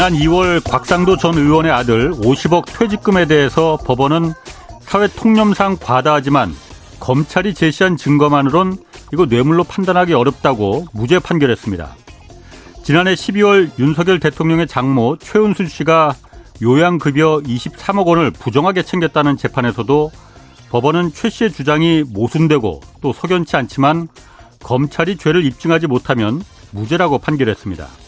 지난 0.00 0.14
2월 0.14 0.64
곽상도 0.64 1.18
전 1.18 1.36
의원의 1.36 1.70
아들 1.70 2.10
50억 2.12 2.64
퇴직금에 2.64 3.26
대해서 3.26 3.76
법원은 3.84 4.32
사회 4.80 5.06
통념상 5.08 5.76
과다하지만 5.78 6.54
검찰이 7.00 7.52
제시한 7.52 7.98
증거만으론 7.98 8.78
이거 9.12 9.26
뇌물로 9.26 9.64
판단하기 9.64 10.14
어렵다고 10.14 10.86
무죄 10.94 11.18
판결했습니다. 11.18 11.94
지난해 12.82 13.12
12월 13.12 13.78
윤석열 13.78 14.20
대통령의 14.20 14.68
장모 14.68 15.18
최은순 15.18 15.68
씨가 15.68 16.14
요양급여 16.62 17.42
23억 17.44 18.06
원을 18.06 18.30
부정하게 18.30 18.84
챙겼다는 18.84 19.36
재판에서도 19.36 20.10
법원은 20.70 21.12
최 21.12 21.28
씨의 21.28 21.52
주장이 21.52 22.04
모순되고 22.08 22.80
또 23.02 23.12
석연치 23.12 23.54
않지만 23.54 24.08
검찰이 24.62 25.18
죄를 25.18 25.44
입증하지 25.44 25.88
못하면 25.88 26.42
무죄라고 26.70 27.18
판결했습니다. 27.18 27.99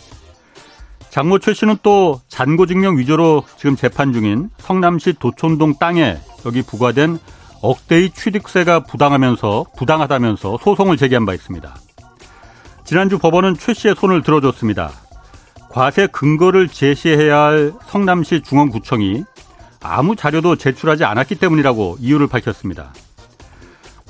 장모 1.12 1.40
최 1.40 1.52
씨는 1.52 1.76
또 1.82 2.22
잔고증명 2.28 2.96
위조로 2.96 3.44
지금 3.58 3.76
재판 3.76 4.14
중인 4.14 4.48
성남시 4.56 5.12
도촌동 5.12 5.74
땅에 5.78 6.16
여기 6.46 6.62
부과된 6.62 7.18
억대의 7.60 8.12
취득세가 8.12 8.80
부당하면서 8.84 9.66
부당하다면서 9.76 10.56
소송을 10.62 10.96
제기한 10.96 11.26
바 11.26 11.34
있습니다. 11.34 11.76
지난주 12.86 13.18
법원은 13.18 13.58
최 13.58 13.74
씨의 13.74 13.94
손을 13.94 14.22
들어줬습니다. 14.22 14.90
과세 15.68 16.06
근거를 16.06 16.68
제시해야 16.68 17.42
할 17.42 17.74
성남시 17.88 18.40
중원구청이 18.40 19.24
아무 19.82 20.16
자료도 20.16 20.56
제출하지 20.56 21.04
않았기 21.04 21.34
때문이라고 21.34 21.98
이유를 22.00 22.26
밝혔습니다. 22.26 22.94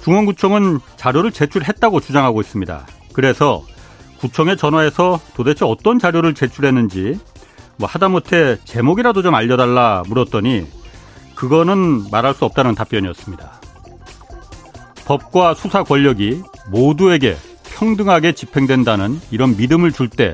중원구청은 0.05 0.78
자료를 0.94 1.33
제출했다고 1.33 1.98
주장하고 1.98 2.41
있습니다. 2.41 2.87
그래서 3.12 3.64
구청에 4.23 4.55
전화해서 4.55 5.20
도대체 5.34 5.65
어떤 5.65 5.98
자료를 5.98 6.33
제출했는지 6.33 7.19
뭐 7.77 7.89
하다못해 7.89 8.59
제목이라도 8.65 9.20
좀 9.20 9.34
알려달라 9.34 10.05
물었더니 10.06 10.65
그거는 11.34 12.09
말할 12.09 12.33
수 12.33 12.45
없다는 12.45 12.77
답변이었습니다. 12.77 13.61
법과 15.06 15.55
수사 15.55 15.83
권력이 15.83 16.41
모두에게 16.69 17.37
평등하게 17.65 18.33
집행된다는 18.33 19.20
이런 19.33 19.56
믿음을 19.56 19.91
줄 19.91 20.09
때 20.09 20.33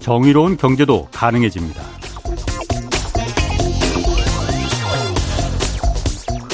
정의로운 0.00 0.56
경제도 0.56 1.06
가능해집니다. 1.12 1.80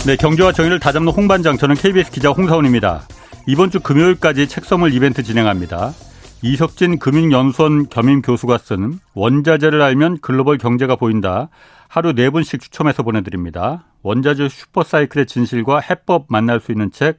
네, 0.04 0.16
경제와 0.16 0.52
정의를 0.52 0.78
다잡는 0.78 1.12
홍반장, 1.12 1.56
저는 1.56 1.76
KBS 1.76 2.10
기자 2.10 2.28
홍사원입니다. 2.28 3.08
이번 3.46 3.70
주 3.70 3.80
금요일까지 3.80 4.48
책 4.48 4.66
선물 4.66 4.92
이벤트 4.92 5.22
진행합니다. 5.22 5.94
이석진 6.42 6.98
금융연수원 7.00 7.88
겸임 7.88 8.22
교수가 8.22 8.58
쓴 8.58 9.00
원자재를 9.14 9.82
알면 9.82 10.18
글로벌 10.20 10.56
경제가 10.56 10.94
보인다. 10.96 11.48
하루 11.88 12.12
네 12.12 12.30
분씩 12.30 12.60
추첨해서 12.60 13.02
보내드립니다. 13.02 13.86
원자재 14.02 14.48
슈퍼사이클의 14.48 15.26
진실과 15.26 15.80
해법 15.80 16.26
만날 16.28 16.60
수 16.60 16.70
있는 16.70 16.92
책 16.92 17.18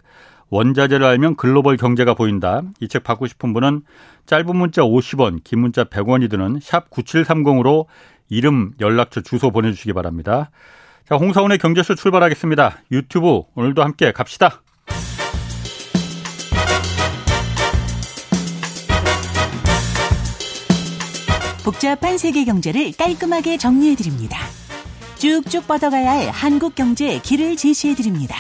원자재를 0.50 1.06
알면 1.06 1.36
글로벌 1.36 1.76
경제가 1.76 2.14
보인다. 2.14 2.62
이 2.80 2.88
책 2.88 3.04
받고 3.04 3.28
싶은 3.28 3.52
분은 3.54 3.82
짧은 4.26 4.56
문자 4.56 4.84
50원, 4.84 5.44
긴 5.44 5.60
문자 5.60 5.84
100원이 5.84 6.30
드는 6.30 6.60
샵 6.62 6.90
9730으로 6.90 7.86
이름, 8.30 8.72
연락처, 8.80 9.22
주소 9.22 9.52
보내주시기 9.52 9.92
바랍니다. 9.94 10.50
자, 11.08 11.16
홍사원의 11.16 11.58
경제쇼 11.58 11.96
출발하겠습니다. 11.96 12.78
유튜브 12.92 13.42
오늘도 13.56 13.84
함께 13.84 14.12
갑시다. 14.12 14.62
복잡한 21.70 22.18
세계 22.18 22.46
경제를 22.46 22.94
깔끔하게 22.98 23.58
정리해드립니다. 23.58 24.40
쭉쭉 25.20 25.68
뻗어가야 25.68 26.14
할 26.14 26.30
한국 26.32 26.74
경제의 26.74 27.22
길을 27.22 27.58
제시해드립니다. 27.58 28.36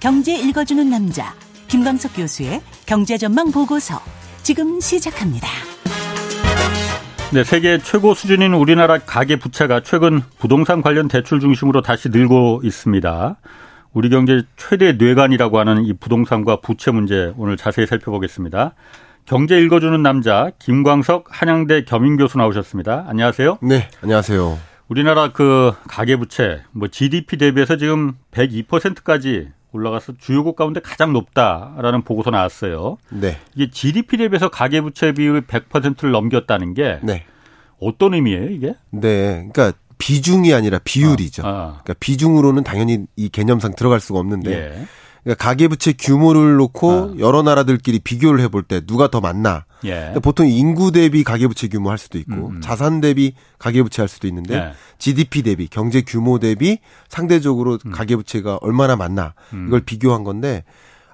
경제 0.00 0.36
읽어주는 0.36 0.90
남자, 0.90 1.36
김광석 1.68 2.16
교수의 2.16 2.60
경제전망 2.84 3.52
보고서. 3.52 4.00
지금 4.42 4.80
시작합니다. 4.80 5.46
네, 7.32 7.44
세계 7.44 7.78
최고 7.78 8.12
수준인 8.14 8.54
우리나라 8.54 8.98
가계 8.98 9.36
부채가 9.36 9.82
최근 9.84 10.20
부동산 10.40 10.82
관련 10.82 11.06
대출 11.06 11.38
중심으로 11.38 11.82
다시 11.82 12.08
늘고 12.08 12.62
있습니다. 12.64 13.36
우리 13.92 14.08
경제 14.08 14.42
최대 14.56 14.94
뇌관이라고 14.94 15.60
하는 15.60 15.84
이 15.84 15.92
부동산과 15.92 16.60
부채 16.60 16.90
문제 16.90 17.32
오늘 17.36 17.56
자세히 17.56 17.86
살펴보겠습니다. 17.86 18.74
경제 19.28 19.60
읽어주는 19.60 20.02
남자 20.02 20.50
김광석 20.58 21.26
한양대 21.28 21.84
겸임 21.84 22.16
교수 22.16 22.38
나오셨습니다. 22.38 23.04
안녕하세요. 23.08 23.58
네, 23.60 23.86
안녕하세요. 24.00 24.58
우리나라 24.88 25.32
그 25.32 25.74
가계 25.86 26.16
부채 26.16 26.62
뭐 26.72 26.88
GDP 26.88 27.36
대비해서 27.36 27.76
지금 27.76 28.14
102%까지 28.30 29.50
올라가서 29.72 30.14
주요국 30.16 30.56
가운데 30.56 30.80
가장 30.80 31.12
높다라는 31.12 32.04
보고서 32.04 32.30
나왔어요. 32.30 32.96
네. 33.10 33.36
이게 33.54 33.70
GDP 33.70 34.16
대비해서 34.16 34.48
가계 34.48 34.80
부채 34.80 35.12
비율이 35.12 35.42
100%를 35.42 36.10
넘겼다는 36.10 36.72
게 36.72 36.98
네. 37.02 37.26
어떤 37.78 38.14
의미예요, 38.14 38.48
이게? 38.48 38.76
네. 38.90 39.46
그러니까 39.52 39.72
비중이 39.98 40.54
아니라 40.54 40.78
비율이죠. 40.82 41.46
아, 41.46 41.48
아. 41.50 41.66
그러니까 41.82 41.94
비중으로는 42.00 42.64
당연히 42.64 43.04
이 43.16 43.28
개념상 43.28 43.74
들어갈 43.74 44.00
수가 44.00 44.20
없는데 44.20 44.52
예. 44.52 44.86
그러니까 45.22 45.44
가계부채 45.44 45.94
규모를 45.98 46.56
놓고 46.56 46.90
아. 46.90 47.14
여러 47.18 47.42
나라들끼리 47.42 47.98
비교를 48.00 48.40
해볼 48.40 48.62
때 48.62 48.80
누가 48.80 49.08
더 49.08 49.20
많나. 49.20 49.64
예. 49.84 49.90
그러니까 49.90 50.20
보통 50.20 50.48
인구 50.48 50.92
대비 50.92 51.24
가계부채 51.24 51.68
규모 51.68 51.90
할 51.90 51.98
수도 51.98 52.18
있고 52.18 52.32
음. 52.32 52.56
음. 52.56 52.60
자산 52.60 53.00
대비 53.00 53.34
가계부채 53.58 54.02
할 54.02 54.08
수도 54.08 54.26
있는데 54.26 54.54
예. 54.54 54.72
GDP 54.98 55.42
대비 55.42 55.68
경제 55.68 56.02
규모 56.02 56.38
대비 56.38 56.78
상대적으로 57.08 57.78
음. 57.84 57.92
가계부채가 57.92 58.58
얼마나 58.60 58.96
많나 58.96 59.34
음. 59.52 59.66
이걸 59.68 59.80
비교한 59.80 60.24
건데 60.24 60.64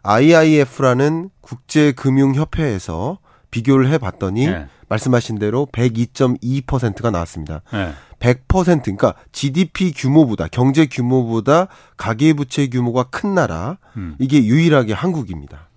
IIF라는 0.02 1.30
국제금융협회에서 1.40 3.18
비교를 3.50 3.88
해봤더니 3.88 4.46
예. 4.46 4.66
말씀하신 4.88 5.38
대로 5.38 5.66
102.2%가 5.72 7.10
나왔습니다. 7.10 7.62
예. 7.72 7.92
100% 8.18 8.82
그러니까 8.82 9.14
GDP 9.32 9.92
규모보다 9.92 10.48
경제 10.48 10.86
규모보다 10.86 11.68
가계 11.96 12.32
부채 12.32 12.68
규모가 12.68 13.04
큰 13.04 13.34
나라 13.34 13.78
음. 13.96 14.16
이게 14.18 14.44
유일하게 14.44 14.92
한국입니다. 14.94 15.68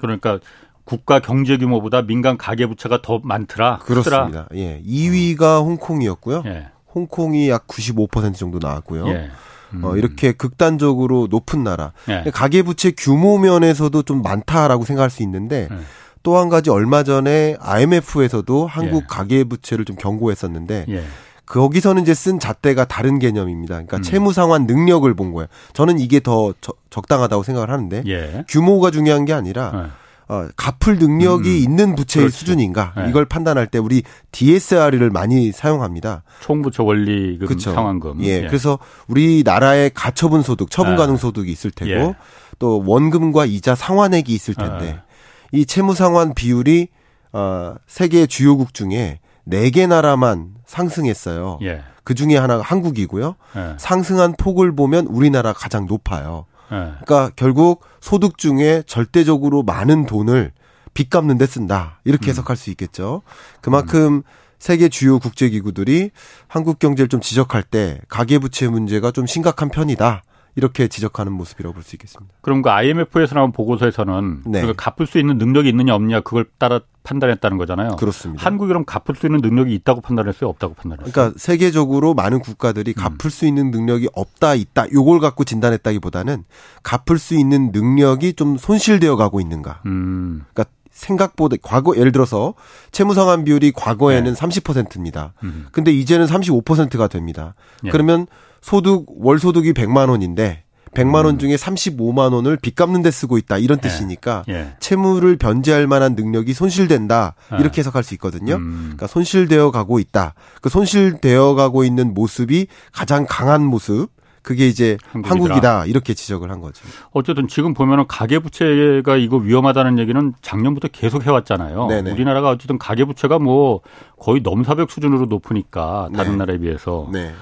그러니까 0.00 0.40
국가 0.84 1.20
경제 1.20 1.56
규모보다 1.56 2.02
민간 2.02 2.36
가계 2.36 2.66
부채가 2.66 3.02
더 3.02 3.20
많더라. 3.22 3.78
그렇습니다. 3.78 4.46
크더라. 4.46 4.48
예. 4.54 4.82
2위가 4.82 5.64
홍콩이었고요. 5.64 6.42
예. 6.46 6.68
홍콩이 6.94 7.48
약 7.48 7.66
95% 7.66 8.34
정도 8.34 8.58
나왔고요. 8.58 9.08
예. 9.08 9.30
음. 9.74 9.84
어, 9.84 9.96
이렇게 9.96 10.32
극단적으로 10.32 11.28
높은 11.30 11.64
나라. 11.64 11.92
예. 12.08 12.30
가계 12.30 12.62
부채 12.62 12.92
규모 12.96 13.38
면에서도 13.38 14.02
좀 14.02 14.22
많다라고 14.22 14.84
생각할 14.84 15.08
수 15.10 15.22
있는데 15.22 15.68
예. 15.70 15.76
또 16.22 16.38
한 16.38 16.48
가지 16.48 16.70
얼마 16.70 17.02
전에 17.02 17.56
IMF에서도 17.60 18.66
한국 18.66 19.02
예. 19.02 19.06
가계부채를 19.08 19.84
좀 19.84 19.96
경고했었는데 19.96 20.86
예. 20.88 21.02
거기서는 21.46 22.02
이제 22.02 22.14
쓴 22.14 22.38
잣대가 22.38 22.84
다른 22.84 23.18
개념입니다. 23.18 23.74
그러니까 23.74 23.98
음. 23.98 24.02
채무 24.02 24.32
상환 24.32 24.66
능력을 24.66 25.12
본 25.14 25.32
거예요. 25.32 25.48
저는 25.74 25.98
이게 25.98 26.20
더 26.20 26.54
저, 26.60 26.72
적당하다고 26.90 27.42
생각을 27.42 27.70
하는데 27.70 28.02
예. 28.06 28.44
규모가 28.48 28.90
중요한 28.90 29.24
게 29.24 29.32
아니라 29.32 29.72
예. 29.74 30.02
어, 30.32 30.48
갚을 30.56 30.98
능력이 30.98 31.50
음. 31.50 31.54
있는 31.56 31.94
부채의 31.94 32.26
그렇지. 32.26 32.38
수준인가 32.38 32.94
네. 32.96 33.08
이걸 33.10 33.26
판단할 33.26 33.66
때 33.66 33.78
우리 33.78 34.02
DSR을 34.30 35.10
많이 35.10 35.52
사용합니다. 35.52 36.22
총부채 36.40 36.82
원리금 36.82 37.46
그쵸. 37.48 37.74
상환금. 37.74 38.22
예. 38.22 38.44
예. 38.44 38.46
그래서 38.46 38.78
우리나라에 39.08 39.90
가처분 39.92 40.42
소득, 40.42 40.70
처분 40.70 40.96
가능 40.96 41.16
네. 41.16 41.20
소득이 41.20 41.50
있을 41.52 41.70
테고 41.70 41.90
예. 41.90 42.14
또 42.58 42.82
원금과 42.86 43.44
이자 43.44 43.74
상환액이 43.74 44.32
있을 44.32 44.54
텐데 44.54 45.00
아. 45.00 45.11
이 45.52 45.66
채무 45.66 45.94
상환 45.94 46.34
비율이 46.34 46.88
어, 47.32 47.74
세계 47.86 48.26
주요국 48.26 48.74
중에 48.74 49.20
4개 49.48 49.86
나라만 49.86 50.54
상승했어요. 50.66 51.58
예. 51.62 51.82
그 52.04 52.14
중에 52.14 52.36
하나가 52.36 52.62
한국이고요. 52.62 53.36
예. 53.56 53.74
상승한 53.78 54.34
폭을 54.36 54.74
보면 54.74 55.06
우리나라 55.06 55.52
가장 55.52 55.86
높아요. 55.86 56.46
예. 56.72 56.92
그러니까 57.04 57.30
결국 57.36 57.84
소득 58.00 58.38
중에 58.38 58.82
절대적으로 58.86 59.62
많은 59.62 60.06
돈을 60.06 60.52
빚 60.94 61.10
갚는 61.10 61.38
데 61.38 61.46
쓴다. 61.46 62.00
이렇게 62.04 62.28
음. 62.28 62.30
해석할 62.30 62.56
수 62.56 62.70
있겠죠. 62.70 63.22
그만큼 63.60 64.16
음. 64.16 64.22
세계 64.58 64.88
주요 64.88 65.18
국제 65.18 65.48
기구들이 65.48 66.10
한국 66.46 66.78
경제를 66.78 67.08
좀 67.08 67.20
지적할 67.20 67.64
때 67.64 68.00
가계 68.08 68.38
부채 68.38 68.68
문제가 68.68 69.10
좀 69.10 69.26
심각한 69.26 69.70
편이다. 69.70 70.22
이렇게 70.54 70.86
지적하는 70.88 71.32
모습이라고 71.32 71.72
볼 71.72 71.82
수 71.82 71.96
있겠습니다. 71.96 72.34
그럼 72.42 72.62
그 72.62 72.70
IMF에서 72.70 73.34
나온 73.34 73.52
보고서에서는 73.52 74.42
네. 74.46 74.62
그 74.62 74.74
갚을 74.76 75.06
수 75.06 75.18
있는 75.18 75.38
능력이 75.38 75.68
있느냐 75.70 75.94
없느냐 75.94 76.20
그걸 76.20 76.44
따라 76.58 76.80
판단했다는 77.04 77.58
거잖아요. 77.58 77.96
그렇습니다. 77.96 78.44
한국이 78.44 78.68
그럼 78.68 78.84
갚을 78.84 79.16
수 79.16 79.26
있는 79.26 79.40
능력이 79.40 79.74
있다고 79.74 80.00
판단했어요, 80.02 80.48
없다고 80.50 80.74
판단했어요? 80.74 81.10
그러니까 81.10 81.38
세계적으로 81.38 82.14
많은 82.14 82.40
국가들이 82.40 82.94
음. 82.96 83.02
갚을 83.02 83.30
수 83.30 83.46
있는 83.46 83.70
능력이 83.70 84.08
없다, 84.14 84.54
있다, 84.54 84.86
요걸 84.92 85.20
갖고 85.20 85.44
진단했다기보다는 85.44 86.44
갚을 86.82 87.18
수 87.18 87.34
있는 87.34 87.72
능력이 87.72 88.34
좀 88.34 88.56
손실되어 88.56 89.16
가고 89.16 89.40
있는가. 89.40 89.80
음. 89.86 90.44
그러니까 90.52 90.72
생각보다 90.92 91.56
과거 91.62 91.96
예를 91.96 92.12
들어서 92.12 92.54
채무 92.92 93.14
상환 93.14 93.44
비율이 93.44 93.72
과거에는 93.72 94.34
네. 94.34 94.38
30%입니다. 94.38 95.32
음. 95.42 95.66
근데 95.72 95.90
이제는 95.90 96.26
35%가 96.26 97.08
됩니다. 97.08 97.54
네. 97.82 97.90
그러면 97.90 98.26
소득 98.62 99.04
월 99.08 99.38
소득이 99.38 99.74
100만 99.74 100.08
원인데 100.08 100.62
100만 100.94 101.24
원 101.24 101.34
음. 101.34 101.38
중에 101.38 101.56
35만 101.56 102.32
원을 102.32 102.56
빚 102.56 102.74
갚는 102.74 103.02
데 103.02 103.10
쓰고 103.10 103.38
있다 103.38 103.58
이런 103.58 103.78
예. 103.78 103.88
뜻이니까 103.88 104.44
예. 104.48 104.74
채무를 104.78 105.36
변제할 105.36 105.86
만한 105.86 106.14
능력이 106.14 106.52
손실된다 106.52 107.34
예. 107.54 107.60
이렇게 107.60 107.80
해석할 107.80 108.02
수 108.02 108.14
있거든요. 108.14 108.56
음. 108.56 108.80
그러니까 108.82 109.06
손실되어 109.06 109.70
가고 109.70 109.98
있다. 109.98 110.34
그 110.60 110.68
손실되어 110.68 111.54
가고 111.54 111.84
있는 111.84 112.14
모습이 112.14 112.66
가장 112.92 113.26
강한 113.28 113.64
모습 113.64 114.10
그게 114.42 114.66
이제 114.66 114.98
한국이다. 115.12 115.30
한국이다. 115.30 115.86
이렇게 115.86 116.14
지적을 116.14 116.50
한 116.50 116.60
거죠. 116.60 116.84
어쨌든 117.12 117.46
지금 117.46 117.74
보면은 117.74 118.06
가계 118.08 118.40
부채가 118.40 119.16
이거 119.16 119.36
위험하다는 119.36 119.98
얘기는 120.00 120.34
작년부터 120.42 120.88
계속 120.88 121.24
해왔잖아요. 121.24 121.86
네네. 121.86 122.10
우리나라가 122.10 122.50
어쨌든 122.50 122.76
가계 122.76 123.04
부채가 123.04 123.38
뭐 123.38 123.82
거의 124.18 124.40
넘사벽 124.42 124.90
수준으로 124.90 125.26
높으니까 125.26 126.08
다른 126.14 126.32
네. 126.32 126.38
나라에 126.38 126.58
비해서. 126.58 127.08
네. 127.12 127.32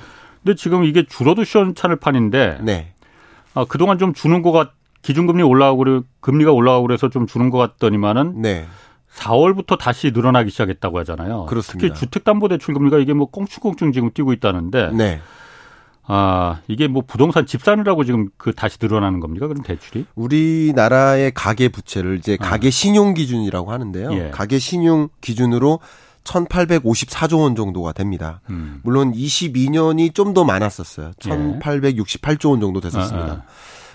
근데 0.42 0.56
지금 0.56 0.84
이게 0.84 1.04
줄어도 1.04 1.44
시원찮을 1.44 1.96
판인데 1.96 2.58
네. 2.62 2.92
아, 3.54 3.64
그동안 3.64 3.98
좀 3.98 4.14
주는 4.14 4.42
것 4.42 4.52
같, 4.52 4.72
기준금리 5.02 5.42
올라가고 5.42 6.02
금리가 6.20 6.52
올라가고 6.52 6.86
그래서 6.86 7.08
좀 7.08 7.26
주는 7.26 7.50
것 7.50 7.58
같더니만은 7.58 8.42
네. 8.42 8.66
4월부터 9.14 9.78
다시 9.78 10.12
늘어나기 10.12 10.50
시작했다고 10.50 10.98
하잖아요. 11.00 11.46
그렇습니다. 11.46 11.88
특히 11.88 11.98
주택담보대출 11.98 12.74
금리가 12.74 12.98
이게 12.98 13.12
뭐 13.12 13.26
껑충껑충 13.30 13.92
지금 13.92 14.10
뛰고 14.12 14.32
있다는데. 14.32 14.90
네. 14.92 15.20
아, 16.12 16.60
이게 16.66 16.88
뭐 16.88 17.04
부동산 17.06 17.46
집 17.46 17.62
사느라고 17.62 18.04
지금 18.04 18.30
그 18.36 18.52
다시 18.52 18.78
늘어나는 18.80 19.20
겁니까? 19.20 19.46
그럼 19.46 19.62
대출이? 19.62 20.06
우리나라의 20.16 21.32
가계 21.32 21.68
부채를 21.68 22.16
이제 22.18 22.36
아. 22.40 22.50
가계 22.50 22.70
신용 22.70 23.14
기준이라고 23.14 23.70
하는데요. 23.70 24.12
예. 24.14 24.30
가계 24.30 24.58
신용 24.58 25.08
기준으로 25.20 25.78
1,854조 26.24 27.40
원 27.40 27.56
정도가 27.56 27.92
됩니다. 27.92 28.40
음. 28.50 28.80
물론 28.82 29.12
22년이 29.12 30.14
좀 30.14 30.34
더 30.34 30.44
많았었어요. 30.44 31.12
1,868조 31.18 32.50
원 32.50 32.60
정도 32.60 32.80
됐었습니다. 32.80 33.26
아, 33.26 33.30
아. 33.32 33.42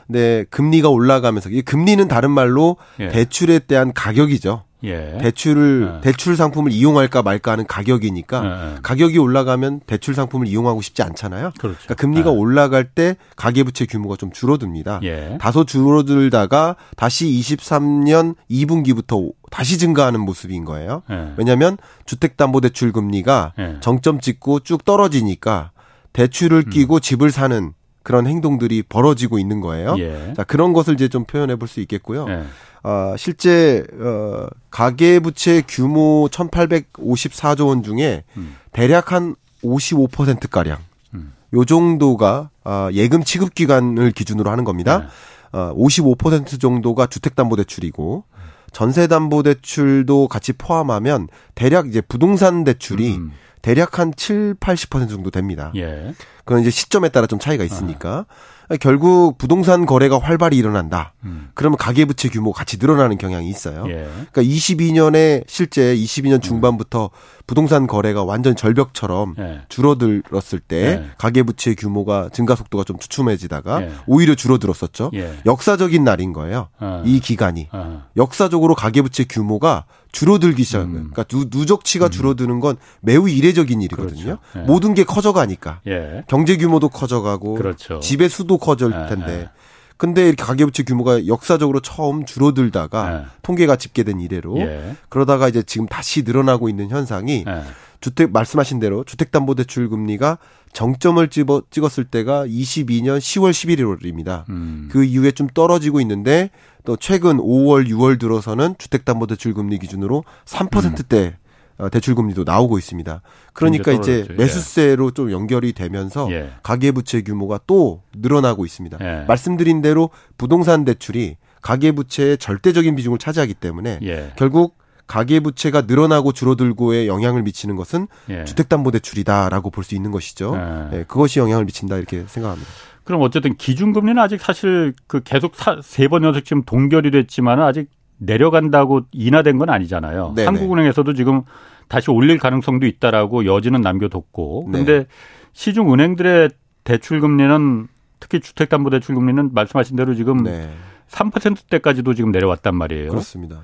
근데 0.08 0.46
금리가 0.50 0.90
올라가면서 0.90 1.50
이 1.50 1.62
금리는 1.62 2.08
다른 2.08 2.32
말로 2.32 2.78
예. 3.00 3.10
대출에 3.10 3.60
대한 3.60 3.94
가격이죠. 3.94 4.64
예. 4.84 5.18
대출을 5.20 5.96
예. 5.96 6.02
대출 6.02 6.36
상품을 6.36 6.72
이용할까 6.72 7.24
말까 7.24 7.54
하는 7.54 7.66
가격이니까 7.66 8.46
예. 8.46 8.80
가격이 8.84 9.18
올라가면 9.18 9.82
대출 9.88 10.14
상품을 10.14 10.48
이용하고 10.48 10.82
싶지 10.82 11.02
않잖아요. 11.02 11.52
그렇죠. 11.58 11.78
그러니까 11.84 11.94
금리가 11.96 12.30
예. 12.30 12.34
올라갈 12.34 12.84
때 12.86 13.16
가계 13.36 13.64
부채 13.64 13.86
규모가 13.86 14.16
좀 14.16 14.32
줄어듭니다. 14.32 15.00
예. 15.04 15.38
다소 15.42 15.66
줄어들다가 15.66 16.76
다시 16.96 17.26
23년 17.26 18.36
2분기부터 18.52 19.32
다시 19.50 19.80
증가하는 19.80 20.20
모습인 20.20 20.66
거예요. 20.66 21.02
예. 21.10 21.34
왜냐하면 21.38 21.78
주택담보대출 22.06 22.92
금리가 22.92 23.54
정점 23.80 24.20
찍고 24.20 24.60
쭉 24.60 24.86
떨어지니까 24.86 25.72
대출을 26.14 26.64
음. 26.68 26.70
끼고 26.70 26.96
음. 26.96 27.00
집을 27.02 27.32
사는 27.32 27.74
그런 28.06 28.28
행동들이 28.28 28.84
벌어지고 28.84 29.40
있는 29.40 29.60
거예요. 29.60 29.96
예. 29.98 30.34
자, 30.38 30.44
그런 30.44 30.72
것을 30.72 30.94
이제 30.94 31.10
좀 31.10 31.26
표현해 31.26 31.56
볼 31.58 31.68
수 31.68 31.82
있겠고요. 31.82 32.28
예. 32.30 32.44
어, 32.84 33.16
실제 33.18 33.84
어, 34.00 34.46
가계 34.70 35.20
부채 35.20 35.64
규모 35.68 36.30
1,854조 36.32 37.68
원 37.68 37.82
중에 37.82 38.24
음. 38.38 38.56
대략 38.72 39.12
한 39.12 39.36
55% 39.64 40.52
가량 40.52 40.78
음. 41.16 41.34
요 41.54 41.66
정도가 41.66 42.52
어, 42.64 42.90
예금 42.94 43.24
취급 43.24 43.56
기간을 43.56 44.12
기준으로 44.12 44.52
하는 44.52 44.64
겁니다. 44.64 45.00
네. 45.00 45.60
어, 45.60 45.74
55% 45.76 46.62
정도가 46.62 47.08
주택담보대출이고 47.08 48.24
전세담보대출도 48.72 50.28
같이 50.28 50.54
포함하면 50.54 51.28
대략 51.56 51.88
이제 51.88 52.02
부동산 52.02 52.64
대출이 52.64 53.16
음. 53.16 53.32
대략 53.66 53.98
한 53.98 54.14
7, 54.16 54.54
80% 54.60 55.10
정도 55.10 55.32
됩니다. 55.32 55.72
예. 55.76 56.14
그건 56.46 56.62
이제 56.62 56.70
시점에 56.70 57.10
따라 57.10 57.26
좀 57.26 57.40
차이가 57.40 57.64
있으니까. 57.64 58.28
아. 58.70 58.76
결국 58.80 59.38
부동산 59.38 59.86
거래가 59.86 60.20
활발히 60.20 60.58
일어난다. 60.58 61.14
음. 61.24 61.50
그러면 61.54 61.78
가계부채 61.78 62.30
규모가 62.30 62.60
같이 62.60 62.78
늘어나는 62.80 63.18
경향이 63.18 63.48
있어요. 63.48 63.86
예. 63.88 64.08
그러니까 64.32 64.42
22년에 64.42 65.44
실제 65.48 65.96
22년 65.96 66.42
중반부터 66.42 67.06
음. 67.06 67.10
부동산 67.46 67.86
거래가 67.86 68.24
완전 68.24 68.56
절벽처럼 68.56 69.36
예. 69.40 69.62
줄어들었을 69.70 70.60
때 70.60 70.78
예. 70.78 71.06
가계부채 71.18 71.76
규모가 71.76 72.30
증가 72.34 72.56
속도가 72.56 72.84
좀 72.84 72.98
주춤해지다가 72.98 73.82
예. 73.84 73.92
오히려 74.08 74.34
줄어들었었죠. 74.36 75.12
예. 75.14 75.34
역사적인 75.46 76.04
날인 76.04 76.34
거예요. 76.34 76.70
어. 76.80 77.04
이 77.06 77.20
기간이 77.20 77.70
어. 77.72 78.04
역사적으로 78.18 78.74
가계부채 78.74 79.26
규모가 79.30 79.86
줄어들기 80.16 80.64
시작한 80.64 80.92
거예요. 80.92 81.06
음. 81.08 81.12
그러니까 81.12 81.50
누, 81.50 81.66
적치가 81.66 82.06
음. 82.06 82.12
줄어드는 82.12 82.62
건 82.62 82.78
매우 83.02 83.28
이례적인 83.28 83.82
일이거든요. 83.82 84.24
그렇죠. 84.24 84.40
예. 84.56 84.60
모든 84.62 84.94
게 84.94 85.04
커져가니까 85.04 85.82
경제 86.28 86.56
규모도 86.56 86.88
커져가고 86.88 87.56
그렇죠. 87.56 88.00
집의 88.00 88.30
수도 88.30 88.58
커질 88.58 88.92
텐데 88.92 89.50
근데 89.98 90.28
이렇게 90.28 90.44
가계부채 90.44 90.84
규모가 90.84 91.28
역사적으로 91.28 91.82
처음 91.82 92.26
줄어들다가 92.26 93.10
네. 93.10 93.26
통계가 93.42 93.76
집계된 93.76 94.22
이래로 94.22 94.60
예. 94.60 94.96
그러다가 95.10 95.50
이제 95.50 95.64
지금 95.64 95.86
다시 95.86 96.24
늘어나고 96.24 96.70
있는 96.70 96.90
현상이 96.90 97.44
네. 97.46 97.62
주택 98.00 98.32
말씀하신 98.32 98.80
대로 98.80 99.04
주택담보대출 99.04 99.90
금리가 99.90 100.38
정점을 100.74 101.28
찍어, 101.30 101.64
찍었을 101.70 102.06
때가 102.06 102.46
22년 102.46 103.18
10월 103.20 103.52
11일입니다. 103.52 104.48
음. 104.50 104.90
그 104.92 105.04
이후에 105.04 105.32
좀 105.32 105.48
떨어지고 105.48 106.02
있는데 106.02 106.52
또 106.86 106.96
최근 106.98 107.38
5월 107.38 107.88
6월 107.90 108.20
들어서는 108.20 108.76
주택담보대출 108.78 109.54
금리 109.54 109.78
기준으로 109.80 110.24
3%대 110.46 111.18
음. 111.26 111.46
어, 111.78 111.90
대출 111.90 112.16
금리도 112.16 112.46
나오고 112.46 112.78
있습니다. 112.78 113.22
그러니까 113.54 113.92
이제 113.92 114.26
예. 114.30 114.34
매수세로 114.34 115.12
좀 115.12 115.30
연결이 115.32 115.74
되면서 115.74 116.32
예. 116.32 116.52
가계 116.64 116.92
부채 116.94 117.22
규모가 117.22 117.60
또 117.68 118.02
늘어나고 118.16 118.66
있습니다. 118.66 118.98
예. 119.02 119.26
말씀드린 119.28 119.82
대로 119.82 120.10
부동산 120.38 120.86
대출이 120.86 121.36
가계 121.62 121.92
부채의 121.92 122.38
절대적인 122.38 122.96
비중을 122.96 123.18
차지하기 123.18 123.56
때문에 123.56 124.00
예. 124.04 124.32
결국 124.38 124.78
가계 125.08 125.42
부채가 125.42 125.82
늘어나고 125.82 126.32
줄어들고에 126.32 127.08
영향을 127.08 127.44
미치는 127.44 127.76
것은 127.76 128.08
예. 128.30 128.46
주택담보대출이다라고 128.46 129.70
볼 129.70 129.84
수 129.84 129.96
있는 129.96 130.12
것이죠. 130.12 130.56
예. 130.94 131.04
그것이 131.08 131.40
영향을 131.40 131.66
미친다 131.66 131.98
이렇게 131.98 132.24
생각합니다. 132.28 132.72
그럼 133.06 133.22
어쨌든 133.22 133.56
기준금리는 133.56 134.22
아직 134.22 134.42
사실 134.42 134.94
그 135.08 135.22
계속 135.24 135.54
세 135.82 136.08
번 136.10 136.24
연속 136.24 136.44
지금 136.44 136.64
동결이 136.64 137.12
됐지만 137.12 137.62
아직 137.62 137.90
내려간다고 138.18 139.02
인하된 139.14 139.58
건 139.58 139.70
아니잖아요. 139.70 140.34
네네. 140.36 140.46
한국은행에서도 140.46 141.14
지금 141.14 141.44
다시 141.88 142.12
올릴 142.12 142.38
가능성도 142.38 142.86
있다라고 142.88 143.46
여지는 143.46 143.82
남겨뒀고. 143.82 144.66
그런데 144.66 145.00
네. 145.00 145.06
시중 145.54 145.94
은행들의 145.94 146.50
대출 146.84 147.22
금리는 147.22 147.88
특히 148.20 148.40
주택담보대출 148.40 149.16
금리는 149.16 149.52
말씀하신 149.54 149.96
대로 149.96 150.16
지금 150.16 150.44
네. 150.44 150.70
3%대까지도 151.10 152.14
지금 152.16 152.32
내려왔단 152.32 152.76
말이에요. 152.76 153.10
그렇습니다. 153.12 153.62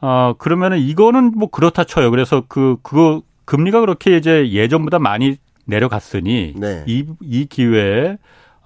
아, 0.00 0.34
그러면은 0.38 0.78
이거는 0.78 1.32
뭐 1.36 1.50
그렇다 1.50 1.84
쳐요. 1.84 2.10
그래서 2.10 2.42
그 2.48 2.76
그거 2.82 3.22
금리가 3.44 3.80
그렇게 3.80 4.16
이제 4.16 4.50
예전보다 4.50 4.98
많이 4.98 5.36
내려갔으니 5.66 6.54
네. 6.56 6.84
이, 6.86 7.04
이 7.20 7.46
기회에 7.46 8.16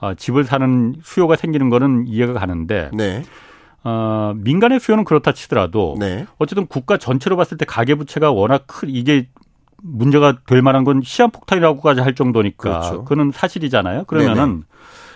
어, 0.02 0.14
집을 0.14 0.42
사는 0.42 0.96
수요가 1.02 1.36
생기는 1.36 1.70
거는 1.70 2.06
이해가 2.08 2.32
가는데 2.32 2.90
네. 2.92 3.22
어, 3.84 4.34
민간의 4.36 4.80
수요는 4.80 5.04
그렇다 5.04 5.30
치더라도 5.30 5.96
네. 5.98 6.26
어쨌든 6.38 6.66
국가 6.66 6.96
전체로 6.98 7.36
봤을 7.36 7.56
때 7.56 7.64
가계 7.64 7.94
부채가 7.94 8.32
워낙 8.32 8.64
큰 8.66 8.88
이게 8.90 9.28
문제가 9.80 10.38
될 10.46 10.60
만한 10.60 10.82
건 10.82 11.02
시한폭탄이라고까지 11.04 12.00
할 12.00 12.16
정도니까 12.16 12.80
그렇죠. 12.80 13.04
그는 13.04 13.30
사실이잖아요. 13.32 14.04
그러면은 14.04 14.44
네네. 14.48 14.62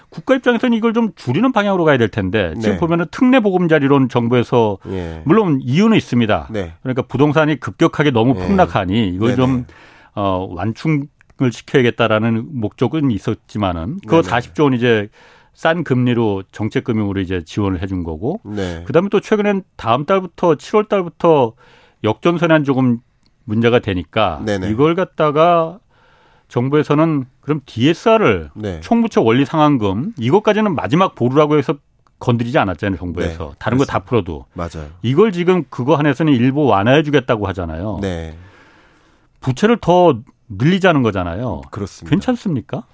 국가 0.08 0.36
입장에서는 0.36 0.76
이걸 0.76 0.92
좀 0.92 1.10
줄이는 1.16 1.50
방향으로 1.50 1.84
가야 1.84 1.98
될 1.98 2.08
텐데 2.08 2.54
지금 2.60 2.74
네. 2.74 2.78
보면은 2.78 3.06
특례 3.10 3.40
보금자리론 3.40 4.08
정부에서 4.08 4.78
예. 4.88 5.20
물론 5.24 5.58
이유는 5.60 5.96
있습니다. 5.96 6.48
네. 6.52 6.74
그러니까 6.82 7.02
부동산이 7.02 7.58
급격하게 7.58 8.12
너무 8.12 8.40
예. 8.40 8.46
폭락하니 8.46 9.08
이걸. 9.08 9.34
좀 9.34 9.66
어, 10.14 10.46
완충 10.50 11.08
을 11.42 11.52
시켜야겠다라는 11.52 12.60
목적은 12.60 13.10
있었지만은 13.10 13.98
그거 14.06 14.22
네네. 14.22 14.34
40조 14.34 14.62
원 14.64 14.72
이제 14.72 15.10
싼 15.52 15.84
금리로 15.84 16.44
정책 16.50 16.84
금융으로 16.84 17.20
이제 17.20 17.42
지원을 17.44 17.82
해준 17.82 18.04
거고 18.04 18.40
네. 18.42 18.84
그다음에 18.86 19.10
또 19.10 19.20
최근엔 19.20 19.62
다음 19.76 20.06
달부터 20.06 20.54
7월 20.54 20.88
달부터 20.88 21.52
역전선안 22.04 22.64
조금 22.64 23.00
문제가 23.44 23.80
되니까 23.80 24.40
네네. 24.46 24.70
이걸 24.70 24.94
갖다가 24.94 25.78
정부에서는 26.48 27.26
그럼 27.42 27.60
DSR을 27.66 28.50
네. 28.54 28.80
총부채 28.80 29.20
원리 29.20 29.44
상환금 29.44 30.14
이것까지는 30.18 30.74
마지막 30.74 31.14
보루라고 31.14 31.58
해서 31.58 31.74
건드리지 32.18 32.56
않았잖아요 32.58 32.96
정부에서 32.98 33.48
네. 33.50 33.54
다른 33.58 33.76
거 33.76 33.84
다 33.84 33.98
풀어도 33.98 34.46
맞아요. 34.54 34.88
이걸 35.02 35.32
지금 35.32 35.64
그거 35.68 35.96
한해서는 35.96 36.32
일부 36.32 36.64
완화해주겠다고 36.64 37.46
하잖아요. 37.48 37.98
네. 38.00 38.34
부채를 39.40 39.76
더 39.82 40.18
늘리자는 40.48 41.02
거잖아요. 41.02 41.62
그렇습니다. 41.70 42.10
괜찮습니까? 42.10 42.84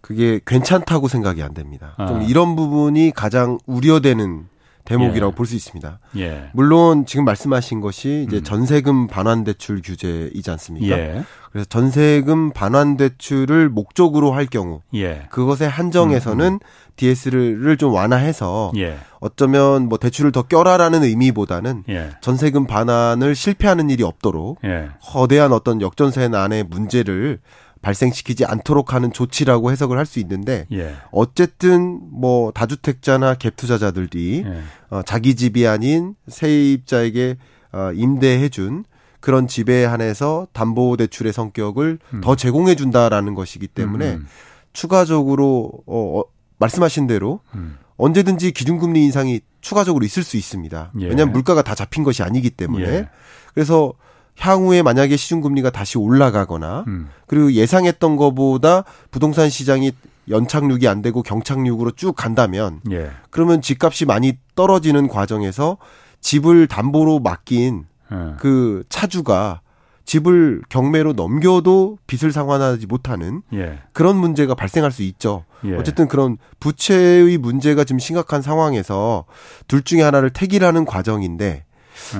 그게 0.00 0.40
괜찮다고 0.46 1.08
생각이 1.08 1.42
안 1.42 1.54
됩니다. 1.54 1.94
아. 1.96 2.06
좀 2.06 2.22
이런 2.22 2.56
부분이 2.56 3.12
가장 3.14 3.58
우려되는 3.66 4.46
대목이라고 4.88 5.32
예. 5.32 5.34
볼수 5.34 5.54
있습니다. 5.54 6.00
예. 6.16 6.50
물론 6.54 7.04
지금 7.04 7.24
말씀하신 7.24 7.80
것이 7.80 8.24
이제 8.26 8.38
음. 8.38 8.42
전세금 8.42 9.06
반환 9.06 9.44
대출 9.44 9.82
규제이지 9.82 10.50
않습니까? 10.50 10.98
예. 10.98 11.24
그래서 11.52 11.66
전세금 11.68 12.52
반환 12.52 12.96
대출을 12.96 13.68
목적으로 13.68 14.32
할 14.32 14.46
경우 14.46 14.80
예. 14.94 15.26
그것에 15.30 15.66
한정해서는 15.66 16.54
음. 16.54 16.58
DS를 16.96 17.76
좀 17.76 17.92
완화해서 17.92 18.72
예. 18.76 18.98
어쩌면 19.20 19.88
뭐 19.88 19.98
대출을 19.98 20.32
더 20.32 20.42
껴라라는 20.42 21.04
의미보다는 21.04 21.84
예. 21.88 22.10
전세금 22.20 22.66
반환을 22.66 23.34
실패하는 23.34 23.90
일이 23.90 24.02
없도록 24.02 24.58
예. 24.64 24.88
거대한 25.02 25.52
어떤 25.52 25.80
역전세 25.80 26.28
난의 26.28 26.64
문제를 26.64 27.40
발생시키지 27.82 28.44
않도록 28.44 28.92
하는 28.94 29.12
조치라고 29.12 29.70
해석을 29.70 29.96
할 29.96 30.08
수 30.08 30.18
있는데 30.20 30.66
예. 30.72 30.96
어쨌든 31.12 32.00
뭐 32.10 32.50
다주택자나 32.50 33.34
갭 33.34 33.56
투자자들이 33.56 34.42
예. 34.46 34.62
어, 34.88 35.02
자기 35.02 35.36
집이 35.36 35.66
아닌 35.66 36.14
세입자에게 36.26 37.36
어, 37.72 37.90
임대해준 37.94 38.84
그런 39.20 39.46
집에 39.46 39.84
한해서 39.84 40.48
담보 40.52 40.96
대출의 40.96 41.32
성격을 41.32 41.98
음. 42.14 42.20
더 42.22 42.36
제공해 42.36 42.74
준다라는 42.74 43.34
것이기 43.34 43.68
때문에 43.68 44.14
음. 44.14 44.26
추가적으로 44.72 45.72
어, 45.86 46.20
어 46.20 46.24
말씀하신 46.58 47.06
대로 47.06 47.40
음. 47.54 47.76
언제든지 47.96 48.52
기준금리 48.52 49.04
인상이 49.04 49.40
추가적으로 49.60 50.04
있을 50.04 50.22
수 50.22 50.36
있습니다. 50.36 50.92
예. 51.00 51.06
왜냐하면 51.06 51.32
물가가 51.32 51.62
다 51.62 51.74
잡힌 51.74 52.04
것이 52.04 52.22
아니기 52.22 52.50
때문에 52.50 52.86
예. 52.86 53.08
그래서 53.52 53.92
향후에 54.38 54.82
만약에 54.82 55.16
시중금리가 55.16 55.70
다시 55.70 55.98
올라가거나 55.98 56.84
음. 56.86 57.08
그리고 57.26 57.52
예상했던 57.52 58.16
것보다 58.16 58.84
부동산 59.10 59.50
시장이 59.50 59.92
연착륙이 60.28 60.86
안 60.86 61.02
되고 61.02 61.22
경착륙으로 61.22 61.92
쭉 61.92 62.14
간다면 62.14 62.80
예. 62.90 63.10
그러면 63.30 63.60
집값이 63.62 64.04
많이 64.04 64.38
떨어지는 64.54 65.08
과정에서 65.08 65.78
집을 66.20 66.66
담보로 66.66 67.20
맡긴 67.20 67.86
예. 68.12 68.34
그 68.38 68.84
차주가 68.88 69.60
집을 70.04 70.62
경매로 70.70 71.12
넘겨도 71.12 71.98
빚을 72.06 72.32
상환하지 72.32 72.86
못하는 72.86 73.42
예. 73.52 73.80
그런 73.92 74.16
문제가 74.16 74.54
발생할 74.54 74.90
수 74.90 75.02
있죠. 75.02 75.44
예. 75.64 75.74
어쨌든 75.74 76.08
그런 76.08 76.38
부채의 76.60 77.36
문제가 77.36 77.84
지금 77.84 77.98
심각한 77.98 78.40
상황에서 78.40 79.26
둘 79.66 79.82
중에 79.82 80.00
하나를 80.02 80.30
택일하는 80.30 80.84
과정인데 80.84 81.64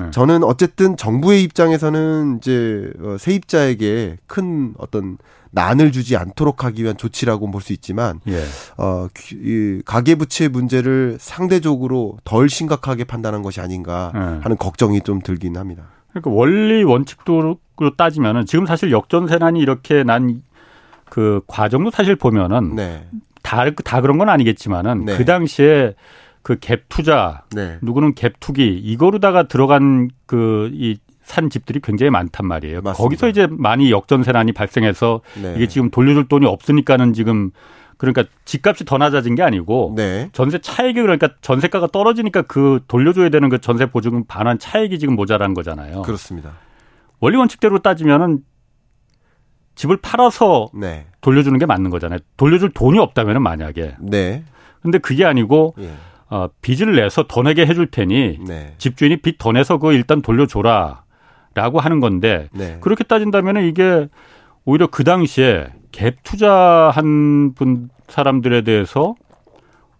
네. 0.01 0.11
저는 0.11 0.43
어쨌든 0.43 0.97
정부의 0.97 1.43
입장에서는 1.43 2.37
이제 2.37 2.91
어, 3.01 3.17
세입자에게 3.17 4.17
큰 4.27 4.73
어떤 4.77 5.17
난을 5.51 5.91
주지 5.91 6.15
않도록 6.15 6.63
하기 6.63 6.83
위한 6.83 6.95
조치라고 6.95 7.49
볼 7.49 7.61
수 7.61 7.73
있지만 7.73 8.19
예. 8.27 8.43
어, 8.77 9.07
이 9.33 9.81
가계부채 9.85 10.47
문제를 10.49 11.17
상대적으로 11.19 12.17
덜 12.23 12.49
심각하게 12.49 13.03
판단한 13.03 13.41
것이 13.41 13.59
아닌가 13.61 14.11
예. 14.15 14.19
하는 14.19 14.57
걱정이 14.57 15.01
좀 15.01 15.21
들긴 15.21 15.57
합니다. 15.57 15.83
그러니까 16.11 16.31
원리 16.31 16.83
원칙도로 16.83 17.59
따지면은 17.97 18.45
지금 18.45 18.65
사실 18.65 18.91
역전 18.91 19.27
세난이 19.27 19.59
이렇게 19.59 20.03
난 20.03 20.41
그 21.09 21.41
과정도 21.47 21.89
사실 21.91 22.15
보면은 22.15 22.75
네. 22.75 23.07
다, 23.41 23.69
다 23.83 24.01
그런 24.01 24.17
건 24.17 24.29
아니겠지만은 24.29 25.05
네. 25.05 25.17
그 25.17 25.25
당시에 25.25 25.95
그 26.49 26.59
갭 26.59 26.81
투자, 26.89 27.43
네. 27.53 27.77
누구는 27.81 28.15
갭 28.15 28.33
투기 28.39 28.67
이거로다가 28.77 29.43
들어간 29.43 30.09
그 30.25 30.69
이 30.73 30.97
산 31.29 31.51
집들이 31.51 31.79
굉장히 31.79 32.09
많단 32.09 32.47
말이에요. 32.47 32.81
맞습니다. 32.81 33.03
거기서 33.03 33.29
이제 33.29 33.47
많이 33.51 33.91
역전세난이 33.91 34.51
발생해서 34.51 35.21
네. 35.39 35.53
이게 35.57 35.67
지금 35.67 35.91
돌려줄 35.91 36.27
돈이 36.27 36.47
없으니까는 36.47 37.13
지금 37.13 37.51
그러니까 37.97 38.23
집값이 38.45 38.83
더 38.83 38.97
낮아진 38.97 39.35
게 39.35 39.43
아니고 39.43 39.93
네. 39.95 40.29
전세 40.33 40.57
차익이 40.57 40.99
그러니까 40.99 41.29
전세가가 41.41 41.85
떨어지니까 41.87 42.41
그 42.43 42.79
돌려줘야 42.87 43.29
되는 43.29 43.47
그 43.49 43.59
전세 43.61 43.85
보증금 43.85 44.23
반환 44.25 44.57
차익이 44.57 44.97
지금 44.97 45.15
모자란 45.15 45.53
거잖아요. 45.53 46.01
그렇습니다. 46.01 46.53
원리 47.19 47.37
원칙대로 47.37 47.77
따지면은 47.77 48.39
집을 49.75 49.97
팔아서 49.97 50.69
네. 50.73 51.05
돌려주는 51.21 51.59
게 51.59 51.67
맞는 51.67 51.91
거잖아요. 51.91 52.17
돌려줄 52.37 52.71
돈이 52.71 52.97
없다면은 52.97 53.43
만약에. 53.43 53.97
네. 53.99 54.43
근데 54.81 54.97
그게 54.97 55.25
아니고 55.25 55.75
예. 55.77 55.91
어, 56.29 56.47
빚을 56.61 56.95
내서 56.95 57.25
더 57.27 57.41
내게 57.41 57.65
해줄 57.65 57.89
테니 57.89 58.39
네. 58.47 58.75
집주인이 58.77 59.17
빚 59.17 59.37
더 59.39 59.51
내서 59.51 59.77
그거 59.77 59.93
일단 59.93 60.21
돌려줘라라고 60.21 61.79
하는 61.79 61.99
건데 61.99 62.47
네. 62.51 62.77
그렇게 62.81 63.03
따진다면 63.03 63.63
이게 63.65 64.07
오히려 64.65 64.87
그 64.87 65.03
당시에 65.03 65.67
갭 65.91 66.17
투자한 66.23 67.53
분 67.55 67.89
사람들에 68.07 68.61
대해서 68.61 69.15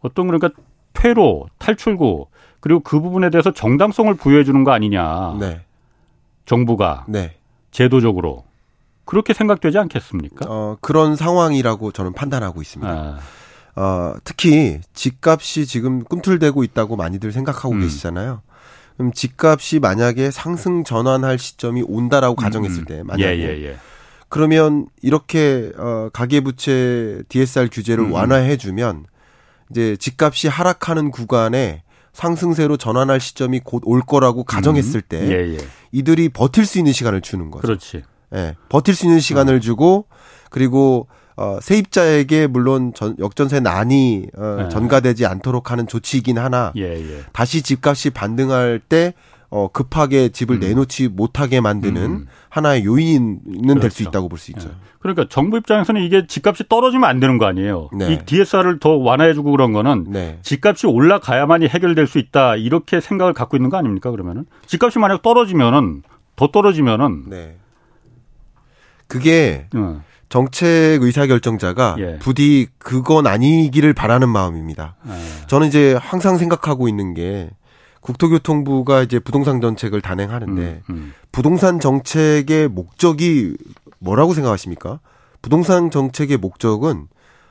어떤 0.02 0.28
그러니까 0.28 0.50
퇴로 0.94 1.48
탈출구 1.58 2.28
그리고 2.60 2.82
그 2.82 3.00
부분에 3.00 3.30
대해서 3.30 3.52
정당성을 3.52 4.14
부여해 4.16 4.44
주는 4.44 4.64
거 4.64 4.72
아니냐 4.72 5.38
네. 5.40 5.62
정부가 6.46 7.06
네. 7.08 7.36
제도적으로 7.72 8.44
그렇게 9.06 9.34
생각되지 9.34 9.78
않겠습니까? 9.80 10.46
어, 10.48 10.78
그런 10.82 11.16
상황이라고 11.16 11.92
저는 11.92 12.14
판단하고 12.14 12.62
있습니다. 12.62 12.92
아. 12.92 13.18
어, 13.76 14.14
특히 14.24 14.80
집값이 14.94 15.66
지금 15.66 16.04
꿈틀대고 16.04 16.64
있다고 16.64 16.96
많이들 16.96 17.32
생각하고 17.32 17.72
음. 17.76 17.82
계시잖아요. 17.82 18.42
그럼 18.98 19.14
집값이 19.14 19.80
만약에 19.80 20.30
상승 20.32 20.84
전환할 20.84 21.40
시점이 21.40 21.84
온다라고 21.88 22.34
음. 22.34 22.44
가정했을 22.44 22.86
때 22.86 23.04
만약에 23.04 23.40
예, 23.40 23.44
예, 23.44 23.66
예. 23.68 23.78
그러면 24.28 24.88
이렇게 25.02 25.72
어 25.78 26.10
가계부채 26.12 27.24
DSR 27.30 27.70
규제를 27.72 28.06
음. 28.06 28.12
완화해 28.12 28.58
주면 28.58 29.06
이제 29.72 29.96
집값이 29.96 30.48
하락하는 30.50 31.12
구간에 31.12 31.84
상승세로 32.12 32.76
전환할 32.78 33.20
시점이 33.20 33.62
곧 33.64 33.84
올 33.86 34.02
거라고 34.02 34.44
가정했을 34.44 35.02
때 35.02 35.20
음. 35.22 35.32
예, 35.32 35.54
예. 35.56 35.58
이들이 35.92 36.30
버틸 36.30 36.66
수 36.66 36.78
있는 36.78 36.92
시간을 36.92 37.22
주는 37.22 37.50
거죠. 37.50 37.62
그렇지. 37.62 38.04
예. 38.36 38.56
버틸 38.68 38.94
수 38.96 39.06
있는 39.06 39.20
시간을 39.20 39.56
어. 39.56 39.60
주고 39.60 40.06
그리고 40.50 41.08
어, 41.40 41.58
세입자에게 41.62 42.48
물론 42.48 42.92
전, 42.94 43.16
역전세 43.18 43.62
난이 43.62 44.28
어, 44.36 44.56
네. 44.64 44.70
전가되지 44.70 45.26
않도록 45.26 45.72
하는 45.72 45.88
조치이긴 45.88 46.38
하나 46.38 46.74
예, 46.76 46.84
예. 46.96 47.22
다시 47.32 47.62
집값이 47.62 48.10
반등할 48.10 48.82
때 48.90 49.14
어, 49.50 49.70
급하게 49.72 50.30
집을 50.30 50.58
음. 50.58 50.60
내놓지 50.60 51.08
못하게 51.08 51.62
만드는 51.62 52.04
음. 52.04 52.28
하나의 52.50 52.84
요인은 52.84 53.40
그렇죠. 53.64 53.80
될수 53.80 54.04
있다고 54.04 54.28
볼 54.28 54.38
수 54.38 54.52
있죠. 54.52 54.68
네. 54.68 54.76
그러니까 55.00 55.28
정부 55.30 55.58
입장에서는 55.58 56.04
이게 56.04 56.28
집값이 56.28 56.66
떨어지면 56.68 57.10
안 57.10 57.22
되는 57.22 57.38
거 57.38 57.46
아니에요. 57.46 57.90
네. 57.94 58.14
이 58.14 58.26
DSR을 58.26 58.80
더 58.80 58.98
완화해주고 58.98 59.50
그런 59.52 59.72
거는 59.72 60.08
네. 60.10 60.40
집값이 60.42 60.88
올라가야만이 60.88 61.70
해결될 61.70 62.06
수 62.06 62.20
있다 62.20 62.58
이렇게 62.58 63.00
생각을 63.00 63.34
갖고 63.34 63.56
있는 63.56 63.70
거 63.70 63.78
아닙니까? 63.78 64.12
그러면은 64.12 64.46
집값이 64.68 65.00
만약 65.00 65.22
떨어지면은 65.22 66.04
더 66.36 66.48
떨어지면은 66.52 67.30
네. 67.30 67.56
그게 69.08 69.68
어. 69.74 70.02
정책 70.30 71.02
의사결정자가 71.02 71.96
예. 72.00 72.20
부디 72.20 72.68
그건 72.78 73.26
아니기를 73.26 73.94
바라는 73.94 74.30
마음입니다. 74.30 74.96
예. 75.08 75.48
저는 75.48 75.68
이제 75.68 75.96
항상 76.00 76.38
생각하고 76.38 76.88
있는 76.88 77.16
게 77.16 77.50
국토교통부가 78.02 79.02
이제 79.02 79.20
부동산 79.20 79.60
정책을 79.60 80.02
단행하는데 80.02 80.62
음, 80.62 80.94
음. 80.94 81.14
부동산 81.32 81.80
정책의 81.80 82.70
목적이 82.70 83.56
뭐라고 83.98 84.34
생각하십니까? 84.34 85.00
부동산 85.42 85.92
정책의 85.92 86.38
목적은 86.38 87.08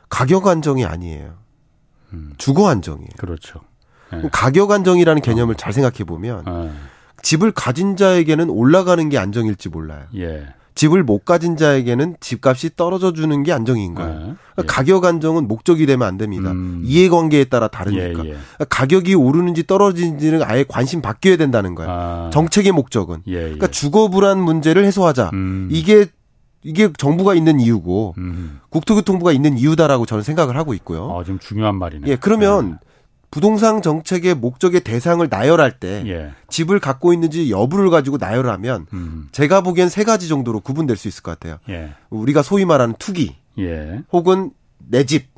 가격 0.08 0.47
안정이 0.47 0.85
아니에요. 0.85 1.35
음. 2.12 2.32
주거 2.38 2.68
안정이에요. 2.68 3.08
그렇죠. 3.18 3.61
예. 4.14 4.23
가격 4.32 4.70
안정이라는 4.70 5.20
개념을 5.20 5.54
어. 5.54 5.56
잘 5.56 5.73
생각해 5.73 6.04
보면 6.04 6.44
어. 6.47 6.75
집을 7.23 7.50
가진 7.50 7.97
자에게는 7.97 8.49
올라가는 8.49 9.06
게 9.08 9.18
안정일지 9.18 9.68
몰라요. 9.68 10.06
예. 10.16 10.47
집을 10.78 11.02
못 11.02 11.25
가진 11.25 11.56
자에게는 11.56 12.18
집값이 12.20 12.76
떨어져 12.76 13.12
주는 13.12 13.42
게 13.42 13.52
안정인 13.52 13.97
거예요. 13.97 14.12
네. 14.12 14.18
그러니까 14.18 14.37
예. 14.58 14.62
가격 14.64 15.04
안정은 15.04 15.49
목적이 15.49 15.87
되면 15.87 16.06
안 16.06 16.16
됩니다. 16.18 16.52
음. 16.52 16.82
이해관계에 16.85 17.47
따라 17.47 17.66
다르니까. 17.66 18.04
예, 18.04 18.08
예. 18.08 18.12
그러니까 18.12 18.64
가격이 18.70 19.16
오르는지 19.16 19.66
떨어지는지는 19.66 20.44
아예 20.44 20.64
관심 20.68 21.02
바뀌어야 21.02 21.37
된다는 21.37 21.75
거예요. 21.75 21.90
아. 21.90 22.30
정책의 22.32 22.70
목적은. 22.70 23.23
예, 23.26 23.32
예. 23.32 23.40
그러니까 23.40 23.66
주거 23.66 24.06
불안 24.06 24.40
문제를 24.40 24.85
해소하자. 24.85 25.30
음. 25.32 25.68
이게 25.73 26.06
이게 26.62 26.92
정부가 26.97 27.35
있는 27.35 27.58
이유고 27.58 28.14
음. 28.18 28.61
국토교통부가 28.70 29.32
있는 29.32 29.58
이유다라고 29.58 30.06
저는 30.06 30.23
생각을 30.23 30.56
하고 30.56 30.75
있고요. 30.75 31.11
아, 31.11 31.25
좀 31.25 31.40
중요한 31.40 31.75
말이네. 31.75 32.06
예, 32.06 32.14
그러면 32.14 32.78
네. 32.80 32.88
부동산 33.30 33.82
정책의 33.82 34.35
목적의 34.35 34.80
대상을 34.82 35.26
나열할 35.28 35.78
때 35.78 36.02
예. 36.06 36.32
집을 36.49 36.80
갖고 36.80 37.12
있는지 37.12 37.50
여부를 37.50 37.90
가지고 37.90 38.16
나열하면 38.16 38.87
음. 38.94 39.28
제가 39.32 39.61
보기엔 39.61 39.88
세 39.88 40.04
가지 40.04 40.28
정도로 40.28 40.61
구분될 40.61 40.97
수 40.97 41.08
있을 41.08 41.23
것 41.23 41.38
같아요. 41.38 41.58
예. 41.68 41.94
우리가 42.11 42.42
소위 42.42 42.64
말하는 42.64 42.94
투기 42.99 43.37
예. 43.58 44.02
혹은 44.12 44.52
내 44.78 45.04
집 45.04 45.28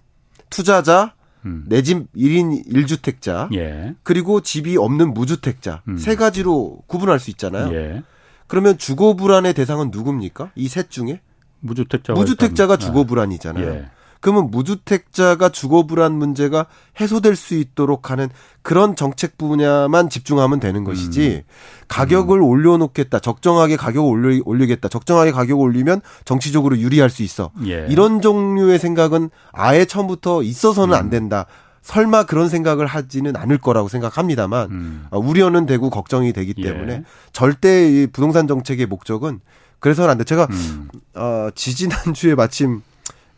투자자 0.50 1.14
음. 1.46 1.64
내집 1.68 2.12
1인 2.14 2.66
1주택자 2.66 3.52
예. 3.56 3.94
그리고 4.02 4.40
집이 4.40 4.76
없는 4.76 5.14
무주택자 5.14 5.82
음. 5.88 5.96
세 5.96 6.14
가지로 6.16 6.82
구분할 6.86 7.18
수 7.18 7.30
있잖아요. 7.30 7.72
예. 7.74 8.02
그러면 8.46 8.76
주거 8.78 9.14
불안의 9.14 9.54
대상은 9.54 9.90
누굽니까? 9.92 10.50
이 10.56 10.68
셋 10.68 10.90
중에 10.90 11.20
무주택자 11.60 12.12
무주택자가 12.14 12.76
주거 12.78 13.04
불안이잖아요. 13.04 13.84
예. 14.20 14.22
그러면 14.22 14.50
무주택자가 14.50 15.48
주거 15.48 15.86
불안 15.86 16.12
문제가 16.12 16.66
해소될 17.00 17.36
수 17.36 17.54
있도록 17.54 18.10
하는 18.10 18.28
그런 18.62 18.94
정책 18.94 19.38
분야만 19.38 20.10
집중하면 20.10 20.60
되는 20.60 20.84
것이지 20.84 21.42
음. 21.46 21.50
가격을 21.88 22.38
음. 22.38 22.44
올려놓겠다 22.44 23.18
적정하게 23.20 23.76
가격을 23.76 24.08
올리, 24.08 24.42
올리겠다 24.44 24.88
적정하게 24.88 25.32
가격을 25.32 25.62
올리면 25.62 26.02
정치적으로 26.24 26.78
유리할 26.78 27.08
수 27.10 27.22
있어 27.22 27.50
예. 27.66 27.86
이런 27.88 28.20
종류의 28.20 28.78
생각은 28.78 29.30
아예 29.52 29.84
처음부터 29.84 30.42
있어서는 30.42 30.94
음. 30.94 30.98
안 30.98 31.10
된다. 31.10 31.46
설마 31.82 32.24
그런 32.24 32.50
생각을 32.50 32.86
하지는 32.86 33.34
않을 33.36 33.56
거라고 33.56 33.88
생각합니다만 33.88 34.70
음. 34.70 35.06
어, 35.10 35.18
우려는 35.18 35.64
되고 35.64 35.88
걱정이 35.88 36.32
되기 36.34 36.54
예. 36.58 36.62
때문에 36.62 36.92
예. 36.92 37.04
절대 37.32 37.88
이 37.88 38.06
부동산 38.06 38.46
정책의 38.46 38.84
목적은 38.86 39.40
그래서는 39.78 40.10
안 40.10 40.18
돼. 40.18 40.24
제가 40.24 40.46
음. 40.50 40.88
어, 41.14 41.48
지지난 41.54 42.12
주에 42.14 42.34
마침 42.34 42.82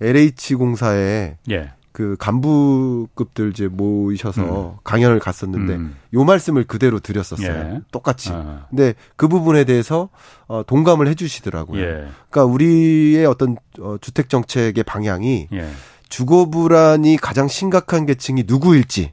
LH 0.03 0.55
공사에 0.57 1.37
예. 1.51 1.73
그 1.93 2.17
간부급들 2.19 3.51
이제 3.51 3.69
모이셔서 3.69 4.71
음. 4.71 4.77
강연을 4.83 5.19
갔었는데 5.19 5.75
음. 5.75 5.97
요 6.15 6.25
말씀을 6.25 6.65
그대로 6.65 6.99
드렸었어요. 6.99 7.75
예. 7.75 7.81
똑같이. 7.93 8.31
아. 8.33 8.67
근데 8.71 8.95
그 9.17 9.29
부분에 9.29 9.65
대해서 9.65 10.09
어 10.49 10.63
동감을 10.67 11.07
해 11.07 11.15
주시더라고요. 11.15 11.81
예. 11.83 12.09
그러니까 12.31 12.45
우리의 12.45 13.27
어떤 13.27 13.57
어 13.79 13.97
주택 14.01 14.31
정책의 14.31 14.85
방향이 14.85 15.49
예. 15.53 15.69
주거 16.09 16.47
불안이 16.47 17.19
가장 17.19 17.47
심각한 17.47 18.07
계층이 18.07 18.45
누구일지 18.47 19.13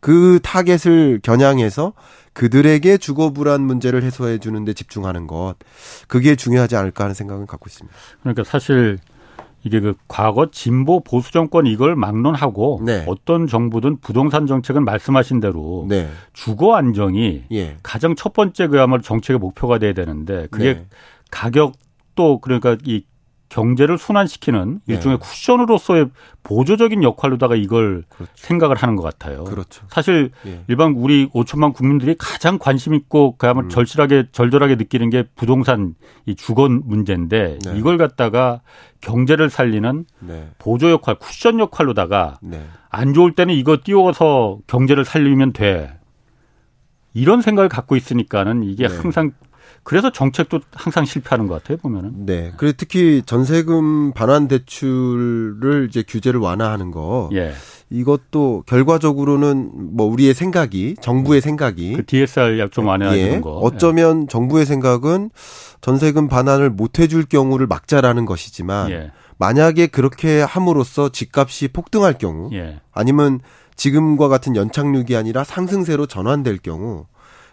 그 0.00 0.40
타겟을 0.42 1.20
겨냥해서 1.22 1.94
그들에게 2.32 2.96
주거 2.98 3.30
불안 3.32 3.62
문제를 3.62 4.02
해소해 4.02 4.38
주는데 4.38 4.72
집중하는 4.72 5.26
것 5.26 5.54
그게 6.06 6.36
중요하지 6.36 6.76
않을까 6.76 7.04
하는 7.04 7.14
생각은 7.14 7.46
갖고 7.46 7.66
있습니다. 7.68 7.96
그러니까 8.20 8.44
사실 8.44 8.98
이게 9.62 9.80
그 9.80 9.94
과거 10.08 10.50
진보 10.50 11.00
보수 11.00 11.32
정권 11.32 11.66
이걸 11.66 11.96
막론하고 11.96 12.80
네. 12.84 13.04
어떤 13.06 13.46
정부든 13.46 13.98
부동산 14.00 14.46
정책은 14.46 14.84
말씀하신 14.84 15.40
대로 15.40 15.86
네. 15.88 16.08
주거 16.32 16.76
안정이 16.76 17.44
예. 17.52 17.76
가장 17.82 18.14
첫 18.14 18.32
번째 18.32 18.68
그야말로 18.68 19.02
정책의 19.02 19.38
목표가 19.38 19.78
돼야 19.78 19.92
되는데 19.92 20.46
그게 20.50 20.74
네. 20.74 20.86
가격도 21.30 22.38
그러니까 22.40 22.76
이 22.84 23.04
경제를 23.50 23.98
순환시키는 23.98 24.80
네. 24.86 24.94
일종의 24.94 25.18
쿠션으로서의 25.18 26.08
보조적인 26.44 27.02
역할로다가 27.02 27.56
이걸 27.56 28.04
그렇죠. 28.08 28.32
생각을 28.36 28.76
하는 28.76 28.96
것 28.96 29.02
같아요. 29.02 29.44
그렇죠. 29.44 29.84
사실 29.90 30.30
예. 30.46 30.62
일반 30.68 30.92
우리 30.92 31.28
5천만 31.28 31.74
국민들이 31.74 32.14
가장 32.16 32.58
관심 32.58 32.94
있고 32.94 33.36
그야말로 33.36 33.66
음. 33.66 33.68
절실하게 33.68 34.28
절절하게 34.32 34.76
느끼는 34.76 35.10
게 35.10 35.24
부동산 35.34 35.94
이 36.26 36.36
주거 36.36 36.68
문제인데 36.68 37.58
네. 37.62 37.76
이걸 37.76 37.98
갖다가 37.98 38.60
경제를 39.00 39.50
살리는 39.50 40.04
네. 40.20 40.48
보조 40.58 40.90
역할, 40.90 41.16
쿠션 41.16 41.58
역할로다가 41.58 42.38
네. 42.40 42.64
안 42.88 43.12
좋을 43.12 43.32
때는 43.32 43.52
이거 43.54 43.78
띄워서 43.82 44.58
경제를 44.68 45.04
살리면 45.04 45.52
돼. 45.52 45.98
이런 47.14 47.42
생각을 47.42 47.68
갖고 47.68 47.96
있으니까는 47.96 48.62
이게 48.62 48.86
네. 48.86 48.96
항상 48.96 49.32
그래서 49.82 50.12
정책도 50.12 50.60
항상 50.72 51.04
실패하는 51.04 51.46
것 51.46 51.54
같아요 51.54 51.78
보면은. 51.78 52.26
네. 52.26 52.52
그리고 52.56 52.76
특히 52.76 53.22
전세금 53.24 54.12
반환 54.12 54.46
대출을 54.46 55.86
이제 55.88 56.04
규제를 56.06 56.40
완화하는 56.40 56.90
거. 56.90 57.30
예. 57.32 57.52
이것도 57.90 58.64
결과적으로는 58.66 59.96
뭐 59.96 60.06
우리의 60.06 60.32
생각이 60.32 60.94
정부의 61.00 61.40
생각이 61.40 61.94
그 61.94 62.06
DSR 62.06 62.68
좀 62.70 62.86
완화하는 62.86 63.18
예, 63.18 63.40
거. 63.40 63.50
어쩌면 63.50 64.22
예. 64.22 64.26
정부의 64.28 64.64
생각은 64.64 65.30
전세금 65.80 66.28
반환을 66.28 66.70
못 66.70 67.00
해줄 67.00 67.24
경우를 67.24 67.66
막자라는 67.66 68.26
것이지만 68.26 68.90
예. 68.90 69.10
만약에 69.38 69.88
그렇게 69.88 70.40
함으로써 70.40 71.08
집값이 71.08 71.68
폭등할 71.68 72.18
경우 72.18 72.50
예. 72.52 72.80
아니면 72.92 73.40
지금과 73.74 74.28
같은 74.28 74.54
연착륙이 74.54 75.16
아니라 75.16 75.42
상승세로 75.42 76.06
전환될 76.06 76.58
경우 76.58 77.06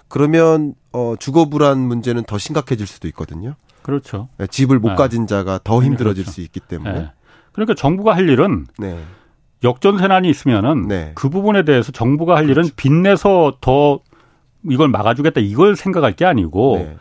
그러면 0.08 0.74
어 0.94 1.16
주거 1.20 1.50
불안 1.50 1.80
문제는 1.80 2.24
더 2.24 2.38
심각해질 2.38 2.88
수도 2.88 3.08
있거든요. 3.10 3.56
그렇죠. 3.82 4.30
네, 4.38 4.48
집을 4.48 4.80
못 4.80 4.90
네. 4.90 4.96
가진 4.96 5.28
자가 5.28 5.60
더 5.64 5.82
힘들어질 5.82 6.24
그렇죠. 6.24 6.32
수 6.32 6.42
있기 6.42 6.60
때문에. 6.60 6.94
네. 6.94 7.12
그러니까 7.54 7.74
정부가 7.74 8.16
할 8.16 8.30
일은 8.30 8.68
네. 8.78 9.00
역전세난이 9.64 10.30
있으면은 10.30 10.88
네. 10.88 11.12
그 11.16 11.30
부분에 11.30 11.64
대해서 11.64 11.92
정부가 11.92 12.36
할 12.36 12.46
그렇죠. 12.46 12.62
일은 12.62 12.72
빚내서 12.76 13.58
더 13.62 14.00
이걸 14.70 14.90
막아주겠다 14.90 15.42
이걸 15.42 15.76
생각할 15.76 16.14
게 16.14 16.26
아니고 16.26 16.78
네. 16.78 16.98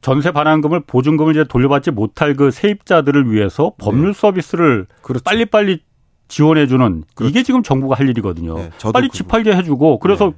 전세 0.00 0.32
반환금을 0.32 0.80
보증금을 0.80 1.32
이제 1.32 1.44
돌려받지 1.44 1.90
못할 1.90 2.34
그 2.34 2.50
세입자들을 2.50 3.30
위해서 3.32 3.72
법률 3.78 4.14
서비스를 4.14 4.86
그렇죠. 5.02 5.22
빨리빨리 5.24 5.82
지원해주는 6.28 7.04
그렇죠. 7.14 7.30
이게 7.30 7.42
지금 7.42 7.62
정부가 7.62 7.96
할 7.96 8.08
일이거든요. 8.08 8.54
네, 8.54 8.70
빨리 8.92 9.08
그집 9.08 9.28
팔게 9.28 9.54
해주고 9.54 9.98
그래서 9.98 10.26
네. 10.26 10.32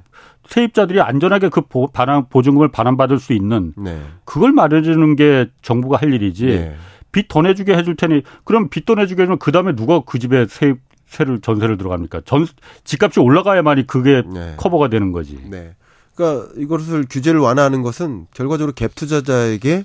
세입자들이 0.53 1.01
안전하게 1.01 1.49
그 1.49 1.61
보, 1.61 1.87
반환, 1.87 2.27
보증금을 2.29 2.69
반환받을 2.71 3.17
수 3.17 3.33
있는 3.33 3.73
네. 3.75 3.99
그걸 4.23 4.51
마련해주는 4.51 5.15
게 5.15 5.49
정부가 5.63 5.97
할 5.97 6.13
일이지 6.13 6.45
네. 6.45 6.75
빚더 7.11 7.41
내주게 7.41 7.75
해줄 7.75 7.95
테니 7.95 8.21
그럼 8.43 8.69
빚더 8.69 8.93
내주게 8.93 9.23
해주면 9.23 9.39
그 9.39 9.51
다음에 9.51 9.75
누가 9.75 10.01
그 10.05 10.19
집에 10.19 10.45
세입 10.47 10.77
세를 11.07 11.41
전세를 11.41 11.77
들어갑니까? 11.77 12.21
전 12.25 12.45
집값이 12.83 13.19
올라가야만이 13.19 13.87
그게 13.87 14.21
네. 14.31 14.53
커버가 14.57 14.89
되는 14.89 15.11
거지. 15.11 15.39
네. 15.49 15.75
그러니까 16.13 16.49
이것을 16.55 17.05
규제를 17.09 17.39
완화하는 17.39 17.81
것은 17.81 18.27
결과적으로 18.31 18.73
갭 18.73 18.93
투자자에게 18.95 19.83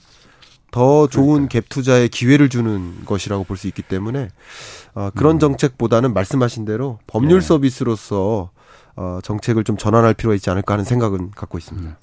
더 0.70 1.07
좋은 1.07 1.48
그러니까. 1.48 1.61
갭 1.61 1.64
투자의 1.70 2.11
기회를 2.11 2.50
주는 2.50 3.07
것이라고 3.07 3.44
볼 3.44 3.57
수 3.57 3.68
있기 3.68 3.81
때문에 3.81 4.28
어, 4.94 5.09
그런 5.14 5.37
음. 5.37 5.38
정책보다는 5.38 6.12
말씀하신 6.12 6.66
대로 6.66 6.98
법률 7.07 7.40
네. 7.40 7.46
서비스로서 7.46 8.50
어, 8.98 9.20
정책을 9.22 9.62
좀 9.62 9.76
전환할 9.76 10.14
필요가 10.14 10.34
있지 10.34 10.50
않을까 10.50 10.74
하는 10.74 10.84
생각은 10.84 11.30
갖고 11.30 11.56
있습니다. 11.56 11.88
음. 11.88 11.94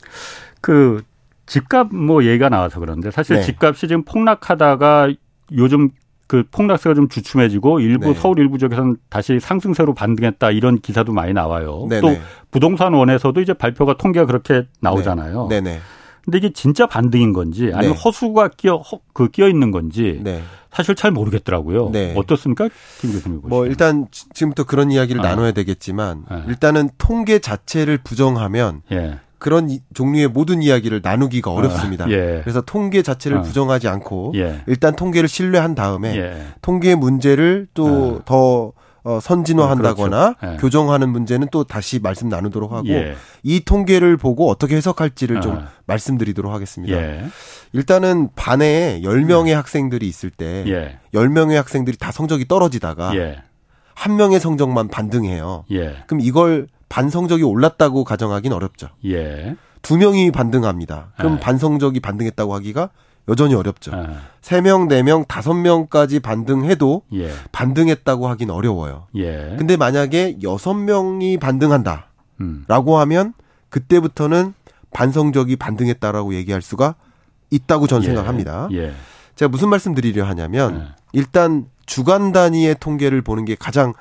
그 0.62 1.04
집값 1.46 1.94
뭐 1.94 2.24
얘기가 2.24 2.48
나와서 2.48 2.80
그런데 2.80 3.12
사실 3.12 3.36
네. 3.36 3.44
집값이 3.44 3.90
지금 3.90 4.04
폭락하다가 4.04 5.10
요즘 5.52 5.90
그 6.28 6.44
폭락세가 6.50 6.96
좀 6.96 7.10
주춤해지고 7.10 7.82
일부 7.82 8.08
네. 8.08 8.14
서울 8.14 8.40
일부 8.40 8.58
지역에서는 8.58 8.96
다시 9.10 9.40
상승세로 9.42 9.94
반등했다 9.94 10.52
이런 10.52 10.80
기사도 10.80 11.12
많이 11.12 11.34
나와요. 11.34 11.86
네네. 11.90 12.02
또 12.02 12.08
네. 12.08 12.22
부동산 12.50 12.94
원에서도 12.94 13.40
이제 13.42 13.54
발표가 13.54 13.98
통계가 13.98 14.26
그렇게 14.26 14.66
나오잖아요. 14.80 15.48
네. 15.50 15.62
네네. 15.62 15.80
근데 16.24 16.38
이게 16.40 16.54
진짜 16.54 16.88
반등인 16.88 17.34
건지 17.34 17.72
아니면 17.74 17.96
네. 17.96 18.02
허수가 18.04 18.48
끼어 18.58 18.82
그 19.14 19.30
끼어 19.30 19.50
있는 19.50 19.70
건지 19.70 20.22
네. 20.24 20.42
사실 20.76 20.94
잘 20.94 21.12
모르겠더라고요. 21.12 21.90
네. 21.92 22.14
어떻습니까, 22.18 22.68
김 23.00 23.14
교수님? 23.14 23.42
뭐 23.46 23.66
일단 23.66 24.08
지금부터 24.12 24.66
그런 24.66 24.92
이야기를 24.92 25.22
아. 25.22 25.30
나눠야 25.30 25.54
되겠지만 25.54 26.26
네. 26.30 26.44
일단은 26.48 26.90
통계 26.98 27.40
자체를 27.40 28.00
부정하면 28.00 28.82
예. 28.92 29.20
그런 29.38 29.70
이, 29.70 29.80
종류의 29.94 30.28
모든 30.28 30.62
이야기를 30.62 31.00
나누기가 31.02 31.52
아, 31.52 31.54
어렵습니다. 31.54 32.06
아, 32.06 32.10
예. 32.10 32.42
그래서 32.44 32.62
통계 32.62 33.04
자체를 33.04 33.38
아. 33.38 33.42
부정하지 33.42 33.88
않고 33.88 34.34
예. 34.36 34.64
일단 34.68 34.96
통계를 34.96 35.30
신뢰한 35.30 35.76
다음에 35.76 36.18
예. 36.18 36.46
통계 36.62 36.96
문제를 36.96 37.68
또더 37.74 38.74
아. 38.76 38.82
어, 39.06 39.20
선진화한다거나 39.20 40.28
음, 40.30 40.34
그렇죠. 40.34 40.54
예. 40.54 40.58
교정하는 40.58 41.10
문제는 41.10 41.48
또 41.52 41.64
다시 41.64 42.00
말씀 42.00 42.28
나누도록 42.28 42.72
하고 42.74 42.90
예. 42.90 43.16
이 43.44 43.60
통계를 43.64 44.18
보고 44.18 44.50
어떻게 44.50 44.76
해석할지를 44.76 45.42
좀 45.42 45.58
아. 45.58 45.68
말씀드리도록 45.86 46.52
하겠습니다. 46.52 46.98
예. 46.98 47.26
일단은 47.72 48.30
반에 48.36 49.02
10명의 49.04 49.52
음. 49.52 49.58
학생들이 49.58 50.08
있을 50.08 50.32
때 50.32 50.66
예. 50.68 50.98
10명의 51.14 51.54
학생들이 51.54 51.98
다 51.98 52.12
성적이 52.12 52.48
떨어지다가 52.48 53.16
예. 53.16 53.44
한 53.94 54.16
명의 54.16 54.40
성적만 54.40 54.88
반등해요. 54.88 55.66
예. 55.70 55.98
그럼 56.08 56.22
이걸 56.22 56.68
반 56.90 57.12
성적이 57.12 57.44
올랐다고 57.44 58.06
가정하기는 58.06 58.58
어렵죠. 58.58 58.90
예. 59.06 59.56
두 59.84 59.98
명이 59.98 60.32
반등합니다. 60.32 61.12
그럼 61.16 61.40
반 61.40 61.60
성적이 61.60 62.00
반등했다고 62.00 62.56
하기가 62.56 62.90
여전히 63.28 63.56
어렵죠. 63.56 63.92
세 64.42 64.62
명, 64.62 64.88
네 64.88 65.02
명, 65.02 65.26
다섯 65.26 65.54
명까지 65.54 66.20
반등해도 66.20 67.02
예. 67.14 67.32
반등했다고 67.52 68.28
하긴 68.28 68.52
어려워요. 68.52 69.08
예. 69.16 69.56
근데 69.58 69.78
만약에 69.78 70.38
여섯 70.44 70.74
명이 70.76 71.38
반등한다라고 71.38 72.06
음. 72.42 72.66
하면 72.68 73.34
그때부터는 73.70 74.54
반성적이 74.92 75.56
반등했다라고 75.56 76.36
얘기할 76.36 76.62
수가 76.62 76.96
있다고 77.50 77.88
저는 77.88 78.04
예. 78.04 78.08
생각합니다. 78.08 78.70
예. 78.74 78.94
제가 79.36 79.50
무슨 79.50 79.70
말씀 79.70 79.96
드리려 79.96 80.26
하냐면 80.26 80.80
예. 80.80 80.96
일단 81.14 81.66
주간 81.86 82.32
단위의 82.32 82.76
통계를 82.80 83.22
보는 83.22 83.46
게 83.46 83.56
가장 83.56 83.90
아, 83.90 83.94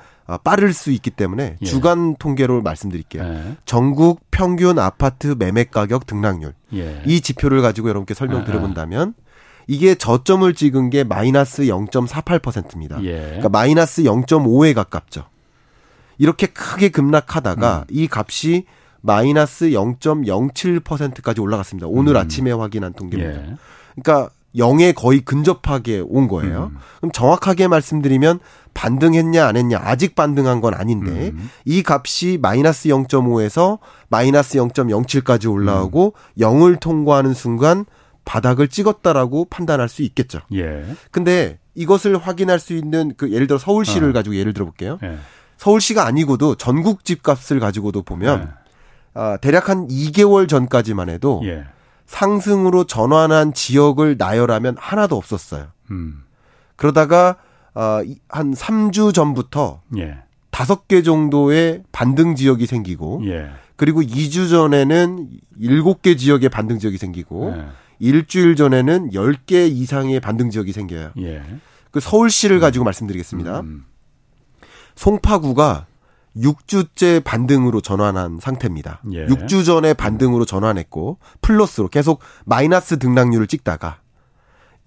빠를 0.43 0.73
수 0.73 0.91
있기 0.91 1.11
때문에 1.11 1.57
예. 1.61 1.65
주간 1.65 2.15
통계로 2.15 2.61
말씀드릴게요. 2.61 3.23
예. 3.23 3.57
전국 3.65 4.21
평균 4.31 4.79
아파트 4.79 5.35
매매 5.37 5.65
가격 5.65 6.07
등락률. 6.07 6.53
예. 6.73 7.03
이 7.05 7.21
지표를 7.21 7.61
가지고 7.61 7.89
여러분께 7.89 8.13
설명 8.13 8.43
드려본다면 8.43 9.09
아, 9.09 9.21
아. 9.21 9.25
이게 9.67 9.95
저점을 9.95 10.53
찍은 10.53 10.89
게 10.89 11.03
마이너스 11.03 11.63
0.48%입니다. 11.63 13.03
예. 13.03 13.19
그러니까 13.19 13.49
마이너스 13.49 14.03
0.5에 14.03 14.73
가깝죠. 14.73 15.25
이렇게 16.17 16.47
크게 16.47 16.89
급락하다가 16.89 17.85
음. 17.89 17.95
이 17.95 18.07
값이 18.11 18.65
마이너스 19.01 19.69
0.07%까지 19.69 21.39
올라갔습니다. 21.39 21.87
오늘 21.87 22.15
음. 22.15 22.17
아침에 22.17 22.51
확인한 22.51 22.93
통계입니다. 22.93 23.41
예. 23.41 23.55
그러니까 23.95 24.31
0에 24.55 24.95
거의 24.95 25.21
근접하게 25.21 26.01
온 26.05 26.27
거예요. 26.27 26.71
음. 26.73 26.77
그럼 26.97 27.11
정확하게 27.11 27.67
말씀드리면 27.67 28.39
반등했냐 28.75 29.47
안 29.47 29.57
했냐 29.57 29.79
아직 29.81 30.13
반등한 30.13 30.61
건 30.61 30.75
아닌데 30.75 31.31
음. 31.33 31.49
이 31.63 31.81
값이 31.83 32.37
마이너스 32.39 32.89
0.5에서 32.89 33.79
마이너스 34.09 34.59
0.07까지 34.59 35.51
올라오고 35.51 36.13
음. 36.15 36.39
0을 36.39 36.79
통과하는 36.79 37.33
순간 37.33 37.85
바닥을 38.25 38.67
찍었다라고 38.67 39.45
판단할 39.45 39.89
수 39.89 40.03
있겠죠. 40.03 40.39
예. 40.53 40.83
근데 41.11 41.57
이것을 41.73 42.17
확인할 42.17 42.59
수 42.59 42.73
있는 42.73 43.13
그 43.17 43.31
예를 43.31 43.47
들어 43.47 43.57
서울시를 43.57 44.09
어. 44.09 44.13
가지고 44.13 44.35
예를 44.35 44.53
들어 44.53 44.65
볼게요. 44.65 44.99
예. 45.03 45.17
서울시가 45.57 46.05
아니고도 46.05 46.55
전국 46.55 47.05
집값을 47.05 47.59
가지고도 47.59 48.03
보면 48.03 48.41
예. 48.41 48.65
아, 49.13 49.37
대략 49.37 49.69
한 49.69 49.87
2개월 49.87 50.49
전까지만 50.49 51.09
해도 51.09 51.41
예. 51.45 51.65
상승으로 52.07 52.83
전환한 52.83 53.53
지역을 53.53 54.15
나열하면 54.17 54.75
하나도 54.77 55.15
없었어요. 55.15 55.67
음. 55.91 56.23
그러다가 56.75 57.37
어, 57.75 58.01
한 58.29 58.53
3주 58.53 59.13
전부터 59.13 59.81
예. 59.97 60.17
5개 60.51 61.03
정도의 61.03 61.83
반등 61.91 62.35
지역이 62.35 62.65
생기고 62.65 63.21
예. 63.25 63.49
그리고 63.75 64.01
2주 64.01 64.49
전에는 64.49 65.29
7개 65.59 66.17
지역의 66.17 66.49
반등 66.49 66.79
지역이 66.79 66.97
생기고 66.97 67.53
예. 67.57 67.65
일주일 67.99 68.55
전에는 68.55 69.11
10개 69.11 69.69
이상의 69.69 70.19
반등 70.19 70.49
지역이 70.49 70.71
생겨요. 70.71 71.11
예. 71.19 71.41
그 71.91 71.99
서울시를 71.99 72.59
가지고 72.59 72.83
음. 72.83 72.85
말씀드리겠습니다. 72.85 73.59
음. 73.61 73.85
송파구가 74.95 75.87
6주째 76.37 77.23
반등으로 77.23 77.81
전환한 77.81 78.39
상태입니다. 78.41 79.01
예. 79.13 79.25
6주 79.27 79.65
전에 79.65 79.93
반등으로 79.93 80.45
전환했고 80.45 81.19
플러스로 81.41 81.87
계속 81.87 82.19
마이너스 82.45 82.99
등락률을 82.99 83.47
찍다가 83.47 83.99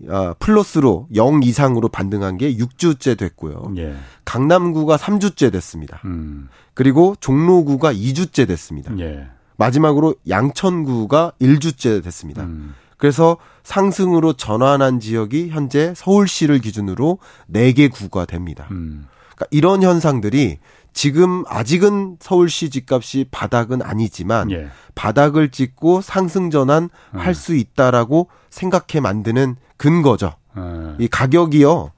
어, 0.07 0.35
플러스로 0.39 1.09
0 1.15 1.43
이상으로 1.43 1.89
반등한 1.89 2.37
게 2.37 2.55
6주째 2.55 3.19
됐고요. 3.19 3.73
예. 3.79 3.95
강남구가 4.25 4.97
3주째 4.97 5.51
됐습니다. 5.53 6.01
음. 6.05 6.49
그리고 6.75 7.17
종로구가 7.19 7.93
2주째 7.93 8.47
됐습니다. 8.47 8.97
예. 9.01 9.27
마지막으로 9.57 10.15
양천구가 10.29 11.33
1주째 11.41 12.03
됐습니다. 12.05 12.45
음. 12.45 12.75
그래서 12.97 13.39
상승으로 13.65 14.35
전환한 14.35 15.01
지역이 15.01 15.49
현재 15.51 15.93
서울시를 15.97 16.61
기준으로 16.61 17.19
4개 17.53 17.91
구가 17.91 18.25
됩니다. 18.25 18.69
음. 18.71 19.07
그러니까 19.35 19.47
이런 19.51 19.83
현상들이 19.83 20.59
지금 20.93 21.45
아직은 21.47 22.17
서울시 22.21 22.71
집값이 22.71 23.27
바닥은 23.31 23.83
아니지만 23.83 24.51
예. 24.51 24.69
바닥을 24.95 25.51
찍고 25.51 26.01
상승 26.01 26.51
전환 26.51 26.85
음. 27.15 27.19
할수 27.19 27.55
있다라고 27.55 28.29
생각해 28.51 29.01
만드는 29.01 29.57
근거죠. 29.77 30.35
예. 30.57 30.97
이 30.99 31.09
가격이요. 31.09 31.93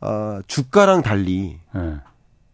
어, 0.00 0.40
주가랑 0.46 1.02
달리 1.02 1.60
예. 1.76 1.94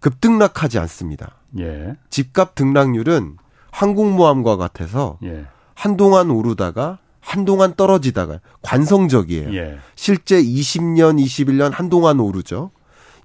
급등락하지 0.01 0.79
않습니다. 0.79 1.37
예. 1.59 1.97
집값 2.11 2.55
등락률은 2.55 3.37
항공모함과 3.71 4.57
같아서 4.57 5.19
예. 5.25 5.47
한동안 5.75 6.31
오르다가 6.31 6.99
한동안 7.21 7.75
떨어지다가 7.75 8.41
관성적이에요. 8.63 9.55
예. 9.55 9.79
실제 9.95 10.43
20년, 10.43 11.23
21년 11.23 11.73
한동안 11.73 12.21
오르죠. 12.21 12.71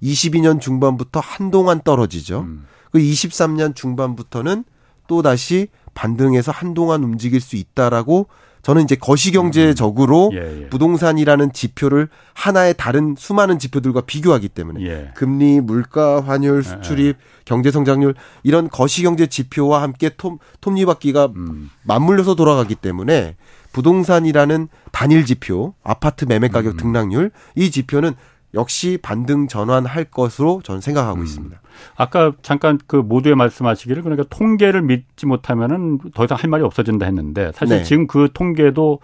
22년 0.04 0.60
중반부터 0.60 1.20
한동안 1.20 1.80
떨어지죠. 1.82 2.40
음. 2.40 2.66
그 2.92 2.98
23년 2.98 3.74
중반부터는 3.74 4.64
또 5.08 5.22
다시 5.22 5.68
반등해서 5.94 6.52
한동안 6.52 7.02
움직일 7.02 7.40
수 7.40 7.56
있다라고 7.56 8.28
저는 8.64 8.82
이제 8.82 8.96
거시경제적으로 8.96 10.30
음. 10.30 10.36
예, 10.36 10.62
예. 10.62 10.68
부동산이라는 10.70 11.52
지표를 11.52 12.08
하나의 12.32 12.74
다른 12.78 13.14
수많은 13.16 13.58
지표들과 13.58 14.00
비교하기 14.00 14.48
때문에 14.48 14.86
예. 14.86 15.10
금리, 15.14 15.60
물가, 15.60 16.22
환율, 16.22 16.58
예, 16.58 16.62
수출입, 16.62 17.08
예. 17.08 17.14
경제 17.44 17.70
성장률 17.70 18.14
이런 18.42 18.70
거시경제 18.70 19.26
지표와 19.26 19.82
함께 19.82 20.10
톱, 20.16 20.38
톱니바퀴가 20.62 21.32
음. 21.36 21.70
맞물려서 21.82 22.36
돌아가기 22.36 22.74
때문에 22.74 23.36
부동산이라는 23.72 24.68
단일 24.92 25.26
지표, 25.26 25.74
아파트 25.82 26.24
매매 26.24 26.48
가격 26.48 26.74
음. 26.74 26.76
등락률 26.78 27.32
이 27.56 27.70
지표는 27.70 28.14
역시 28.54 28.98
반등 29.02 29.48
전환할 29.48 30.04
것으로 30.04 30.60
저는 30.64 30.80
생각하고 30.80 31.20
음. 31.20 31.24
있습니다. 31.24 31.60
아까 31.96 32.32
잠깐 32.42 32.78
그 32.86 32.96
모두의 32.96 33.34
말씀하시기를 33.34 34.02
그러니까 34.02 34.24
통계를 34.30 34.82
믿지 34.82 35.26
못하면은 35.26 35.98
더 36.14 36.24
이상 36.24 36.38
할 36.40 36.48
말이 36.48 36.62
없어진다 36.62 37.04
했는데 37.06 37.50
사실 37.54 37.78
네. 37.78 37.82
지금 37.82 38.06
그 38.06 38.28
통계도 38.32 39.00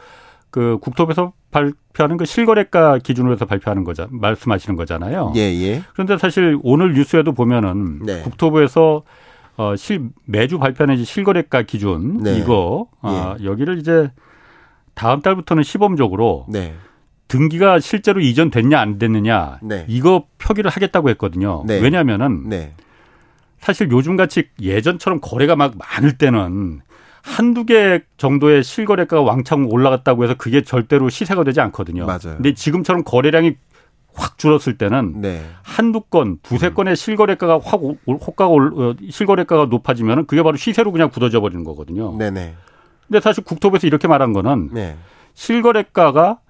그 0.51 0.79
국토부에서 0.81 1.33
발표하는 1.51 2.17
그 2.17 2.25
실거래가 2.25 2.99
기준으로 2.99 3.35
해서 3.35 3.45
발표하는 3.45 3.85
거자 3.85 4.07
말씀하시는 4.11 4.77
거잖아요. 4.77 5.33
예, 5.37 5.41
예. 5.41 5.83
그런데 5.93 6.17
사실 6.19 6.59
오늘 6.63 6.95
뉴스에도 6.95 7.33
보면은 7.33 8.01
네. 8.05 8.23
국토부에서 8.23 9.03
어, 9.57 9.77
실, 9.77 10.09
매주 10.25 10.59
발표하는 10.59 11.05
실거래가 11.05 11.63
기준 11.63 12.19
네. 12.19 12.39
이거 12.39 12.87
아, 13.03 13.37
예. 13.39 13.45
여기를 13.45 13.79
이제 13.79 14.11
다음 14.95 15.21
달부터는 15.21 15.63
시범적으로 15.63 16.47
네. 16.49 16.75
등기가 17.31 17.79
실제로 17.79 18.21
이전됐냐 18.21 18.79
안 18.79 18.99
됐느냐 18.99 19.61
네. 19.63 19.85
이거 19.89 20.27
표기를 20.39 20.69
하겠다고 20.69 21.09
했거든요. 21.11 21.63
네. 21.65 21.81
왜냐하면은 21.81 22.49
네. 22.49 22.73
사실 23.61 23.89
요즘 23.93 24.17
같이 24.17 24.49
예전처럼 24.61 25.21
거래가 25.23 25.55
막 25.55 25.75
많을 25.79 26.19
때는 26.19 26.81
한두 27.23 27.65
개 27.65 28.01
정도의 28.17 28.65
실거래가가 28.65 29.23
왕창 29.23 29.67
올라갔다고 29.71 30.25
해서 30.25 30.35
그게 30.35 30.63
절대로 30.63 31.09
시세가 31.09 31.45
되지 31.45 31.61
않거든요. 31.61 32.05
맞아요. 32.05 32.35
근데 32.37 32.53
지금처럼 32.53 33.05
거래량이 33.05 33.55
확 34.13 34.37
줄었을 34.37 34.77
때는 34.77 35.21
네. 35.21 35.45
한두 35.63 36.01
건, 36.01 36.39
두세 36.43 36.69
음. 36.69 36.75
건의 36.75 36.97
실거래가가 36.97 37.61
확 37.63 37.81
호가가 38.09 38.49
어, 38.49 38.95
실거래가가 39.09 39.67
높아지면은 39.67 40.27
그게 40.27 40.43
바로 40.43 40.57
시세로 40.57 40.91
그냥 40.91 41.11
굳어져 41.11 41.41
버리는 41.41 41.63
거거든요. 41.63 42.17
네네. 42.19 42.55
근데 43.07 43.21
사실 43.21 43.45
국토부에서 43.45 43.87
이렇게 43.87 44.09
말한 44.09 44.33
거는 44.33 44.71
네. 44.73 44.97
실거래가가 45.35 46.41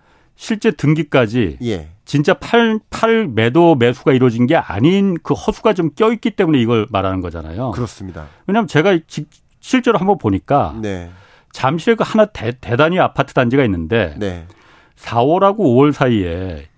실제 0.40 0.70
등기까지 0.70 1.58
예. 1.62 1.88
진짜 2.06 2.32
팔, 2.32 2.80
팔 2.88 3.28
매도 3.28 3.74
매수가 3.74 4.14
이루어진 4.14 4.46
게 4.46 4.56
아닌 4.56 5.18
그 5.22 5.34
허수가 5.34 5.74
좀 5.74 5.90
껴있기 5.94 6.30
때문에 6.30 6.58
이걸 6.58 6.86
말하는 6.90 7.20
거잖아요. 7.20 7.72
그렇습니다. 7.72 8.26
왜냐하면 8.46 8.66
제가 8.66 8.98
지, 9.06 9.26
실제로 9.60 9.98
한번 9.98 10.16
보니까 10.16 10.74
네. 10.80 11.10
잠실에 11.52 11.94
그 11.94 12.04
하나 12.06 12.24
대, 12.24 12.52
단히 12.58 12.98
아파트 12.98 13.34
단지가 13.34 13.62
있는데 13.66 14.14
네. 14.16 14.46
4월하고 14.96 15.58
5월 15.58 15.92
사이에 15.92 16.68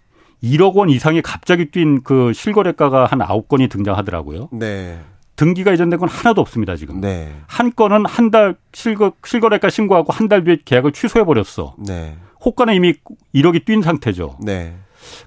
1억 0.42 0.74
원 0.74 0.90
이상이 0.90 1.22
갑자기 1.22 1.70
뛴 1.70 2.02
그 2.02 2.32
실거래가가 2.32 3.06
한 3.06 3.20
9건이 3.20 3.70
등장하더라고요. 3.70 4.48
네. 4.50 4.98
등기가 5.36 5.72
이전된 5.72 6.00
건 6.00 6.08
하나도 6.08 6.40
없습니다, 6.40 6.74
지금. 6.74 7.00
네. 7.00 7.32
한 7.46 7.72
건은 7.74 8.06
한 8.06 8.30
달 8.32 8.56
실거, 8.72 9.12
실거래가 9.24 9.70
신고하고 9.70 10.12
한 10.12 10.28
달 10.28 10.42
뒤에 10.42 10.58
계약을 10.64 10.90
취소해 10.92 11.24
버렸어. 11.24 11.76
네. 11.78 12.16
호가는 12.44 12.74
이미 12.74 12.94
1억이 13.34 13.64
뛴 13.64 13.82
상태죠. 13.82 14.36
네. 14.40 14.74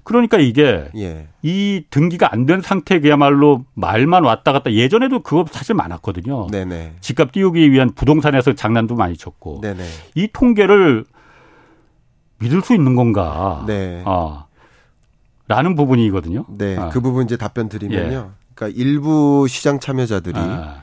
그러니까 0.04 0.38
이게 0.38 0.88
예. 0.96 1.28
이 1.42 1.84
등기가 1.90 2.32
안 2.32 2.46
된 2.46 2.60
상태 2.62 2.98
그야말로 3.00 3.64
말만 3.74 4.24
왔다 4.24 4.52
갔다 4.52 4.72
예전에도 4.72 5.20
그거 5.20 5.44
사실 5.50 5.74
많았거든요. 5.74 6.46
네네. 6.50 6.96
집값 7.00 7.32
띄우기 7.32 7.72
위한 7.72 7.92
부동산에서 7.94 8.54
장난도 8.54 8.94
많이 8.94 9.16
쳤고 9.16 9.60
네네. 9.62 9.84
이 10.14 10.28
통계를 10.32 11.04
믿을 12.38 12.62
수 12.62 12.74
있는 12.74 12.94
건가? 12.96 13.64
네. 13.66 14.02
아, 14.06 14.46
라는 15.48 15.74
부분이거든요. 15.74 16.44
네, 16.48 16.76
아. 16.76 16.88
그 16.88 17.00
부분 17.00 17.24
이제 17.24 17.36
답변 17.36 17.68
드리면요. 17.68 18.30
예. 18.32 18.54
그러니까 18.54 18.80
일부 18.80 19.46
시장 19.48 19.78
참여자들이 19.80 20.34
아. 20.38 20.82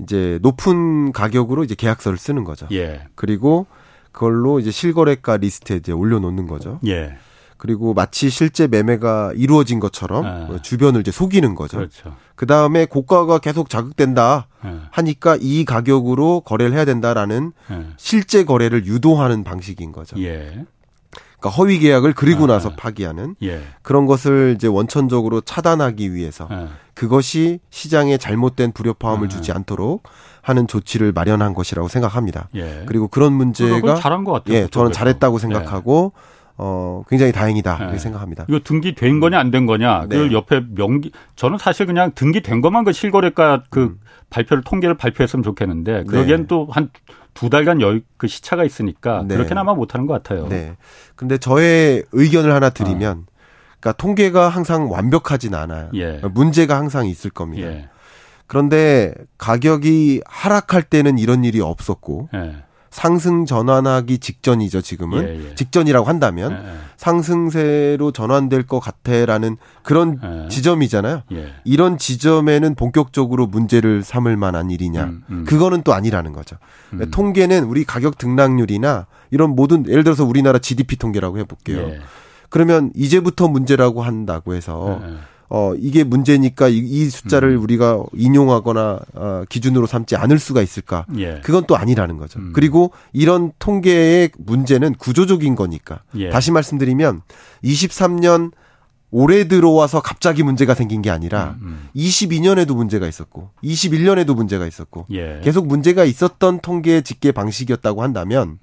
이제 0.00 0.38
높은 0.42 1.12
가격으로 1.12 1.64
이제 1.64 1.74
계약서를 1.74 2.18
쓰는 2.18 2.44
거죠. 2.44 2.66
예. 2.72 3.04
그리고 3.14 3.66
그걸로 4.14 4.60
이제 4.60 4.70
실거래가 4.70 5.36
리스트에 5.36 5.76
이제 5.76 5.92
올려놓는 5.92 6.46
거죠. 6.46 6.78
예. 6.86 7.16
그리고 7.56 7.94
마치 7.94 8.30
실제 8.30 8.66
매매가 8.66 9.32
이루어진 9.36 9.80
것처럼 9.80 10.24
아. 10.24 10.62
주변을 10.62 11.00
이제 11.00 11.10
속이는 11.10 11.54
거죠. 11.54 11.78
그렇죠. 11.78 12.16
그 12.36 12.46
다음에 12.46 12.86
고가가 12.86 13.38
계속 13.38 13.68
자극된다 13.68 14.46
예. 14.64 14.74
하니까 14.90 15.36
이 15.40 15.64
가격으로 15.64 16.40
거래를 16.40 16.74
해야 16.74 16.84
된다라는 16.84 17.52
예. 17.70 17.86
실제 17.96 18.44
거래를 18.44 18.86
유도하는 18.86 19.44
방식인 19.44 19.92
거죠. 19.92 20.16
예. 20.22 20.64
그러니까 21.38 21.50
허위 21.50 21.78
계약을 21.78 22.14
그리고 22.14 22.44
아. 22.44 22.48
나서 22.48 22.70
파기하는 22.76 23.34
예. 23.42 23.62
그런 23.82 24.06
것을 24.06 24.54
이제 24.54 24.68
원천적으로 24.68 25.40
차단하기 25.40 26.14
위해서 26.14 26.48
예. 26.52 26.68
그것이 26.94 27.58
시장에 27.70 28.16
잘못된 28.16 28.72
불협화음을 28.72 29.26
아. 29.26 29.28
주지 29.28 29.50
않도록 29.50 30.04
하는 30.44 30.66
조치를 30.66 31.12
마련한 31.12 31.54
것이라고 31.54 31.88
생각합니다. 31.88 32.48
예. 32.54 32.82
그리고 32.84 33.08
그런 33.08 33.32
문제가 33.32 33.94
잘한 33.94 34.24
것 34.24 34.32
같아요. 34.32 34.56
예, 34.56 34.66
저는 34.68 34.92
잘했다고 34.92 35.38
생각하고 35.38 36.12
어, 36.58 37.02
굉장히 37.08 37.32
다행이다. 37.32 37.76
이렇게 37.78 37.92
네. 37.92 37.98
생각합니다. 37.98 38.44
이거 38.48 38.60
등기된 38.62 39.20
거냐, 39.20 39.38
안 39.40 39.50
된 39.50 39.64
거냐. 39.66 40.06
네. 40.08 40.16
그 40.16 40.32
옆에 40.32 40.62
명기, 40.74 41.12
저는 41.34 41.58
사실 41.58 41.86
그냥 41.86 42.12
등기된 42.14 42.60
것만 42.60 42.84
그 42.84 42.92
실거래가 42.92 43.64
그 43.70 43.80
음. 43.84 44.00
발표를, 44.30 44.62
통계를 44.62 44.96
발표했으면 44.96 45.42
좋겠는데, 45.42 46.04
그러기엔 46.04 46.42
네. 46.42 46.46
또한 46.46 46.90
두 47.32 47.50
달간 47.50 47.80
여, 47.80 47.98
그 48.18 48.28
시차가 48.28 48.64
있으니까 48.64 49.24
네. 49.26 49.34
그렇게는 49.34 49.60
아마 49.60 49.74
못하는 49.74 50.06
것 50.06 50.12
같아요. 50.12 50.46
네. 50.48 50.76
근데 51.16 51.38
저의 51.38 52.04
의견을 52.12 52.52
하나 52.52 52.70
드리면, 52.70 53.18
어. 53.18 53.32
그러니까 53.80 53.92
통계가 53.96 54.48
항상 54.48 54.90
완벽하진 54.92 55.54
않아요. 55.54 55.90
예. 55.94 56.20
문제가 56.32 56.76
항상 56.76 57.06
있을 57.06 57.30
겁니다. 57.30 57.66
예. 57.66 57.88
그런데 58.46 59.14
가격이 59.38 60.22
하락할 60.26 60.82
때는 60.82 61.18
이런 61.18 61.44
일이 61.44 61.60
없었고, 61.60 62.28
예. 62.34 62.64
상승 62.94 63.44
전환하기 63.44 64.18
직전이죠, 64.18 64.80
지금은. 64.80 65.24
예, 65.24 65.50
예. 65.50 65.54
직전이라고 65.56 66.06
한다면 66.06 66.52
예, 66.52 66.56
예. 66.56 66.74
상승세로 66.96 68.12
전환될 68.12 68.68
것 68.68 68.78
같아라는 68.78 69.56
그런 69.82 70.20
예. 70.22 70.48
지점이잖아요. 70.48 71.22
예. 71.32 71.54
이런 71.64 71.98
지점에는 71.98 72.76
본격적으로 72.76 73.48
문제를 73.48 74.04
삼을 74.04 74.36
만한 74.36 74.70
일이냐. 74.70 75.04
음, 75.06 75.24
음. 75.28 75.44
그거는 75.44 75.82
또 75.82 75.92
아니라는 75.92 76.32
거죠. 76.32 76.56
음. 76.92 77.10
통계는 77.10 77.64
우리 77.64 77.82
가격 77.82 78.16
등락률이나 78.16 79.06
이런 79.32 79.56
모든 79.56 79.88
예를 79.88 80.04
들어서 80.04 80.24
우리나라 80.24 80.60
GDP 80.60 80.94
통계라고 80.94 81.38
해 81.38 81.44
볼게요. 81.44 81.90
그러면 82.48 82.92
이제부터 82.94 83.48
문제라고 83.48 84.02
한다고 84.02 84.54
해서 84.54 85.00
어, 85.48 85.74
이게 85.76 86.04
문제니까 86.04 86.68
이, 86.68 86.78
이 86.78 87.08
숫자를 87.10 87.50
음. 87.50 87.62
우리가 87.62 88.02
인용하거나 88.14 89.00
어, 89.14 89.42
기준으로 89.48 89.86
삼지 89.86 90.16
않을 90.16 90.38
수가 90.38 90.62
있을까? 90.62 91.06
예. 91.18 91.40
그건 91.44 91.64
또 91.66 91.76
아니라는 91.76 92.16
거죠. 92.16 92.40
음. 92.40 92.52
그리고 92.54 92.92
이런 93.12 93.52
통계의 93.58 94.30
문제는 94.38 94.94
구조적인 94.94 95.54
거니까. 95.54 96.02
예. 96.16 96.30
다시 96.30 96.50
말씀드리면 96.50 97.22
23년 97.62 98.52
올해 99.16 99.46
들어와서 99.46 100.00
갑자기 100.00 100.42
문제가 100.42 100.74
생긴 100.74 101.00
게 101.00 101.08
아니라 101.08 101.56
음, 101.60 101.66
음. 101.66 101.88
22년에도 101.94 102.74
문제가 102.74 103.06
있었고 103.06 103.50
21년에도 103.62 104.34
문제가 104.34 104.66
있었고 104.66 105.06
예. 105.12 105.40
계속 105.44 105.68
문제가 105.68 106.04
있었던 106.04 106.58
통계 106.58 107.00
집계 107.00 107.30
방식이었다고 107.30 108.02
한다면 108.02 108.58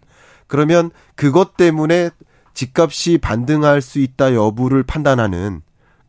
그러면 0.48 0.92
그것 1.16 1.56
때문에 1.56 2.10
집값이 2.54 3.20
반등할 3.20 3.82
수 3.82 4.00
있다 4.00 4.34
여부를 4.34 4.84
판단하는 4.84 5.62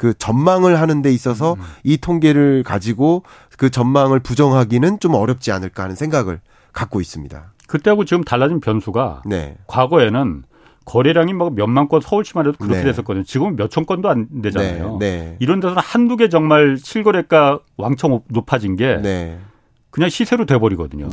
그 0.02 0.14
전망을 0.18 0.80
하는 0.80 1.00
데 1.00 1.12
있어서 1.12 1.52
음. 1.52 1.60
이 1.84 1.96
통계를 1.96 2.64
가지고 2.64 3.22
그 3.56 3.70
전망을 3.70 4.18
부정하기는 4.18 4.98
좀 4.98 5.14
어렵지 5.14 5.52
않을까 5.52 5.84
하는 5.84 5.94
생각을 5.94 6.40
갖고 6.72 7.00
있습니다. 7.00 7.52
그때하고 7.68 8.04
지금 8.04 8.24
달라진 8.24 8.58
변수가 8.58 9.22
네. 9.26 9.54
과거에는 9.68 10.42
거래량이 10.86 11.34
막 11.34 11.54
몇만 11.54 11.88
건 11.88 12.00
서울시만 12.00 12.48
해도 12.48 12.58
그렇게 12.58 12.78
네. 12.78 12.84
됐었거든요. 12.86 13.22
지금은 13.22 13.54
몇천 13.54 13.86
건도 13.86 14.08
안 14.08 14.26
되잖아요. 14.42 14.96
네. 14.98 15.20
네. 15.20 15.36
이런 15.38 15.60
데서는 15.60 15.80
한두 15.80 16.16
개 16.16 16.28
정말 16.28 16.76
실거래가 16.78 17.60
왕창 17.76 18.18
높아진 18.26 18.74
게 18.74 18.96
네. 18.96 19.38
그냥 19.90 20.10
시세로 20.10 20.46
돼버리거든요. 20.46 21.10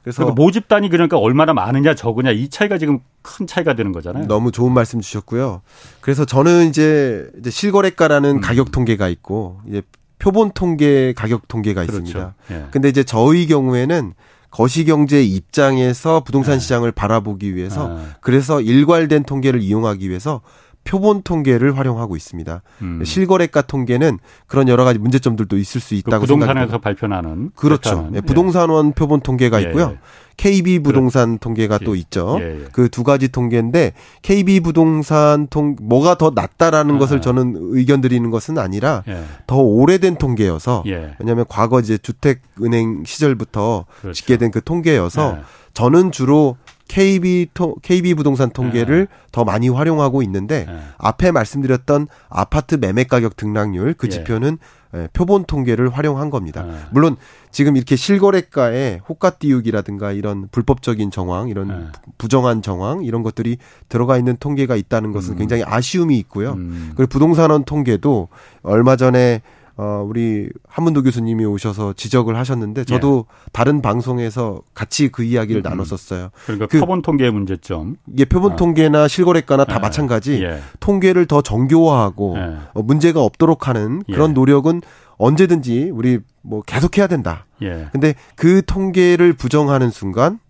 네. 0.00 0.04
그래서 0.04 0.22
그러니까 0.22 0.42
모집단이 0.42 0.88
그러니까 0.88 1.18
얼마나 1.18 1.52
많으냐 1.52 1.94
적으냐 1.94 2.30
이 2.30 2.48
차이가 2.48 2.78
지금 2.78 3.00
큰 3.22 3.46
차이가 3.46 3.74
되는 3.74 3.92
거잖아요. 3.92 4.26
너무 4.26 4.50
좋은 4.50 4.72
말씀 4.72 5.00
주셨고요. 5.00 5.60
그래서 6.00 6.24
저는 6.24 6.68
이제, 6.68 7.28
이제 7.38 7.50
실거래가라는 7.50 8.36
음. 8.36 8.40
가격 8.40 8.72
통계가 8.72 9.08
있고 9.08 9.60
이제 9.68 9.82
표본 10.18 10.52
통계 10.52 11.12
가격 11.14 11.48
통계가 11.48 11.82
그렇죠. 11.86 11.98
있습니다. 11.98 12.34
예. 12.52 12.66
근데 12.70 12.88
이제 12.88 13.04
저희 13.04 13.46
경우에는 13.46 14.14
거시경제 14.50 15.22
입장에서 15.22 16.20
부동산 16.20 16.54
네. 16.54 16.60
시장을 16.60 16.92
바라보기 16.92 17.54
위해서 17.54 17.88
네. 17.88 18.02
그래서 18.20 18.60
일괄된 18.60 19.24
통계를 19.24 19.60
이용하기 19.60 20.08
위해서 20.08 20.40
표본 20.84 21.22
통계를 21.22 21.76
활용하고 21.76 22.16
있습니다. 22.16 22.62
음. 22.82 23.04
실거래가 23.04 23.62
통계는 23.62 24.18
그런 24.46 24.68
여러 24.68 24.84
가지 24.84 24.98
문제점들도 24.98 25.56
있을 25.58 25.80
수 25.80 25.94
있다고 25.94 26.22
그 26.22 26.26
부동산에서 26.26 26.78
발표하는 26.78 27.50
그렇죠. 27.54 28.10
예, 28.14 28.20
부동산원 28.20 28.92
표본 28.92 29.20
통계가 29.20 29.62
예, 29.62 29.68
있고요. 29.68 29.90
예. 29.92 29.98
KB 30.36 30.78
부동산 30.78 31.38
통계가 31.38 31.78
또 31.78 31.94
있죠. 31.94 32.38
예, 32.40 32.62
예. 32.62 32.64
그두 32.72 33.04
가지 33.04 33.28
통계인데 33.28 33.92
KB 34.22 34.60
부동산 34.60 35.46
통 35.48 35.76
뭐가 35.82 36.16
더 36.16 36.32
낫다라는 36.34 36.96
아. 36.96 36.98
것을 36.98 37.20
저는 37.20 37.56
의견 37.72 38.00
드리는 38.00 38.30
것은 38.30 38.56
아니라 38.56 39.02
예. 39.06 39.22
더 39.46 39.58
오래된 39.58 40.16
통계여서 40.16 40.84
예. 40.86 41.14
왜냐하면 41.18 41.44
과거 41.46 41.78
이제 41.78 41.98
주택 41.98 42.40
은행 42.62 43.04
시절부터 43.04 43.84
그렇죠. 44.00 44.14
집계된 44.14 44.50
그 44.50 44.64
통계여서 44.64 45.36
예. 45.38 45.42
저는 45.74 46.10
주로 46.10 46.56
KB 46.90 47.50
토, 47.54 47.76
KB 47.82 48.14
부동산 48.14 48.50
통계를 48.50 49.06
네. 49.06 49.16
더 49.30 49.44
많이 49.44 49.68
활용하고 49.68 50.22
있는데 50.22 50.66
네. 50.66 50.78
앞에 50.98 51.30
말씀드렸던 51.30 52.08
아파트 52.28 52.74
매매 52.74 53.04
가격 53.04 53.36
등락률 53.36 53.94
그 53.94 54.08
예. 54.08 54.10
지표는 54.10 54.58
예. 54.96 55.08
표본 55.12 55.44
통계를 55.44 55.88
활용한 55.88 56.30
겁니다. 56.30 56.64
네. 56.64 56.74
물론 56.90 57.14
지금 57.52 57.76
이렇게 57.76 57.94
실거래가에 57.94 59.02
호가 59.08 59.30
띄우기라든가 59.30 60.10
이런 60.10 60.48
불법적인 60.50 61.12
정황, 61.12 61.48
이런 61.48 61.68
네. 61.68 61.74
부정한 62.18 62.60
정황 62.60 63.04
이런 63.04 63.22
것들이 63.22 63.58
들어가 63.88 64.18
있는 64.18 64.36
통계가 64.40 64.74
있다는 64.74 65.12
것은 65.12 65.34
음. 65.34 65.38
굉장히 65.38 65.62
아쉬움이 65.64 66.18
있고요. 66.18 66.54
음. 66.54 66.90
그리고 66.96 67.08
부동산원 67.08 67.62
통계도 67.62 68.26
얼마 68.64 68.96
전에 68.96 69.42
어, 69.82 70.04
우리 70.06 70.50
한문도 70.68 71.02
교수님이 71.02 71.46
오셔서 71.46 71.94
지적을 71.94 72.36
하셨는데 72.36 72.84
저도 72.84 73.24
예. 73.26 73.50
다른 73.50 73.80
방송에서 73.80 74.60
같이 74.74 75.08
그 75.08 75.22
이야기를 75.22 75.62
음. 75.62 75.70
나눴었어요. 75.70 76.28
그러니까 76.44 76.66
그, 76.66 76.78
표본 76.78 77.00
통계의 77.00 77.30
문제점. 77.30 77.96
이게 78.12 78.26
표본 78.26 78.52
아. 78.52 78.56
통계나 78.56 79.08
실거래가나 79.08 79.64
다 79.64 79.76
예. 79.76 79.78
마찬가지. 79.78 80.42
예. 80.44 80.60
통계를 80.80 81.24
더 81.24 81.40
정교화하고 81.40 82.34
예. 82.36 82.56
어, 82.74 82.82
문제가 82.82 83.22
없도록 83.22 83.68
하는 83.68 84.02
예. 84.06 84.12
그런 84.12 84.34
노력은 84.34 84.82
언제든지 85.16 85.88
우리 85.94 86.18
뭐 86.42 86.60
계속해야 86.60 87.06
된다. 87.06 87.46
예. 87.62 87.88
근데 87.90 88.14
그 88.36 88.60
통계를 88.66 89.32
부정하는 89.32 89.88
순간 89.88 90.40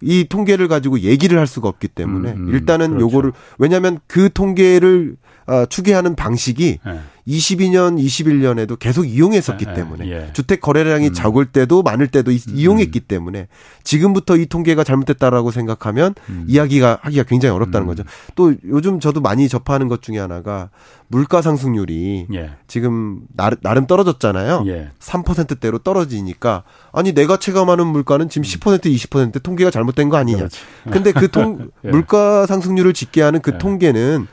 이 0.00 0.24
통계를 0.26 0.68
가지고 0.68 1.00
얘기를 1.00 1.38
할 1.38 1.46
수가 1.46 1.68
없기 1.68 1.88
때문에 1.88 2.32
음, 2.32 2.48
음, 2.48 2.54
일단은 2.54 2.88
그렇죠. 2.92 3.06
요거를 3.06 3.32
왜냐하면 3.58 3.98
그 4.06 4.32
통계를 4.32 5.16
어, 5.46 5.66
추계하는 5.66 6.16
방식이 6.16 6.78
네. 6.84 7.00
22년, 7.26 7.98
21년에도 7.98 8.78
계속 8.78 9.04
이용했었기 9.04 9.64
네, 9.64 9.74
때문에 9.74 10.10
예. 10.10 10.30
주택 10.34 10.60
거래량이 10.60 11.08
음. 11.08 11.12
적을 11.14 11.46
때도 11.46 11.82
많을 11.82 12.06
때도 12.08 12.30
음. 12.30 12.38
이용했기 12.48 13.00
때문에 13.00 13.48
지금부터 13.82 14.36
이 14.36 14.46
통계가 14.46 14.84
잘못됐다라고 14.84 15.50
생각하면 15.50 16.14
음. 16.28 16.44
이야기가 16.46 16.98
하기가 17.00 17.22
굉장히 17.24 17.54
어렵다는 17.54 17.86
음. 17.86 17.88
거죠. 17.88 18.04
또 18.34 18.54
요즘 18.66 19.00
저도 19.00 19.20
많이 19.20 19.48
접하는 19.48 19.88
것 19.88 20.02
중에 20.02 20.18
하나가 20.18 20.68
물가 21.08 21.40
상승률이 21.40 22.26
예. 22.34 22.50
지금 22.66 23.20
나름, 23.34 23.86
떨어졌잖아요. 23.86 24.64
예. 24.66 24.90
3%대로 24.98 25.78
떨어지니까 25.78 26.64
아니 26.92 27.12
내가 27.12 27.38
체감하는 27.38 27.86
물가는 27.86 28.28
지금 28.28 28.44
10% 28.44 28.84
20% 28.84 29.42
통계가 29.42 29.70
잘못된 29.70 30.10
거 30.10 30.16
아니냐. 30.18 30.38
그렇지. 30.38 30.60
근데 30.90 31.12
그 31.12 31.28
통, 31.28 31.70
예. 31.84 31.88
물가 31.88 32.46
상승률을 32.46 32.92
집계하는 32.92 33.40
그 33.40 33.52
예. 33.54 33.58
통계는 33.58 34.26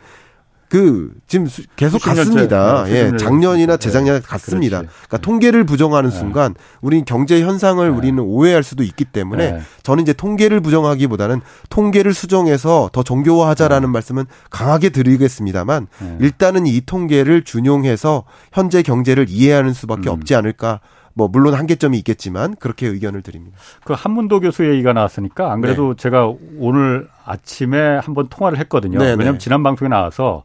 그 0.72 1.12
지금 1.28 1.50
계속 1.76 2.02
갔습니다. 2.02 2.86
예, 2.88 3.12
작년이나 3.18 3.76
재작년 3.76 4.16
에 4.16 4.20
갔습니다. 4.22 4.78
그렇지. 4.78 4.96
그러니까 5.06 5.18
통계를 5.18 5.66
부정하는 5.66 6.10
네. 6.10 6.16
순간 6.16 6.56
우리 6.80 7.04
경제 7.04 7.42
현상을 7.42 7.86
네. 7.86 7.94
우리는 7.94 8.24
오해할 8.24 8.64
수도 8.64 8.82
있기 8.82 9.04
때문에 9.04 9.52
네. 9.52 9.62
저는 9.84 10.04
이제 10.04 10.14
통계를 10.14 10.62
부정하기보다는 10.62 11.42
통계를 11.70 12.14
수정해서 12.14 12.90
더 12.94 13.04
정교화하자라는 13.04 13.90
네. 13.90 13.92
말씀은 13.92 14.28
강하게 14.50 14.92
드리겠습니다만 14.92 15.88
네. 16.00 16.18
일단은 16.22 16.66
이 16.66 16.80
통계를 16.86 17.44
준용해서 17.44 18.24
현재 18.54 18.82
경제를 18.82 19.26
이해하는 19.28 19.74
수밖에 19.74 20.10
음. 20.10 20.14
없지 20.14 20.36
않을까 20.36 20.80
뭐 21.14 21.28
물론 21.28 21.54
한계점이 21.54 21.98
있겠지만 22.00 22.56
그렇게 22.56 22.88
의견을 22.88 23.22
드립니다. 23.22 23.58
그 23.84 23.94
한문도 23.94 24.40
교수 24.40 24.70
얘기가 24.70 24.94
나왔으니까 24.94 25.52
안 25.52 25.62
그래도 25.62 25.94
네. 25.96 26.02
제가 26.02 26.34
오늘 26.58 27.08
아침에 27.26 27.98
한번 27.98 28.28
통화를 28.30 28.58
했거든요. 28.60 29.00
네, 29.00 29.12
왜냐하면 29.12 29.34
네. 29.34 29.38
지난 29.40 29.64
방송에 29.64 29.90
나와서 29.90 30.44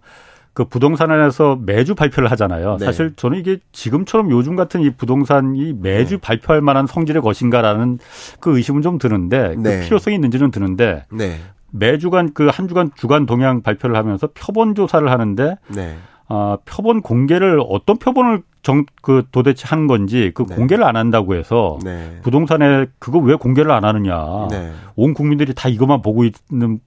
그 0.52 0.64
부동산에서 0.64 1.59
매주 1.61 1.94
발표를 1.94 2.31
하잖아요. 2.31 2.79
네. 2.81 2.87
사실 2.87 3.12
저는 3.14 3.38
이게 3.38 3.59
지금처럼 3.72 4.31
요즘 4.31 4.57
같은 4.57 4.81
이 4.81 4.90
부동산이 4.90 5.74
매주 5.74 6.14
네. 6.14 6.20
발표할 6.20 6.62
만한 6.62 6.87
성질의 6.87 7.20
것인가라는 7.20 7.98
그 8.40 8.57
의심은 8.57 8.81
좀 8.81 8.96
드는데 8.98 9.55
그 9.55 9.61
네. 9.61 9.85
필요성이 9.85 10.14
있는지는 10.16 10.50
드는데 10.50 11.05
네. 11.12 11.40
매주간 11.72 12.33
그 12.33 12.48
한 12.48 12.68
주간 12.68 12.90
주간 12.96 13.26
동향 13.26 13.61
발표를 13.61 13.96
하면서 13.96 14.29
표본 14.29 14.74
조사를 14.74 15.07
하는데 15.11 15.57
네. 15.68 15.96
아, 16.29 16.59
표본 16.65 17.03
공개를 17.03 17.61
어떤 17.69 17.99
표본을 17.99 18.43
정, 18.62 18.85
그 19.01 19.25
도대체 19.31 19.67
한 19.69 19.87
건지 19.87 20.33
그 20.35 20.45
네. 20.47 20.57
공개를 20.57 20.83
안 20.85 20.97
한다고 20.97 21.37
해서 21.37 21.79
네. 21.85 22.19
부동산에 22.23 22.87
그거 22.99 23.19
왜 23.19 23.35
공개를 23.37 23.71
안 23.71 23.85
하느냐. 23.85 24.49
네. 24.51 24.73
온 24.97 25.15
국민들이 25.15 25.55
다 25.55 25.69
이것만 25.69 26.03
보고 26.03 26.25
있는 26.25 26.81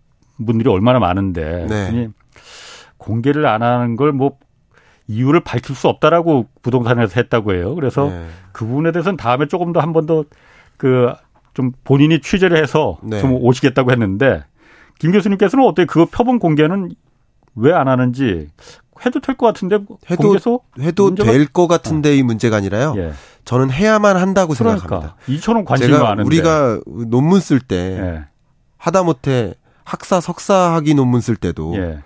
분들이 0.45 0.69
얼마나 0.69 0.99
많은데. 0.99 1.67
네. 1.69 2.09
공개를 2.97 3.45
안 3.45 3.61
하는 3.63 3.95
걸 3.95 4.11
뭐 4.11 4.37
이유를 5.07 5.39
밝힐 5.39 5.75
수 5.75 5.87
없다라고 5.87 6.47
부동산에서 6.61 7.13
했다고 7.19 7.55
해요. 7.55 7.73
그래서 7.73 8.09
네. 8.09 8.27
그 8.51 8.65
부분에 8.65 8.91
대해서는 8.91 9.17
다음에 9.17 9.47
조금 9.47 9.73
더 9.73 9.79
한 9.79 9.91
번 9.93 10.05
더 10.05 10.25
그 10.77 11.13
좀 11.55 11.71
본인이 11.83 12.21
취재를 12.21 12.61
해서 12.61 12.99
네. 13.01 13.19
좀 13.19 13.33
오시겠다고 13.33 13.91
했는데 13.91 14.43
김 14.99 15.11
교수님께서는 15.11 15.65
어떻게 15.65 15.85
그 15.85 16.05
표본 16.05 16.37
공개는 16.39 16.91
왜 17.55 17.73
안 17.73 17.87
하는지 17.87 18.49
해도 19.05 19.19
될 19.21 19.35
것 19.37 19.45
같은데 19.47 19.79
해도 20.09 20.35
해도 20.79 21.15
될 21.15 21.45
것 21.47 21.67
같은데 21.67 22.15
이 22.17 22.23
문제가 22.23 22.57
아니라요. 22.57 22.93
예. 22.97 23.13
저는 23.45 23.71
해야만 23.71 24.17
한다고 24.17 24.53
그러니까. 24.53 24.79
생각합니다. 24.81 25.15
2천 25.27 25.55
원 25.55 25.65
관심이 25.65 25.91
제가 25.91 26.03
많은데. 26.03 26.27
우리가 26.27 26.79
논문 27.07 27.39
쓸때 27.39 27.75
예. 27.75 28.23
하다못해 28.77 29.53
학사 29.83 30.19
석사 30.21 30.53
학위 30.73 30.93
논문 30.93 31.21
쓸 31.21 31.35
때도 31.35 31.75
예. 31.77 31.99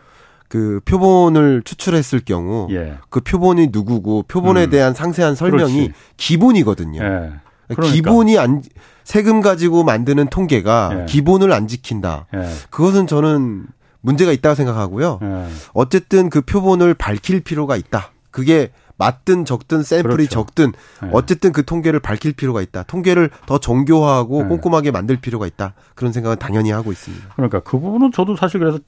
그 0.47 0.79
표본을 0.85 1.63
추출했을 1.65 2.21
경우 2.23 2.67
예. 2.71 2.97
그 3.09 3.21
표본이 3.21 3.69
누구고 3.71 4.23
표본에 4.27 4.65
음. 4.65 4.69
대한 4.69 4.93
상세한 4.93 5.35
설명이 5.35 5.73
그렇지. 5.73 5.93
기본이거든요. 6.17 7.01
예. 7.03 7.31
그러니까. 7.67 7.93
기본이 7.93 8.37
안 8.37 8.61
세금 9.03 9.41
가지고 9.41 9.83
만드는 9.83 10.27
통계가 10.27 10.91
예. 11.01 11.05
기본을 11.05 11.51
안 11.51 11.67
지킨다. 11.67 12.27
예. 12.35 12.47
그것은 12.69 13.07
저는 13.07 13.65
문제가 14.03 14.31
있다고 14.31 14.53
생각하고요. 14.53 15.19
예. 15.23 15.47
어쨌든 15.73 16.29
그 16.29 16.41
표본을 16.41 16.93
밝힐 16.93 17.41
필요가 17.41 17.75
있다. 17.75 18.11
그게 18.29 18.71
맞든 18.97 19.45
적든 19.45 19.81
샘플이 19.81 20.27
그렇죠. 20.27 20.29
적든 20.29 20.73
네. 21.01 21.09
어쨌든 21.13 21.51
그 21.51 21.65
통계를 21.65 21.99
밝힐 21.99 22.33
필요가 22.33 22.61
있다. 22.61 22.83
통계를 22.83 23.29
더 23.45 23.57
정교화하고 23.57 24.43
네. 24.43 24.49
꼼꼼하게 24.49 24.91
만들 24.91 25.17
필요가 25.17 25.47
있다. 25.47 25.73
그런 25.95 26.13
생각은 26.13 26.37
당연히 26.37 26.71
하고 26.71 26.91
있습니다. 26.91 27.29
그러니까 27.35 27.61
그 27.61 27.79
부분은 27.79 28.11
저도 28.11 28.35
사실 28.35 28.59
그래서 28.59 28.79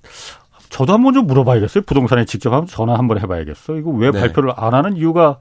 저도 0.70 0.94
한번 0.94 1.14
좀 1.14 1.28
물어봐야겠어요. 1.28 1.84
부동산에 1.86 2.26
직접 2.26 2.52
한번 2.52 2.68
전화 2.68 2.98
한번 2.98 3.20
해봐야겠어. 3.20 3.78
이거 3.78 3.92
왜 3.92 4.12
네. 4.12 4.20
발표를 4.20 4.54
안 4.56 4.74
하는 4.74 4.98
이유가 4.98 5.38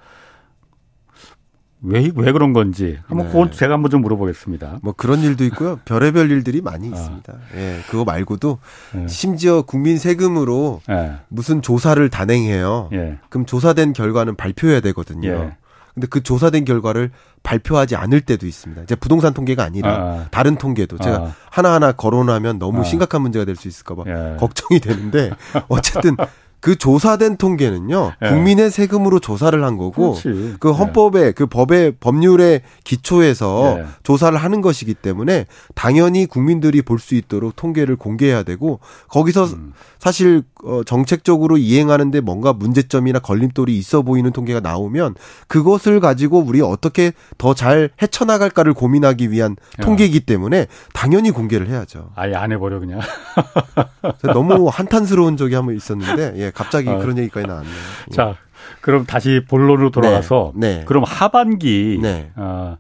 왜, 1.87 2.11
왜 2.15 2.33
그런 2.33 2.53
건지 2.53 2.99
한번 3.07 3.27
네. 3.27 3.33
그건 3.33 3.51
제가 3.53 3.75
한번 3.75 3.91
좀 3.91 4.01
물어보겠습니다. 4.03 4.79
뭐 4.83 4.95
그런 4.97 5.21
일도 5.21 5.45
있고요. 5.45 5.79
별의별 5.85 6.31
일들이 6.31 6.61
많이 6.61 6.89
아. 6.89 6.91
있습니다. 6.97 7.33
예, 7.57 7.81
그거 7.91 8.05
말고도 8.05 8.59
네. 8.95 9.07
심지어 9.09 9.63
국민 9.63 9.99
세금으로 9.99 10.81
네. 10.89 11.13
무슨 11.29 11.61
조사를 11.63 12.09
단행해요. 12.09 12.89
예. 12.93 13.19
그럼 13.29 13.45
조사된 13.47 13.93
결과는 13.93 14.37
발표해야 14.37 14.81
되거든요. 14.81 15.29
예. 15.29 15.57
근데 15.93 16.09
그 16.09 16.25
조사된 16.25 16.65
결과를 16.65 17.13
발표하지 17.45 17.95
않을 17.95 18.23
때도 18.23 18.47
있습니다. 18.49 18.83
이제 18.83 18.97
부동산 18.97 19.33
통계가 19.33 19.63
아니라 19.63 19.95
아. 19.95 20.27
다른 20.33 20.57
통계도 20.57 20.99
제가 20.99 21.17
아. 21.17 21.33
하나하나 21.51 21.93
거론하면 21.93 22.59
너무 22.59 22.81
아. 22.81 22.83
심각한 22.85 23.23
문제가 23.23 23.45
될 23.45 23.55
수 23.55 23.69
있을까 23.69 23.95
봐 23.95 24.03
예. 24.07 24.37
걱정이 24.39 24.81
되는데 24.81 25.31
어쨌든 25.69 26.17
그 26.65 26.77
조사된 26.77 27.37
통계는요 27.37 28.13
예. 28.23 28.29
국민의 28.31 28.71
세금으로 28.71 29.21
조사를 29.21 29.63
한 29.63 29.77
거고 29.77 30.15
그렇지. 30.15 30.55
그 30.61 30.73
헌법에 30.73 31.27
예. 31.27 31.33
그 31.33 31.45
법의 31.45 31.97
법률의 32.01 32.63
기초에서 32.85 33.81
예. 33.81 33.85
조사를 34.03 34.39
하는 34.39 34.63
것이기 34.63 34.95
때문에 34.95 35.45
당연히 35.75 36.25
국민들이 36.25 36.81
볼 36.81 36.99
수 36.99 37.17
있도록 37.17 37.55
통계를 37.55 37.97
공개해야 37.97 38.45
되고 38.45 38.81
거기서 39.09 39.45
음. 39.45 39.75
사실 39.99 40.43
어 40.65 40.83
정책적으로 40.85 41.57
이행하는데 41.59 42.21
뭔가 42.21 42.53
문제점이나 42.53 43.19
걸림돌이 43.19 43.77
있어 43.77 44.03
보이는 44.03 44.31
통계가 44.33 44.61
나오면 44.61 45.15
그것을 45.47 46.01
가지고 46.01 46.39
우리 46.41 46.61
어떻게 46.61 47.13
더 47.39 47.55
잘 47.55 47.91
헤쳐나갈까를 48.03 48.73
고민하기 48.75 49.31
위한 49.31 49.57
통계이기 49.81 50.21
때문에 50.21 50.67
당연히 50.93 51.31
공개를 51.31 51.69
해야죠. 51.69 52.11
아예 52.17 52.35
안 52.35 52.51
해버려 52.53 52.81
그냥. 52.81 53.01
너무 54.33 54.69
한탄스러운 54.69 55.37
적이 55.37 55.55
한 55.57 55.67
번 55.67 55.75
있었는데 55.77 56.35
예 56.37 56.51
갑자기 56.51 56.89
어. 56.89 56.99
그런 56.99 57.19
얘기까지 57.19 57.47
나왔네요. 57.47 57.75
자 58.13 58.37
그럼 58.81 59.05
다시 59.07 59.43
본론으로 59.49 59.91
돌아가서 59.91 60.53
네. 60.55 60.79
네. 60.79 60.85
그럼 60.85 61.05
하반기 61.05 61.99
네. 62.03 62.31
어, 62.37 62.77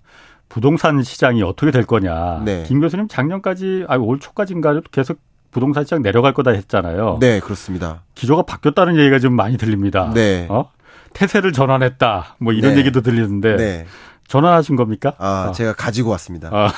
부동산 0.48 1.02
시장이 1.02 1.42
어떻게 1.42 1.70
될 1.70 1.84
거냐. 1.84 2.42
네. 2.44 2.64
김 2.66 2.80
교수님 2.80 3.08
작년까지 3.08 3.84
아니 3.88 4.02
올 4.02 4.18
초까지인가 4.20 4.80
계속 4.90 5.18
부동산 5.54 5.84
시장 5.84 6.02
내려갈 6.02 6.34
거다 6.34 6.50
했잖아요. 6.50 7.18
네, 7.20 7.40
그렇습니다. 7.40 8.02
기조가 8.16 8.42
바뀌었다는 8.42 8.98
얘기가 8.98 9.20
좀 9.20 9.34
많이 9.34 9.56
들립니다. 9.56 10.10
네. 10.12 10.46
어? 10.50 10.68
태세를 11.14 11.52
전환했다. 11.52 12.36
뭐 12.38 12.52
이런 12.52 12.72
네. 12.74 12.80
얘기도 12.80 13.00
들리는데 13.00 13.56
네. 13.56 13.86
전환하신 14.26 14.74
겁니까? 14.74 15.12
아, 15.18 15.48
어. 15.50 15.52
제가 15.52 15.74
가지고 15.74 16.10
왔습니다. 16.10 16.48
아. 16.52 16.72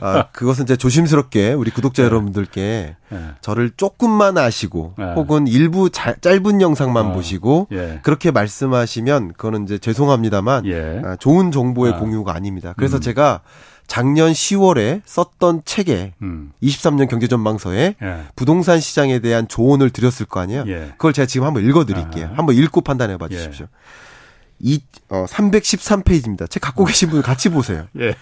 아, 0.00 0.28
그것은 0.32 0.64
이제 0.64 0.76
조심스럽게 0.76 1.52
우리 1.52 1.70
구독자 1.70 2.02
네. 2.02 2.06
여러분들께 2.06 2.96
네. 3.10 3.18
저를 3.42 3.70
조금만 3.76 4.38
아시고 4.38 4.94
네. 4.96 5.12
혹은 5.14 5.46
일부 5.46 5.90
자, 5.90 6.14
짧은 6.14 6.62
영상만 6.62 7.06
어. 7.06 7.12
보시고 7.12 7.66
예. 7.72 8.00
그렇게 8.02 8.30
말씀하시면 8.30 9.32
그거는 9.32 9.64
이제 9.64 9.78
죄송합니다만 9.78 10.64
예. 10.66 11.02
아, 11.04 11.16
좋은 11.16 11.50
정보의 11.50 11.94
아. 11.94 11.98
공유가 11.98 12.34
아닙니다. 12.34 12.72
그래서 12.76 12.96
음. 12.96 13.00
제가 13.02 13.40
작년 13.92 14.32
10월에 14.32 15.02
썼던 15.04 15.64
책에 15.66 16.14
음. 16.22 16.50
23년 16.62 17.10
경제전망서에 17.10 17.96
예. 18.00 18.22
부동산 18.34 18.80
시장에 18.80 19.18
대한 19.18 19.46
조언을 19.46 19.90
드렸을 19.90 20.24
거 20.24 20.40
아니에요. 20.40 20.64
예. 20.66 20.92
그걸 20.92 21.12
제가 21.12 21.26
지금 21.26 21.46
한번 21.46 21.62
읽어드릴게요. 21.66 22.28
아. 22.28 22.32
한번 22.36 22.54
읽고 22.54 22.80
판단해 22.80 23.18
봐 23.18 23.28
주십시오. 23.28 23.66
이, 24.60 24.80
어, 25.10 25.26
313페이지입니다. 25.28 26.48
책 26.48 26.60
갖고 26.62 26.86
계신 26.86 27.10
분 27.10 27.20
같이 27.20 27.50
보세요. 27.50 27.86
예. 28.00 28.14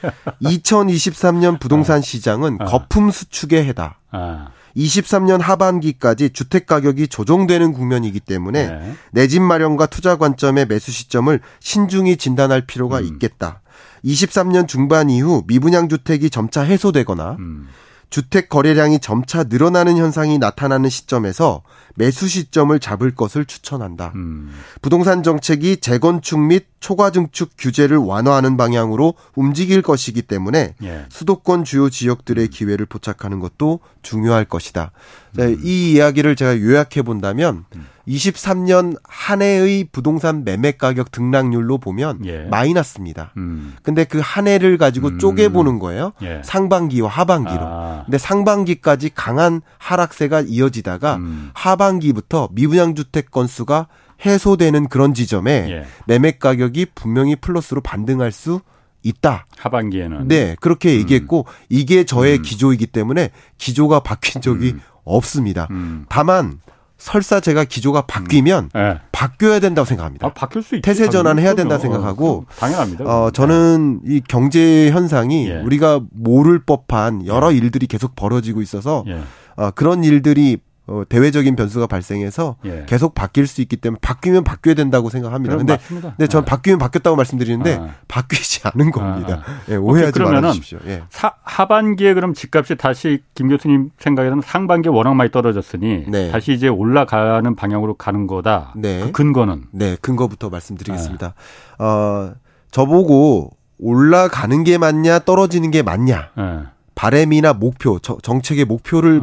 2023년 0.43 1.61
부동산 1.61 1.99
아. 1.99 2.01
시장은 2.01 2.57
아. 2.59 2.65
거품 2.65 3.13
수축의 3.13 3.65
해다. 3.67 4.01
아. 4.11 4.49
23년 4.77 5.41
하반기까지 5.41 6.31
주택 6.31 6.67
가격이 6.67 7.07
조정되는 7.07 7.75
국면이기 7.75 8.19
때문에 8.19 8.67
네. 8.67 8.95
내집 9.13 9.41
마련과 9.43 9.87
투자 9.87 10.17
관점의 10.17 10.67
매수 10.67 10.91
시점을 10.91 11.39
신중히 11.61 12.17
진단할 12.17 12.67
필요가 12.67 12.99
음. 12.99 13.05
있겠다. 13.05 13.61
23년 14.05 14.67
중반 14.69 15.11
이후 15.11 15.43
미분양 15.47 15.89
주택이 15.89 16.31
점차 16.31 16.63
해소되거나 16.63 17.37
음. 17.39 17.69
주택 18.11 18.49
거래량이 18.49 18.99
점차 18.99 19.45
늘어나는 19.45 19.97
현상이 19.97 20.39
나타나는 20.39 20.91
시점에서 20.91 21.63
매수 21.97 22.29
시점을 22.29 22.79
잡을 22.79 23.15
것을 23.15 23.45
추천한다. 23.45 24.13
음. 24.15 24.55
부동산 24.81 25.23
정책이 25.23 25.79
재건축 25.79 26.41
및 26.41 26.67
초과 26.81 27.11
증축 27.11 27.51
규제를 27.59 27.99
완화하는 27.99 28.57
방향으로 28.57 29.15
움직일 29.35 29.83
것이기 29.83 30.23
때문에 30.23 30.75
예. 30.83 31.05
수도권 31.11 31.65
주요 31.65 31.91
지역들의 31.91 32.47
음. 32.47 32.51
기회를 32.51 32.87
포착하는 32.87 33.39
것도 33.39 33.81
중요할 34.03 34.47
것이다. 34.47 34.93
음. 35.39 35.61
이 35.63 35.93
이야기를 35.93 36.37
제가 36.37 36.59
요약해 36.61 37.03
본다면 37.03 37.65
음. 37.77 37.87
23년 38.09 38.99
한 39.05 39.43
해의 39.43 39.87
부동산 39.93 40.43
매매 40.43 40.73
가격 40.73 41.13
등락률로 41.13 41.79
보면 41.79 42.25
예. 42.25 42.45
마이너스입니다. 42.45 43.33
음. 43.37 43.75
근데 43.83 44.05
그 44.05 44.21
한 44.31 44.47
해를 44.47 44.79
가지고 44.79 45.09
음. 45.09 45.19
쪼개 45.19 45.49
보는 45.49 45.81
거예요. 45.81 46.13
예. 46.23 46.41
상반기와 46.45 47.09
하반기로. 47.11 47.61
아. 47.61 48.03
근데 48.05 48.17
상반기까지 48.17 49.11
강한 49.15 49.61
하락세가 49.79 50.43
이어지다가 50.47 51.17
음. 51.17 51.51
하반기 51.53 51.80
부터 52.13 52.49
미분양 52.53 52.95
주택 52.95 53.31
건수가 53.31 53.89
해소되는 54.25 54.89
그런 54.89 55.15
지점에 55.15 55.67
예. 55.71 55.87
매매 56.07 56.33
가격이 56.33 56.87
분명히 56.95 57.37
플러스로 57.37 57.81
반등할 57.81 58.33
수 58.33 58.61
있다. 59.03 59.47
하반기에는. 59.57 60.29
네, 60.29 60.57
그렇게 60.61 60.95
얘기했고 60.97 61.47
음. 61.49 61.53
이게 61.71 62.05
저의 62.05 62.39
음. 62.39 62.43
기조이기 62.43 62.87
때문에 62.89 63.31
기조가 63.57 64.01
바뀐 64.01 64.43
적이 64.43 64.73
음. 64.73 64.81
없습니다. 65.05 65.69
음. 65.71 66.05
다만 66.11 66.61
설사 66.99 67.41
제가 67.41 67.65
기조가 67.65 68.03
바뀌면 68.03 68.71
네. 68.75 68.99
바뀌어야 69.11 69.59
된다고 69.59 69.87
생각합니다. 69.87 70.27
아, 70.27 70.35
바뀔 70.35 70.63
수 70.63 70.77
있죠. 70.77 70.83
태세 70.83 71.09
전환해야 71.09 71.55
된다 71.55 71.79
고 71.79 71.83
생각하고 71.83 72.45
당연합니다. 72.59 73.05
어, 73.05 73.31
저는 73.31 74.03
이 74.05 74.21
경제 74.29 74.91
현상이 74.91 75.49
예. 75.49 75.61
우리가 75.63 76.03
모를 76.13 76.63
법한 76.63 77.27
여러 77.27 77.53
예. 77.55 77.57
일들이 77.57 77.87
계속 77.87 78.15
벌어지고 78.15 78.61
있어서 78.61 79.05
예. 79.09 79.23
어, 79.57 79.71
그런 79.71 80.05
일들이 80.05 80.59
어, 80.91 81.05
대외적인 81.09 81.55
변수가 81.55 81.87
발생해서 81.87 82.57
예. 82.65 82.85
계속 82.89 83.15
바뀔 83.15 83.47
수 83.47 83.61
있기 83.63 83.77
때문에 83.77 84.01
바뀌면 84.03 84.43
바뀌어야 84.43 84.75
된다고 84.75 85.09
생각합니다. 85.09 85.57
근데, 85.57 85.75
맞습니다. 85.75 86.15
근데 86.17 86.27
전 86.27 86.45
네. 86.45 86.51
바뀌면 86.51 86.79
바뀌었다고 86.81 87.15
말씀드리는데 87.15 87.77
아. 87.77 87.95
바뀌지 88.09 88.63
않은 88.65 88.91
겁니다. 88.91 89.45
아. 89.47 89.61
예, 89.71 89.77
오해하지 89.77 90.19
말아주십시오. 90.19 90.81
예. 90.87 91.05
사, 91.09 91.35
하반기에 91.45 92.15
그럼 92.15 92.35
집값이 92.35 92.75
다시 92.75 93.23
김 93.37 93.49
교수님 93.49 93.91
생각에는 94.01 94.41
상반기에 94.41 94.91
워낙 94.91 95.15
많이 95.15 95.31
떨어졌으니 95.31 96.07
네. 96.09 96.33
다시 96.33 96.55
이제 96.55 96.67
올라가는 96.67 97.55
방향으로 97.55 97.95
가는 97.95 98.27
거다. 98.27 98.75
네. 98.75 99.01
그 99.01 99.13
근거는? 99.13 99.67
네, 99.71 99.97
근거부터 100.01 100.51
말씀드리겠습니다. 100.51 101.35
아. 101.79 101.85
어, 101.85 102.35
저보고 102.73 103.53
올라가는 103.79 104.65
게 104.65 104.77
맞냐 104.77 105.21
떨어지는 105.21 105.71
게 105.71 105.83
맞냐 105.83 106.31
네. 106.37 106.59
바램이나 106.97 107.53
목표 107.53 108.01
정책의 108.01 108.65
목표를 108.65 109.19
어. 109.19 109.23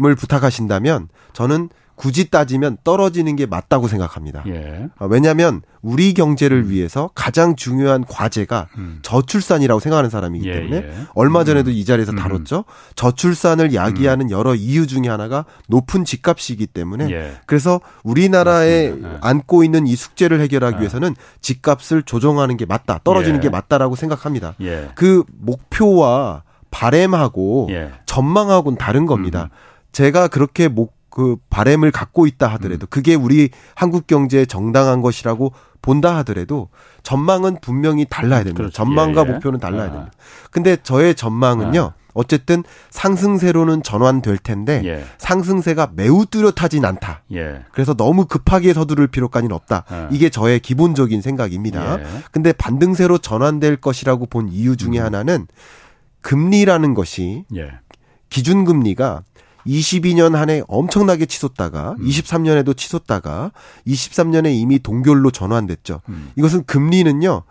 말씀 0.00 0.10
을 0.10 0.14
부탁하신다면 0.16 1.08
저는 1.32 1.68
굳이 1.94 2.30
따지면 2.30 2.78
떨어지는 2.82 3.36
게 3.36 3.44
맞다고 3.44 3.86
생각합니다. 3.86 4.42
예. 4.46 4.88
어, 4.98 5.06
왜냐하면 5.06 5.60
우리 5.82 6.14
경제를 6.14 6.62
음. 6.62 6.70
위해서 6.70 7.10
가장 7.14 7.56
중요한 7.56 8.06
과제가 8.06 8.68
음. 8.78 9.00
저출산이라고 9.02 9.80
생각하는 9.80 10.08
사람이기 10.08 10.48
예, 10.48 10.52
때문에 10.54 10.76
예. 10.76 10.92
얼마 11.14 11.44
전에도 11.44 11.70
음. 11.70 11.74
이 11.74 11.84
자리에서 11.84 12.12
음. 12.12 12.16
다뤘죠. 12.16 12.64
저출산을 12.94 13.74
야기하는 13.74 14.26
음. 14.26 14.30
여러 14.30 14.54
이유 14.54 14.86
중에 14.86 15.10
하나가 15.10 15.44
높은 15.68 16.06
집값이기 16.06 16.68
때문에 16.68 17.10
예. 17.10 17.32
그래서 17.44 17.82
우리나라에 18.02 18.94
예. 18.94 19.18
안고 19.20 19.62
있는 19.62 19.86
이 19.86 19.94
숙제를 19.94 20.40
해결하기 20.40 20.76
예. 20.76 20.80
위해서는 20.80 21.14
집값을 21.42 22.04
조정하는 22.04 22.56
게 22.56 22.64
맞다, 22.64 23.00
떨어지는 23.04 23.40
게 23.40 23.50
맞다라고 23.50 23.94
생각합니다. 23.94 24.54
그 24.94 25.24
목표와 25.38 26.44
바램하고 26.70 27.68
전망하고는 28.06 28.78
다른 28.78 29.04
겁니다. 29.04 29.50
제가 29.92 30.28
그렇게 30.28 30.68
목그 30.68 31.36
바램을 31.50 31.90
갖고 31.90 32.26
있다 32.26 32.48
하더라도 32.48 32.86
음. 32.86 32.88
그게 32.90 33.14
우리 33.14 33.50
한국 33.74 34.06
경제에 34.06 34.46
정당한 34.46 35.02
것이라고 35.02 35.52
본다 35.82 36.16
하더라도 36.18 36.68
전망은 37.02 37.58
분명히 37.60 38.04
달라야 38.08 38.40
됩니다. 38.40 38.58
그렇죠. 38.58 38.74
전망과 38.74 39.22
예, 39.22 39.28
예. 39.28 39.32
목표는 39.32 39.58
달라야 39.60 39.88
아. 39.88 39.92
됩니다. 39.92 40.12
근데 40.50 40.76
저의 40.82 41.14
전망은요. 41.14 41.80
아. 41.80 42.00
어쨌든 42.12 42.64
상승세로는 42.90 43.82
전환될 43.82 44.38
텐데 44.38 44.82
예. 44.84 45.04
상승세가 45.18 45.90
매우 45.94 46.26
뚜렷하진 46.26 46.84
않다. 46.84 47.22
예. 47.32 47.62
그래서 47.72 47.94
너무 47.94 48.26
급하게 48.26 48.72
서두를 48.72 49.06
필요까지는 49.06 49.54
없다. 49.54 49.84
아. 49.88 50.08
이게 50.10 50.28
저의 50.28 50.60
기본적인 50.60 51.22
생각입니다. 51.22 52.00
예. 52.00 52.04
근데 52.32 52.52
반등세로 52.52 53.18
전환될 53.18 53.76
것이라고 53.76 54.26
본 54.26 54.48
이유 54.48 54.76
중에 54.76 54.98
음. 54.98 55.04
하나는 55.04 55.46
금리라는 56.20 56.94
것이 56.94 57.44
예. 57.54 57.70
기준금리가 58.28 59.22
22년 59.66 60.32
한 60.34 60.50
해 60.50 60.62
엄청나게 60.68 61.26
치솟다가 61.26 61.96
음. 61.98 62.04
23년에도 62.06 62.76
치솟다가 62.76 63.52
23년에 63.86 64.52
이미 64.54 64.78
동결로 64.78 65.30
전환됐죠. 65.30 66.00
음. 66.08 66.30
이것은 66.36 66.64
금리는요. 66.64 67.42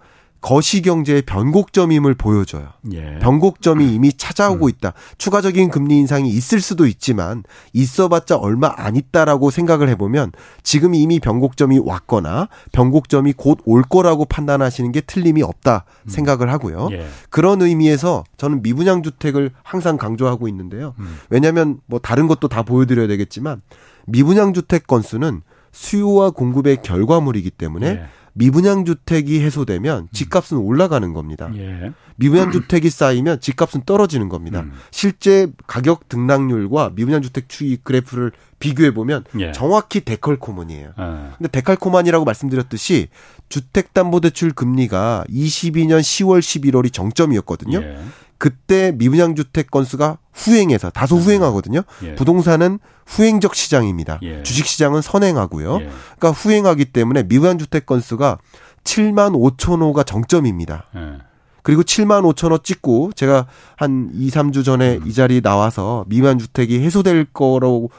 거시경제의 0.41 1.23
변곡점임을 1.23 2.15
보여줘요. 2.15 2.69
예. 2.93 3.19
변곡점이 3.19 3.85
이미 3.93 4.11
찾아오고 4.13 4.65
음. 4.65 4.69
있다. 4.69 4.93
추가적인 5.17 5.69
금리 5.69 5.97
인상이 5.97 6.29
있을 6.29 6.61
수도 6.61 6.85
있지만 6.87 7.43
있어봤자 7.73 8.37
얼마 8.37 8.73
안 8.75 8.95
있다라고 8.95 9.51
생각을 9.51 9.89
해보면 9.89 10.31
지금 10.63 10.95
이미 10.95 11.19
변곡점이 11.19 11.79
왔거나 11.79 12.49
변곡점이 12.71 13.33
곧 13.33 13.59
올 13.65 13.83
거라고 13.83 14.25
판단하시는 14.25 14.91
게 14.91 15.01
틀림이 15.01 15.43
없다 15.43 15.85
음. 16.05 16.09
생각을 16.09 16.51
하고요. 16.51 16.89
예. 16.91 17.05
그런 17.29 17.61
의미에서 17.61 18.23
저는 18.37 18.61
미분양 18.61 19.03
주택을 19.03 19.51
항상 19.63 19.97
강조하고 19.97 20.47
있는데요. 20.47 20.93
음. 20.99 21.17
왜냐하면 21.29 21.79
뭐 21.85 21.99
다른 21.99 22.27
것도 22.27 22.47
다 22.47 22.63
보여드려야 22.63 23.07
되겠지만 23.07 23.61
미분양 24.07 24.53
주택 24.53 24.87
건수는 24.87 25.41
수요와 25.71 26.31
공급의 26.31 26.81
결과물이기 26.81 27.51
때문에 27.51 27.87
예. 27.87 28.05
미분양 28.33 28.85
주택이 28.85 29.41
해소되면 29.41 30.03
음. 30.03 30.07
집값은 30.11 30.57
올라가는 30.57 31.13
겁니다. 31.13 31.49
예. 31.55 31.91
미분양 32.15 32.51
주택이 32.51 32.89
쌓이면 32.89 33.39
집값은 33.39 33.83
떨어지는 33.85 34.29
겁니다. 34.29 34.61
음. 34.61 34.73
실제 34.91 35.47
가격 35.67 36.09
등락률과 36.09 36.91
미분양 36.95 37.21
주택 37.21 37.47
추이 37.49 37.77
그래프를 37.77 38.31
비교해 38.59 38.93
보면 38.93 39.23
예. 39.39 39.51
정확히 39.53 40.01
데컬코먼이에요. 40.01 40.91
아. 40.97 41.33
근데 41.37 41.49
데칼코만이라고 41.49 42.25
말씀드렸듯이 42.25 43.07
주택담보대출 43.47 44.51
금리가 44.51 45.25
22년 45.29 46.01
10월 46.01 46.39
11월이 46.39 46.91
정점이었거든요. 46.91 47.81
예. 47.81 47.97
그때 48.39 48.93
미분양 48.95 49.35
주택 49.35 49.69
건수가 49.69 50.17
후행해서 50.33 50.89
다소 50.89 51.17
음. 51.17 51.21
후행하거든요. 51.21 51.81
예. 52.03 52.15
부동산은 52.15 52.79
후행적 53.05 53.53
시장입니다. 53.53 54.19
예. 54.23 54.41
주식 54.43 54.65
시장은 54.65 55.01
선행하고요. 55.01 55.75
예. 55.81 55.89
그러니까 56.17 56.31
후행하기 56.31 56.85
때문에 56.85 57.23
미분양 57.23 57.57
주택 57.59 57.85
건수가 57.85 58.39
7만 58.85 59.33
5천 59.33 59.81
호가 59.81 60.03
정점입니다. 60.03 60.85
예. 60.95 61.17
그리고 61.63 61.83
7만 61.83 62.23
5천 62.33 62.51
호 62.51 62.57
찍고 62.59 63.11
제가 63.13 63.45
한 63.75 64.09
2, 64.13 64.29
3주 64.29 64.63
전에 64.63 64.97
음. 64.97 65.03
이 65.05 65.13
자리에 65.13 65.41
나와서 65.41 66.05
미분양 66.07 66.39
주택이 66.39 66.79
해소될 66.79 67.25
거라고 67.33 67.91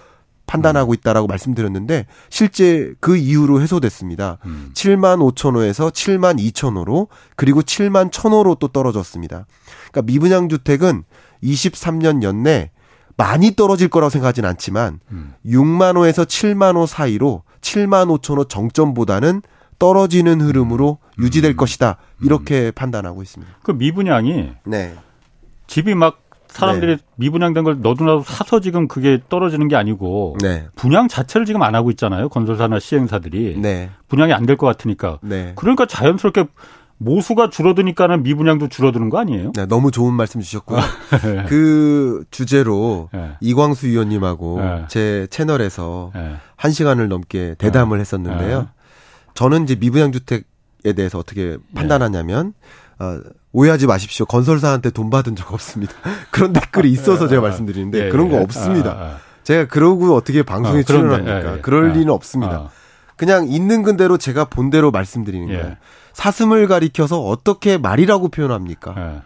판단하고 0.47 0.95
있다라고 0.95 1.29
말씀드렸는데 1.29 2.07
실제 2.29 2.93
그 2.99 3.17
이후로 3.17 3.61
해소됐습니다. 3.61 4.39
음. 4.47 4.73
7만 4.75 5.19
5천 5.19 5.55
호에서 5.55 5.91
7만 5.91 6.41
2천 6.41 6.77
호로 6.77 7.09
그리고 7.37 7.63
7만 7.63 8.11
1천 8.11 8.33
호로 8.33 8.57
또 8.57 8.67
떨어졌습니다. 8.69 9.47
그러니까 9.91 10.03
미분양 10.13 10.49
주택은 10.49 11.05
23년 11.43 12.23
연내 12.23 12.71
많이 13.17 13.55
떨어질 13.55 13.89
거라고 13.89 14.11
생각하진 14.11 14.45
않지만 14.45 15.01
음. 15.11 15.35
6만 15.45 15.97
호에서 15.97 16.25
7만 16.25 16.77
호 16.77 16.87
사이로 16.87 17.43
7만 17.61 18.07
5천 18.19 18.39
호 18.39 18.45
정점보다는 18.45 19.43
떨어지는 19.79 20.41
흐름으로 20.41 20.99
음. 21.19 21.25
유지될 21.25 21.57
것이다. 21.57 21.97
이렇게 22.23 22.67
음. 22.67 22.73
판단하고 22.75 23.23
있습니다. 23.23 23.53
그 23.63 23.73
미분양이 23.73 24.51
네. 24.65 24.95
집이 25.67 25.95
막 25.95 26.23
사람들이 26.49 26.97
네. 26.97 27.03
미분양된 27.17 27.63
걸 27.63 27.81
너도나도 27.81 28.25
사서 28.25 28.61
지금 28.61 28.89
그게 28.89 29.21
떨어지는 29.29 29.69
게 29.69 29.77
아니고 29.77 30.37
네. 30.43 30.67
분양 30.75 31.07
자체를 31.07 31.47
지금 31.47 31.63
안 31.63 31.75
하고 31.75 31.91
있잖아요. 31.91 32.29
건설사나 32.29 32.81
시행사들이 32.81 33.57
네. 33.59 33.91
분양이 34.09 34.33
안 34.33 34.47
될 34.47 34.57
것 34.57 34.67
같으니까. 34.67 35.19
네. 35.23 35.53
그러니까 35.55 35.87
자연스럽게 35.87 36.47
모수가 37.03 37.49
줄어드니까는 37.49 38.23
미분양도 38.23 38.69
줄어드는 38.69 39.09
거 39.09 39.19
아니에요? 39.19 39.53
네, 39.55 39.65
너무 39.65 39.91
좋은 39.91 40.13
말씀 40.13 40.43
주셨고요. 40.43 40.79
네. 41.23 41.45
그 41.49 42.25
주제로 42.31 43.09
네. 43.13 43.33
이광수 43.41 43.89
의원님하고 43.89 44.61
네. 44.61 44.85
제 44.89 45.27
채널에서 45.31 46.13
네. 46.15 46.37
한 46.57 46.73
시간을 46.73 47.09
넘게 47.09 47.55
대담을 47.57 47.97
네. 47.97 48.03
했었는데요. 48.03 48.69
저는 49.33 49.65
이제 49.65 49.77
미분양 49.77 50.13
주택에 50.13 50.93
대해서 50.95 51.19
어떻게 51.19 51.57
판단하냐면 51.75 52.53
어, 52.99 53.19
오해하지 53.53 53.87
마십시오. 53.87 54.27
건설사한테 54.27 54.91
돈 54.91 55.09
받은 55.09 55.37
적 55.37 55.55
없습니다. 55.55 55.95
그런 56.31 56.53
댓글이 56.53 56.91
있어서 56.93 57.29
제가 57.29 57.41
말씀드리는데 57.41 57.99
예, 57.99 58.05
예. 58.07 58.09
그런 58.11 58.29
거 58.29 58.37
없습니다. 58.43 58.91
아, 58.91 59.03
아. 59.05 59.17
제가 59.43 59.69
그러고 59.69 60.15
어떻게 60.15 60.43
방송에 60.43 60.81
아, 60.81 60.83
출연합니까? 60.83 61.51
예, 61.51 61.57
예. 61.57 61.61
그럴 61.63 61.91
아, 61.91 61.93
리는 61.95 62.11
없습니다. 62.11 62.69
아. 63.21 63.27
그냥 63.27 63.49
있는 63.49 63.83
근대로 63.83 64.17
제가 64.17 64.47
본 64.47 64.71
대로 64.71 64.91
말씀드리는 64.91 65.49
예. 65.51 65.57
거예요. 65.57 65.77
사슴을 66.15 66.67
가리켜서 66.67 67.21
어떻게 67.21 67.79
말이라고 67.79 68.29
표현합니까? 68.29 68.95
예. 68.97 69.23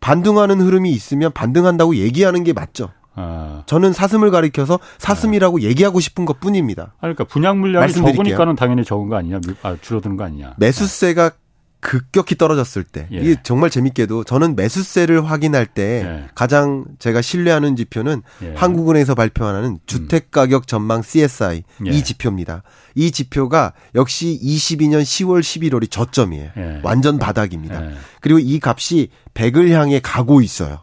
반등하는 0.00 0.60
흐름이 0.60 0.90
있으면 0.90 1.32
반등한다고 1.32 1.96
얘기하는 1.96 2.44
게 2.44 2.52
맞죠. 2.52 2.90
아. 3.14 3.62
저는 3.66 3.92
사슴을 3.92 4.30
가리켜서 4.30 4.78
사슴이라고 4.98 5.62
얘기하고 5.62 5.98
싶은 5.98 6.24
것 6.24 6.38
뿐입니다. 6.38 6.94
그러니까 7.00 7.24
분양 7.24 7.58
물량이 7.58 7.92
적으니까는 7.92 8.54
당연히 8.54 8.84
적은 8.84 9.08
거 9.08 9.16
아니냐, 9.16 9.40
아, 9.62 9.76
줄어드는 9.80 10.16
거 10.16 10.24
아니냐. 10.24 10.54
매수세가 10.58 11.32
급격히 11.80 12.36
떨어졌을 12.36 12.82
때 12.82 13.06
예. 13.12 13.18
이게 13.18 13.36
정말 13.42 13.70
재밌게도 13.70 14.24
저는 14.24 14.56
매수세를 14.56 15.30
확인할 15.30 15.66
때 15.66 16.02
예. 16.04 16.28
가장 16.34 16.84
제가 16.98 17.22
신뢰하는 17.22 17.76
지표는 17.76 18.22
예. 18.42 18.54
한국은행에서 18.56 19.14
발표하는 19.14 19.64
음. 19.64 19.78
주택 19.86 20.30
가격 20.30 20.66
전망 20.66 21.02
CSI 21.02 21.58
이 21.58 21.62
예. 21.86 22.02
지표입니다. 22.02 22.62
이 22.94 23.10
지표가 23.12 23.74
역시 23.94 24.38
22년 24.42 25.02
10월 25.02 25.40
11월이 25.40 25.90
저점이에요. 25.90 26.50
예. 26.56 26.80
완전 26.82 27.18
바닥입니다. 27.18 27.84
예. 27.84 27.94
그리고 28.20 28.40
이 28.40 28.58
값이 28.62 29.10
100을 29.34 29.70
향해 29.70 30.00
가고 30.02 30.40
있어요. 30.40 30.80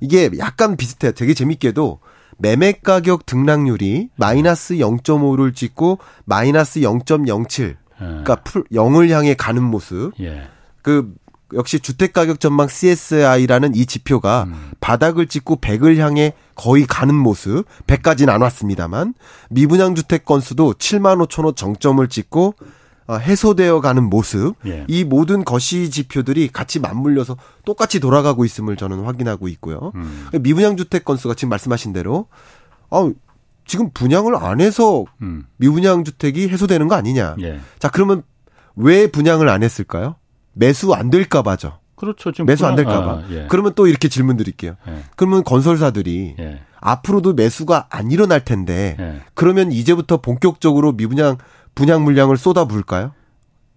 이게 0.00 0.30
약간 0.38 0.76
비슷해요. 0.76 1.12
되게 1.12 1.34
재밌게도 1.34 2.00
매매 2.38 2.72
가격 2.72 3.26
등락률이 3.26 4.08
마이너스 4.16 4.76
0.5를 4.76 5.54
찍고 5.54 5.98
마이너스 6.24 6.80
0.07 6.80 7.76
그러니까 8.00 8.36
풀 8.36 8.64
0을 8.72 9.10
향해 9.10 9.34
가는 9.34 9.62
모습. 9.62 10.12
예. 10.20 10.48
그 10.82 11.14
역시 11.52 11.80
주택 11.80 12.12
가격 12.12 12.40
전망 12.40 12.68
CSI라는 12.68 13.74
이 13.74 13.86
지표가 13.86 14.44
음. 14.48 14.70
바닥을 14.80 15.26
찍고 15.26 15.56
100을 15.56 15.96
향해 15.98 16.32
거의 16.54 16.86
가는 16.86 17.14
모습. 17.14 17.64
100까지는 17.86 18.30
안 18.30 18.42
왔습니다만 18.42 19.14
미분양 19.50 19.94
주택 19.94 20.24
건수도 20.24 20.74
7만 20.74 21.26
5천 21.26 21.44
호 21.44 21.52
정점을 21.52 22.06
찍고 22.08 22.54
어, 23.08 23.16
해소되어 23.16 23.80
가는 23.80 24.04
모습. 24.08 24.54
예. 24.66 24.84
이 24.88 25.02
모든 25.04 25.44
거시 25.44 25.90
지표들이 25.90 26.48
같이 26.48 26.78
맞물려서 26.78 27.36
똑같이 27.64 27.98
돌아가고 27.98 28.44
있음을 28.44 28.76
저는 28.76 29.04
확인하고 29.04 29.48
있고요. 29.48 29.90
음. 29.96 30.28
미분양 30.40 30.76
주택 30.76 31.04
건수가 31.04 31.34
지금 31.34 31.50
말씀하신 31.50 31.92
대로 31.92 32.28
어 32.88 33.10
지금 33.70 33.88
분양을 33.94 34.34
안 34.34 34.60
해서 34.60 35.04
음. 35.22 35.44
미분양 35.56 36.02
주택이 36.02 36.48
해소되는 36.48 36.88
거 36.88 36.96
아니냐. 36.96 37.36
예. 37.40 37.60
자, 37.78 37.88
그러면 37.88 38.24
왜 38.74 39.06
분양을 39.06 39.48
안 39.48 39.62
했을까요? 39.62 40.16
매수 40.54 40.92
안 40.92 41.08
될까 41.08 41.42
봐죠. 41.42 41.78
그렇죠. 41.94 42.32
지금 42.32 42.46
매수 42.46 42.66
안 42.66 42.74
될까 42.74 43.04
봐. 43.04 43.12
아, 43.12 43.24
예. 43.30 43.46
그러면 43.48 43.74
또 43.76 43.86
이렇게 43.86 44.08
질문 44.08 44.36
드릴게요. 44.36 44.74
예. 44.88 45.04
그러면 45.14 45.44
건설사들이 45.44 46.34
예. 46.40 46.62
앞으로도 46.80 47.34
매수가 47.34 47.86
안 47.90 48.10
일어날 48.10 48.44
텐데 48.44 48.96
예. 48.98 49.20
그러면 49.34 49.70
이제부터 49.70 50.16
본격적으로 50.16 50.90
미분양 50.90 51.36
분양 51.76 52.02
물량을 52.02 52.38
쏟아 52.38 52.64
부을까요? 52.64 53.12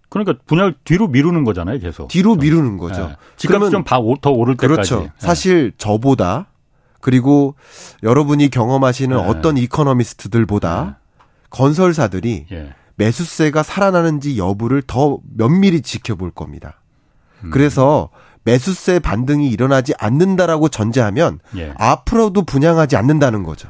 그러니까 0.08 0.42
분양을 0.44 0.74
뒤로 0.82 1.06
미루는 1.06 1.44
거잖아요, 1.44 1.78
계속. 1.78 2.08
뒤로 2.08 2.34
미루는 2.34 2.78
거죠. 2.78 3.10
예. 3.12 3.16
집값이 3.36 3.70
좀더 3.70 4.30
오를 4.32 4.56
때까지. 4.56 4.90
그렇죠. 4.90 5.12
사실 5.18 5.70
저보다 5.78 6.48
그리고 7.04 7.54
여러분이 8.02 8.48
경험하시는 8.48 9.14
네. 9.14 9.22
어떤 9.22 9.58
이코노미스트들보다 9.58 10.84
네. 10.84 11.26
건설사들이 11.50 12.46
예. 12.50 12.72
매수세가 12.94 13.62
살아나는지 13.62 14.38
여부를 14.38 14.80
더 14.80 15.18
면밀히 15.36 15.82
지켜볼 15.82 16.30
겁니다. 16.30 16.80
음. 17.42 17.50
그래서 17.50 18.08
매수세 18.44 19.00
반등이 19.00 19.50
일어나지 19.50 19.92
않는다라고 19.98 20.70
전제하면 20.70 21.40
예. 21.58 21.74
앞으로도 21.76 22.44
분양하지 22.46 22.96
않는다는 22.96 23.42
거죠. 23.42 23.68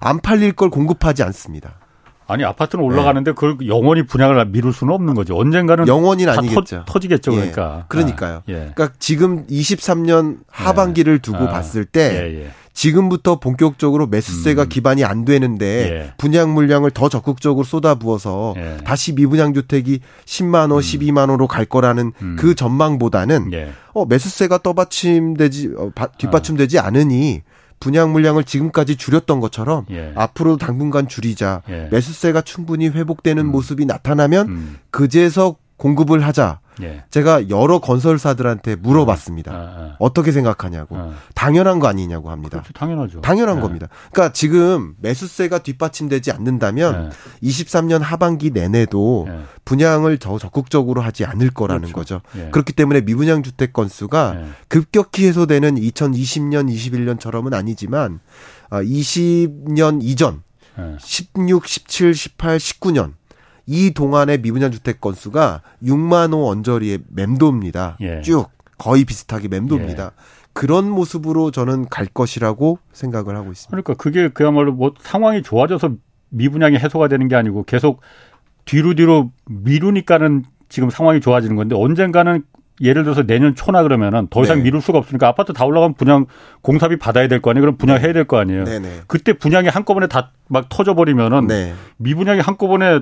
안 0.00 0.18
팔릴 0.20 0.50
걸 0.50 0.68
공급하지 0.68 1.22
않습니다. 1.22 1.78
아니 2.26 2.44
아파트는 2.44 2.82
올라가는데 2.84 3.32
네. 3.32 3.34
그걸 3.34 3.66
영원히 3.68 4.02
분양을 4.04 4.44
미룰 4.46 4.72
수는 4.72 4.94
없는 4.94 5.14
거죠. 5.14 5.36
언젠가는 5.36 5.86
영원히는 5.86 6.32
아니겠죠. 6.38 6.84
터, 6.86 6.98
지겠죠 6.98 7.32
예. 7.32 7.36
그러니까. 7.36 7.84
그러니까요. 7.88 8.36
아, 8.36 8.42
예. 8.48 8.52
그러니까 8.74 8.90
지금 8.98 9.46
23년 9.46 10.38
하반기를 10.50 11.18
두고 11.18 11.38
아. 11.38 11.48
봤을 11.48 11.84
때 11.84 12.00
예, 12.14 12.44
예. 12.44 12.50
지금부터 12.72 13.38
본격적으로 13.38 14.06
매수세가 14.08 14.62
음. 14.62 14.68
기반이 14.68 15.04
안 15.04 15.24
되는데 15.24 15.66
예. 15.66 16.12
분양 16.18 16.52
물량을 16.54 16.90
더 16.90 17.08
적극적으로 17.08 17.64
쏟아부어서 17.64 18.54
예. 18.56 18.78
다시 18.84 19.14
미분양 19.14 19.54
주택이 19.54 20.00
10만 20.24 20.54
원, 20.54 20.72
음. 20.72 20.78
12만 20.78 21.18
원으로 21.18 21.46
갈 21.46 21.64
거라는 21.66 22.12
음. 22.20 22.36
그 22.38 22.54
전망보다는 22.54 23.52
예. 23.52 23.72
어 23.92 24.06
매수세가 24.06 24.58
떠받침되지 24.58 25.74
어, 25.78 25.90
뒷받침되지 26.18 26.80
않으니 26.80 27.42
분양 27.80 28.12
물량을 28.12 28.44
지금까지 28.44 28.96
줄였던 28.96 29.40
것처럼 29.40 29.86
예. 29.90 30.12
앞으로도 30.14 30.58
당분간 30.58 31.08
줄이자 31.08 31.62
예. 31.68 31.88
매수세가 31.90 32.42
충분히 32.42 32.88
회복되는 32.88 33.44
음. 33.44 33.50
모습이 33.50 33.86
나타나면 33.86 34.48
음. 34.48 34.78
그제서 34.90 35.56
공급을 35.76 36.24
하자. 36.24 36.60
예. 36.82 37.04
제가 37.10 37.48
여러 37.48 37.78
건설사들한테 37.78 38.76
물어봤습니다. 38.76 39.52
아, 39.52 39.56
아, 39.56 39.58
아. 39.58 39.96
어떻게 39.98 40.32
생각하냐고. 40.32 40.96
아. 40.96 41.12
당연한 41.34 41.78
거 41.78 41.86
아니냐고 41.86 42.30
합니다. 42.30 42.58
그렇죠. 42.60 42.72
당연하죠. 42.72 43.20
당연한 43.20 43.58
예. 43.58 43.60
겁니다. 43.60 43.88
그러니까 44.12 44.32
지금 44.32 44.94
매수세가 45.00 45.58
뒷받침되지 45.58 46.32
않는다면 46.32 47.12
예. 47.42 47.48
23년 47.48 48.00
하반기 48.00 48.50
내내도 48.50 49.26
예. 49.28 49.40
분양을 49.64 50.18
더 50.18 50.38
적극적으로 50.38 51.00
하지 51.00 51.24
않을 51.24 51.50
거라는 51.50 51.92
그렇죠. 51.92 52.20
거죠. 52.20 52.40
예. 52.42 52.50
그렇기 52.50 52.72
때문에 52.72 53.02
미분양 53.02 53.42
주택 53.42 53.72
건수가 53.72 54.34
예. 54.36 54.46
급격히 54.68 55.26
해소되는 55.26 55.76
2020년, 55.76 56.72
21년처럼은 56.72 57.54
아니지만 57.54 58.20
20년 58.70 59.96
아, 59.96 59.98
이전 60.02 60.42
16, 60.98 61.66
17, 61.66 62.14
18, 62.14 62.58
19년 62.58 63.12
이 63.66 63.92
동안의 63.92 64.38
미분양 64.42 64.70
주택 64.70 65.00
건수가 65.00 65.62
6만 65.82 66.32
호 66.32 66.48
언저리의 66.50 67.00
맴도입니다. 67.08 67.96
예. 68.00 68.20
쭉 68.22 68.48
거의 68.78 69.04
비슷하게 69.04 69.48
맴도입니다. 69.48 70.04
예. 70.04 70.10
그런 70.52 70.88
모습으로 70.88 71.50
저는 71.50 71.86
갈 71.88 72.06
것이라고 72.06 72.78
생각을 72.92 73.36
하고 73.36 73.50
있습니다. 73.50 73.70
그러니까 73.70 73.94
그게 73.94 74.28
그야말로 74.28 74.72
뭐 74.72 74.92
상황이 75.00 75.42
좋아져서 75.42 75.92
미분양이 76.28 76.76
해소가 76.76 77.08
되는 77.08 77.26
게 77.28 77.34
아니고 77.36 77.64
계속 77.64 78.00
뒤로 78.64 78.94
뒤로 78.94 79.30
미루니까는 79.46 80.44
지금 80.68 80.90
상황이 80.90 81.20
좋아지는 81.20 81.56
건데 81.56 81.74
언젠가는 81.76 82.42
예를 82.80 83.04
들어서 83.04 83.22
내년 83.22 83.54
초나 83.54 83.84
그러면은 83.84 84.26
더 84.30 84.42
이상 84.42 84.58
네. 84.58 84.64
미룰 84.64 84.80
수가 84.80 84.98
없으니까 84.98 85.28
아파트 85.28 85.52
다 85.52 85.64
올라가면 85.64 85.94
분양 85.94 86.26
공사비 86.60 86.98
받아야 86.98 87.28
될 87.28 87.40
거 87.40 87.50
아니에요. 87.50 87.60
그럼 87.62 87.76
분양해야 87.76 88.12
될 88.12 88.24
거 88.24 88.38
아니에요. 88.38 88.64
네, 88.64 88.78
네. 88.80 89.00
그때 89.06 89.32
분양이 89.32 89.68
한꺼번에 89.68 90.06
다 90.06 90.32
막 90.48 90.68
터져 90.68 90.94
버리면은 90.94 91.46
네. 91.46 91.72
미분양이 91.96 92.40
한꺼번에 92.40 93.00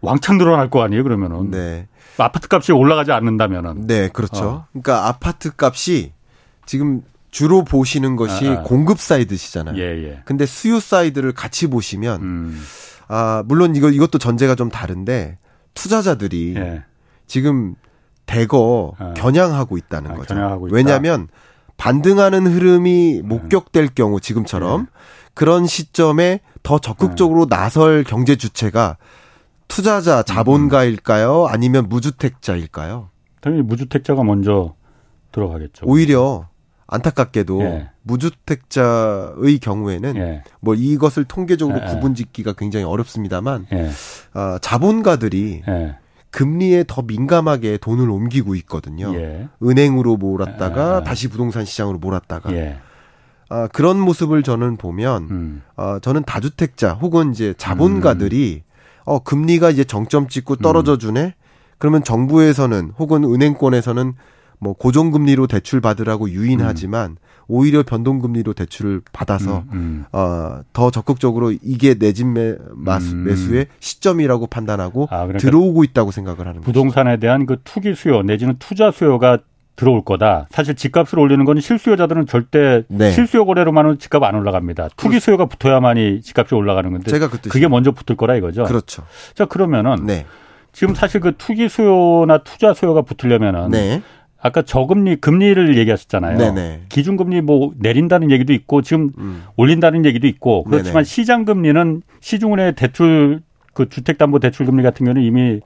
왕창 0.00 0.38
늘어날 0.38 0.70
거 0.70 0.82
아니에요, 0.82 1.02
그러면은. 1.02 1.50
네. 1.50 1.88
아파트 2.18 2.48
값이 2.50 2.72
올라가지 2.72 3.12
않는다면은. 3.12 3.86
네, 3.86 4.08
그렇죠. 4.08 4.44
어. 4.44 4.66
그러니까 4.72 5.08
아파트 5.08 5.50
값이 5.56 6.12
지금 6.64 7.02
주로 7.30 7.64
보시는 7.64 8.16
것이 8.16 8.48
아, 8.48 8.52
아. 8.52 8.62
공급 8.62 8.98
사이드시잖아요. 8.98 9.76
예, 9.76 10.04
예. 10.04 10.22
근데 10.24 10.46
수요 10.46 10.80
사이드를 10.80 11.32
같이 11.32 11.66
보시면 11.66 12.22
음. 12.22 12.62
아, 13.08 13.42
물론 13.46 13.76
이거 13.76 13.90
이것도 13.90 14.18
전제가 14.18 14.54
좀 14.54 14.70
다른데 14.70 15.38
투자자들이 15.74 16.54
예. 16.56 16.82
지금 17.26 17.74
대거 18.24 18.94
아. 18.98 19.14
겨냥하고 19.14 19.76
있다는 19.76 20.12
아, 20.12 20.14
거죠. 20.14 20.34
겨냥하고 20.34 20.68
왜냐하면 20.70 21.28
반등하는 21.76 22.46
흐름이 22.46 23.20
음. 23.20 23.28
목격될 23.28 23.88
경우 23.94 24.20
지금처럼 24.20 24.82
예. 24.82 24.86
그런 25.34 25.66
시점에 25.66 26.40
더 26.62 26.78
적극적으로 26.78 27.42
음. 27.42 27.48
나설 27.48 28.02
경제 28.02 28.36
주체가 28.36 28.96
투자자 29.68 30.22
자본가일까요? 30.22 31.46
아니면 31.46 31.88
무주택자일까요? 31.88 33.10
당연히 33.40 33.62
무주택자가 33.62 34.22
먼저 34.24 34.74
들어가겠죠. 35.32 35.86
오히려 35.86 36.48
안타깝게도 36.88 37.62
예. 37.62 37.90
무주택자의 38.02 39.58
경우에는 39.60 40.16
예. 40.16 40.42
뭐 40.60 40.74
이것을 40.74 41.24
통계적으로 41.24 41.80
예. 41.82 41.86
구분짓기가 41.86 42.52
굉장히 42.54 42.84
어렵습니다만 42.84 43.66
예. 43.72 43.90
어, 44.34 44.58
자본가들이 44.58 45.62
예. 45.68 45.96
금리에 46.30 46.84
더 46.86 47.02
민감하게 47.02 47.78
돈을 47.78 48.08
옮기고 48.10 48.54
있거든요. 48.56 49.14
예. 49.14 49.48
은행으로 49.62 50.16
몰았다가 50.16 51.02
다시 51.02 51.28
부동산 51.28 51.64
시장으로 51.64 51.98
몰았다가 51.98 52.50
아, 53.48 53.68
그런 53.68 54.00
모습을 54.00 54.42
저는 54.42 54.76
보면 54.76 55.28
음. 55.30 55.62
어, 55.76 55.98
저는 56.00 56.24
다주택자 56.24 56.94
혹은 56.94 57.30
이제 57.32 57.54
자본가들이 57.56 58.62
음. 58.64 58.65
어 59.06 59.18
금리가 59.20 59.70
이제 59.70 59.84
정점 59.84 60.28
찍고 60.28 60.56
떨어져 60.56 60.98
주네. 60.98 61.20
음. 61.24 61.32
그러면 61.78 62.04
정부에서는 62.04 62.92
혹은 62.98 63.24
은행권에서는 63.24 64.14
뭐 64.58 64.72
고정금리로 64.72 65.46
대출 65.46 65.80
받으라고 65.80 66.30
유인하지만 66.30 67.10
음. 67.12 67.16
오히려 67.48 67.82
변동금리로 67.84 68.54
대출을 68.54 69.02
받아서 69.12 69.64
음, 69.72 69.72
음. 69.72 70.04
어 70.12 70.62
더 70.72 70.90
적극적으로 70.90 71.52
이게 71.62 71.94
내 71.94 72.12
집 72.12 72.26
매, 72.26 72.50
음. 72.50 73.24
매수의 73.24 73.66
시점이라고 73.80 74.46
판단하고 74.48 75.04
아, 75.10 75.18
그러니까 75.26 75.38
들어오고 75.38 75.84
있다고 75.84 76.10
생각을 76.10 76.46
하는 76.48 76.60
부동산에 76.62 77.10
거죠. 77.12 77.20
대한 77.20 77.46
그 77.46 77.58
투기 77.64 77.94
수요 77.94 78.22
내지는 78.22 78.56
투자 78.58 78.90
수요가 78.90 79.38
들어올 79.76 80.04
거다. 80.04 80.48
사실 80.50 80.74
집값을 80.74 81.18
올리는 81.18 81.44
건 81.44 81.60
실수요자들은 81.60 82.26
절대 82.26 82.82
네. 82.88 83.10
실수요 83.12 83.44
거래로만은 83.46 83.98
집값 83.98 84.22
안 84.22 84.34
올라갑니다. 84.34 84.88
투기 84.96 85.20
수요가 85.20 85.46
붙어야만이 85.46 86.22
집값이 86.22 86.54
올라가는 86.54 86.90
건데 86.90 87.10
제가 87.10 87.28
그 87.28 87.38
그게 87.48 87.68
먼저 87.68 87.92
붙을 87.92 88.16
거라 88.16 88.36
이거죠. 88.36 88.64
그렇죠. 88.64 89.04
자 89.34 89.44
그러면은 89.44 90.06
네. 90.06 90.26
지금 90.72 90.94
사실 90.94 91.20
그 91.20 91.34
투기 91.38 91.68
수요나 91.68 92.38
투자 92.38 92.74
수요가 92.74 93.02
붙으려면은 93.02 93.70
네. 93.70 94.02
아까 94.40 94.62
저금리 94.62 95.16
금리를 95.16 95.76
얘기하셨잖아요. 95.78 96.38
네네. 96.38 96.52
네. 96.52 96.80
기준금리 96.88 97.40
뭐 97.40 97.72
내린다는 97.78 98.30
얘기도 98.30 98.52
있고 98.52 98.82
지금 98.82 99.10
음. 99.18 99.42
올린다는 99.56 100.04
얘기도 100.04 100.26
있고 100.26 100.64
그렇지만 100.64 101.02
네네. 101.02 101.04
시장 101.04 101.44
금리는 101.44 102.02
시중은행 102.20 102.74
대출 102.74 103.40
그 103.72 103.88
주택담보대출 103.88 104.66
금리 104.66 104.82
같은 104.82 105.04
경우는 105.04 105.22
이미 105.22 105.60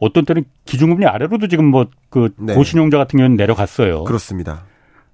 어떤 0.00 0.24
때는 0.24 0.44
기준금리 0.64 1.06
아래로도 1.06 1.48
지금 1.48 1.66
뭐그 1.66 2.34
네. 2.38 2.54
고신용자 2.54 2.98
같은 2.98 3.16
경우는 3.16 3.36
내려갔어요. 3.36 4.04
그렇습니다. 4.04 4.64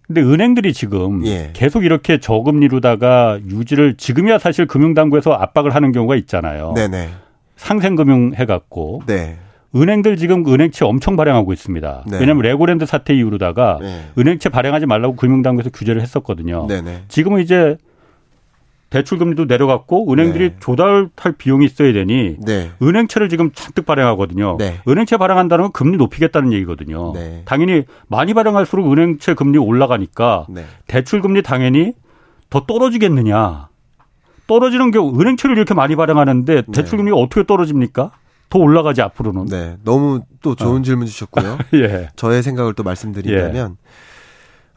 근데 0.07 0.23
은행들이 0.23 0.73
지금 0.73 1.25
예. 1.27 1.51
계속 1.53 1.85
이렇게 1.85 2.19
저금리로다가 2.19 3.39
유지를 3.49 3.97
지금이야 3.97 4.39
사실 4.39 4.67
금융당국에서 4.67 5.33
압박을 5.33 5.75
하는 5.75 5.93
경우가 5.93 6.17
있잖아요. 6.17 6.73
네네. 6.75 7.11
상생금융 7.57 8.33
해갖고. 8.35 9.03
네. 9.07 9.39
은행들 9.77 10.17
지금 10.17 10.45
은행채 10.53 10.85
엄청 10.85 11.15
발행하고 11.15 11.53
있습니다. 11.53 12.05
네. 12.09 12.19
왜냐하면 12.19 12.43
레고랜드 12.43 12.87
사태 12.87 13.15
이후로다가 13.15 13.79
네. 13.81 14.01
은행채 14.19 14.49
발행하지 14.49 14.87
말라고 14.87 15.15
금융당국에서 15.15 15.71
규제를 15.71 16.03
했었거든요. 16.03 16.67
지금은 17.07 17.41
이제 17.41 17.77
대출 18.91 19.19
금리도 19.19 19.45
내려갔고 19.45 20.13
은행들이 20.13 20.51
네. 20.51 20.57
조달할 20.59 21.33
비용이 21.39 21.65
있어야 21.65 21.93
되니 21.93 22.37
네. 22.45 22.73
은행채를 22.83 23.29
지금 23.29 23.53
잔뜩 23.53 23.87
발행하거든요. 23.87 24.57
네. 24.59 24.81
은행채 24.87 25.17
발행한다는 25.17 25.65
건 25.65 25.73
금리 25.73 25.97
높이겠다는 25.97 26.53
얘기거든요. 26.53 27.13
네. 27.15 27.43
당연히 27.45 27.85
많이 28.09 28.35
발행할수록 28.35 28.91
은행채 28.91 29.35
금리 29.35 29.59
올라가니까 29.59 30.47
네. 30.51 30.65
대출 30.89 31.21
금리 31.21 31.41
당연히 31.43 31.95
더 32.51 32.67
떨어지겠느냐. 32.67 33.69
떨어지는 34.49 34.91
경우 34.91 35.19
은행채를 35.21 35.57
이렇게 35.57 35.73
많이 35.75 35.95
발행하는데 35.95 36.55
네. 36.55 36.63
대출 36.73 36.99
금리가 36.99 37.17
어떻게 37.17 37.47
떨어집니까? 37.47 38.11
더 38.51 38.59
올라가지 38.59 39.01
앞으로는. 39.01 39.47
네, 39.47 39.77
너무 39.85 40.23
또 40.43 40.57
좋은 40.57 40.81
어. 40.81 40.83
질문 40.83 41.07
주셨고요. 41.07 41.59
예. 41.75 42.09
저의 42.17 42.43
생각을 42.43 42.75
또 42.75 42.83
말씀드리자면, 42.83 43.77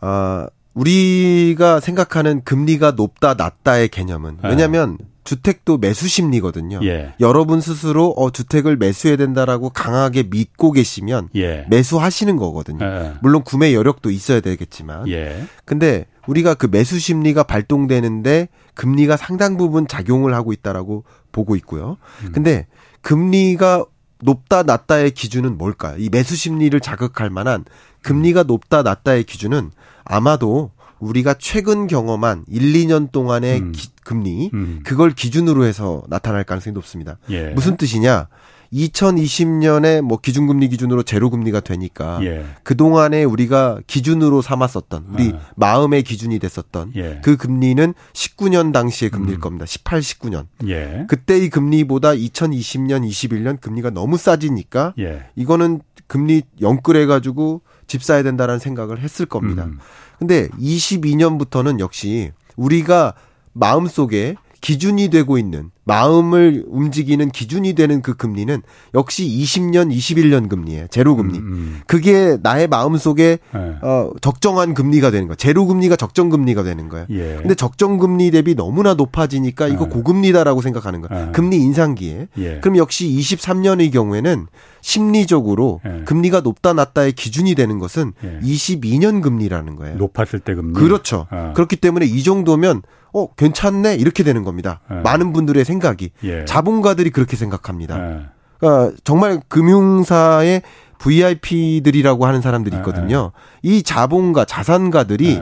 예. 0.04 0.06
어, 0.06 0.46
우리가 0.74 1.80
생각하는 1.80 2.44
금리가 2.44 2.92
높다 2.92 3.36
낮다의 3.36 3.90
개념은 3.90 4.38
네. 4.42 4.50
왜냐하면 4.50 4.98
주택도 5.24 5.78
매수 5.78 6.08
심리거든요. 6.08 6.80
예. 6.84 7.14
여러분 7.20 7.62
스스로 7.62 8.10
어 8.10 8.30
주택을 8.30 8.76
매수해야 8.76 9.16
된다라고 9.16 9.70
강하게 9.70 10.24
믿고 10.24 10.72
계시면 10.72 11.30
예. 11.36 11.66
매수하시는 11.70 12.36
거거든요. 12.36 12.84
예. 12.86 13.14
물론 13.22 13.44
구매 13.44 13.74
여력도 13.74 14.10
있어야 14.12 14.42
되겠지만. 14.42 15.08
예. 15.08 15.46
근데 15.64 16.08
우리가 16.28 16.56
그 16.56 16.68
매수 16.70 17.00
심리가 17.00 17.44
발동되는데 17.44 18.50
금리가 18.74 19.16
상당 19.16 19.58
부분 19.58 19.88
작용을 19.88 20.34
하고 20.34 20.52
있다라고 20.52 21.06
보고 21.32 21.56
있고요. 21.56 21.98
음. 22.24 22.32
근데 22.34 22.68
금리가 23.02 23.86
높다 24.22 24.64
낮다의 24.64 25.12
기준은 25.12 25.58
뭘까요? 25.58 25.98
이 25.98 26.10
매수 26.10 26.36
심리를 26.36 26.78
자극할 26.80 27.30
만한 27.30 27.66
금리가 28.02 28.44
높다 28.44 28.84
낮다의 28.84 29.24
기준은 29.24 29.72
아마도 30.06 30.72
우리가 31.00 31.36
최근 31.38 31.88
경험한 31.88 32.46
1, 32.48 32.74
2년 32.74 33.12
동안의 33.12 33.60
음. 33.60 33.72
기, 33.74 33.90
금리 34.04 34.50
음. 34.54 34.80
그걸 34.84 35.12
기준으로 35.12 35.66
해서 35.66 36.04
나타날 36.08 36.44
가능성이 36.44 36.74
높습니다. 36.74 37.18
예. 37.30 37.50
무슨 37.50 37.78
뜻이냐? 37.78 38.28
2020년에 38.74 40.02
뭐 40.02 40.18
기준금리 40.18 40.70
기준으로 40.70 41.04
제로금리가 41.04 41.60
되니까 41.60 42.20
예. 42.24 42.44
그동안에 42.64 43.24
우리가 43.24 43.80
기준으로 43.86 44.42
삼았었던 44.42 45.06
우리 45.14 45.34
아. 45.36 45.40
마음의 45.56 46.04
기준이 46.04 46.40
됐었던 46.40 46.94
예. 46.96 47.22
그 47.24 47.38
금리는 47.38 47.94
19년 48.14 48.74
당시의 48.74 49.12
금리일 49.12 49.38
음. 49.38 49.42
겁니다. 49.42 49.66
18, 49.68 50.00
19년. 50.00 50.48
예. 50.68 51.06
그때의 51.08 51.50
금리보다 51.50 52.14
2020년, 52.14 53.08
21년 53.08 53.62
금리가 53.62 53.92
너무 53.92 54.18
싸지니까 54.18 54.96
예. 54.98 55.26
이거는 55.36 55.82
금리 56.08 56.42
영끌해 56.60 57.06
가지고 57.06 57.62
집 57.94 58.02
사야 58.02 58.24
된다라는 58.24 58.58
생각을 58.58 59.00
했을 59.02 59.28
겁니다. 59.28 59.66
음. 59.66 59.78
근데 60.18 60.48
22년부터는 60.60 61.80
역시 61.80 62.32
우리가 62.56 63.14
마음속에 63.54 64.34
기준이 64.64 65.10
되고 65.10 65.38
있는 65.38 65.72
마음을 65.84 66.64
움직이는 66.68 67.32
기준이 67.32 67.74
되는 67.74 68.02
그 68.02 68.16
금리는 68.16 68.62
역시 68.94 69.28
20년, 69.28 69.94
21년 69.94 70.48
금리예요. 70.48 70.88
제로 70.88 71.18
금리. 71.18 71.38
음, 71.38 71.44
음. 71.44 71.82
그게 71.86 72.38
나의 72.42 72.70
마음 72.70 72.96
속에 72.96 73.40
네. 73.54 73.76
어, 73.82 74.12
적정한 74.22 74.74
금리가 74.74 75.12
되는 75.12 75.28
거예요. 75.28 75.36
제로 75.36 75.66
금리가 75.66 75.98
적정 75.98 76.30
금리가 76.30 76.64
되는 76.64 76.88
거예요. 76.88 77.08
예. 77.10 77.40
근데 77.42 77.56
적정 77.56 77.98
금리 77.98 78.32
대비 78.32 78.56
너무나 78.56 78.94
높아지니까 78.94 79.68
이거 79.68 79.84
네. 79.84 79.90
고금리다라고 79.90 80.62
생각하는 80.62 81.02
거예요. 81.02 81.26
네. 81.26 81.32
금리 81.34 81.58
인상기에. 81.58 82.30
예. 82.38 82.60
그럼 82.62 82.78
역시 82.78 83.10
23년의 83.10 83.92
경우에는 83.92 84.48
심리적으로 84.80 85.82
예. 85.86 86.06
금리가 86.06 86.40
높다 86.40 86.72
낮다의 86.72 87.12
기준이 87.12 87.56
되는 87.56 87.80
것은 87.80 88.14
예. 88.24 88.40
22년 88.42 89.22
금리라는 89.22 89.76
거예요. 89.76 89.98
높았을 89.98 90.40
때 90.40 90.56
금리. 90.56 90.74
그렇죠. 90.74 91.28
어. 91.32 91.52
그렇기 91.54 91.76
때문에 91.76 92.06
이 92.06 92.24
정도면 92.24 92.82
어 93.14 93.34
괜찮네 93.36 93.96
이렇게 93.96 94.24
되는 94.24 94.44
겁니다. 94.44 94.82
예. 94.92 94.96
많은 94.96 95.34
분들의 95.34 95.64
생각이 95.64 96.12
예. 96.24 96.46
자본가들이 96.46 97.12
그렇게 97.12 97.36
생각합니다. 97.36 97.98
예. 97.98 98.26
그러니까 98.58 98.98
정말 99.04 99.40
금융사의 99.48 100.64
VIP들이라고 100.98 102.26
하는 102.26 102.42
사람들이 102.42 102.78
있거든요. 102.78 103.32
이 103.62 103.84
자본가 103.84 104.46
자산가들이 104.46 105.42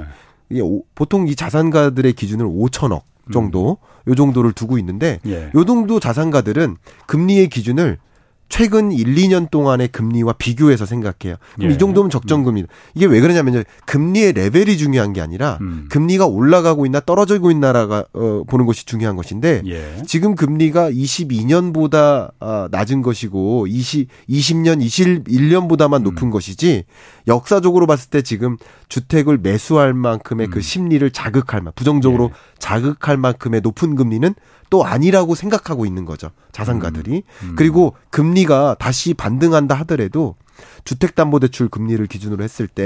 보통 0.96 1.28
이 1.28 1.36
자산가들의 1.36 2.14
기준을 2.14 2.46
5천억 2.46 3.04
정도 3.32 3.78
음. 3.82 4.10
요 4.12 4.16
정도를 4.16 4.54
두고 4.54 4.80
있는데 4.80 5.20
요 5.56 5.66
정도 5.66 6.00
자산가들은 6.00 6.78
금리의 7.06 7.50
기준을 7.50 8.00
최근 8.52 8.92
1, 8.92 9.16
2년 9.16 9.50
동안의 9.50 9.88
금리와 9.88 10.34
비교해서 10.34 10.86
생각해요. 10.86 11.38
그럼 11.56 11.72
예. 11.72 11.74
이 11.74 11.78
정도면 11.78 12.10
적정금리. 12.10 12.66
이게 12.96 13.06
왜 13.06 13.22
그러냐면요. 13.22 13.64
금리의 13.86 14.34
레벨이 14.34 14.78
중요한 14.78 15.14
게 15.14 15.22
아니라 15.22 15.58
음. 15.62 15.88
금리가 15.90 16.26
올라가고 16.26 16.86
있나 16.86 17.00
떨어지고 17.00 17.50
있나라가 17.50 18.04
어, 18.14 18.44
보는 18.46 18.66
것이 18.66 18.86
중요한 18.86 19.16
것인데 19.16 19.62
예. 19.68 20.04
지금 20.06 20.36
금리가 20.36 20.92
22년보다 20.92 22.34
아, 22.42 22.68
낮은 22.70 23.02
것이고 23.02 23.68
20 23.68 24.10
20년 24.30 24.86
21년보다만 24.86 26.04
높은 26.04 26.28
음. 26.28 26.32
것이지 26.32 26.84
역사적으로 27.28 27.88
봤을 27.88 28.10
때 28.10 28.22
지금 28.22 28.58
주택을 28.90 29.38
매수할 29.38 29.94
만큼의 29.94 30.48
그 30.48 30.52
음. 30.52 30.54
그 30.56 30.62
심리를 30.62 31.10
자극할 31.12 31.62
만 31.62 31.74
부정적으로 31.76 32.26
예. 32.26 32.30
자극할 32.60 33.18
만큼의 33.18 33.62
높은 33.62 33.96
금리는 33.96 34.34
또 34.70 34.86
아니라고 34.86 35.36
생각하고 35.36 35.86
있는 35.86 36.06
거죠. 36.06 36.32
자산가들이. 36.52 37.24
음, 37.44 37.50
음. 37.50 37.56
그리고 37.56 37.96
금리가 38.10 38.78
다시 38.80 39.14
반등한다 39.14 39.76
하더라도 39.80 40.36
주택담보대출 40.86 41.70
금리를 41.70 42.06
기준으로 42.08 42.44
했을 42.44 42.68
때 42.68 42.84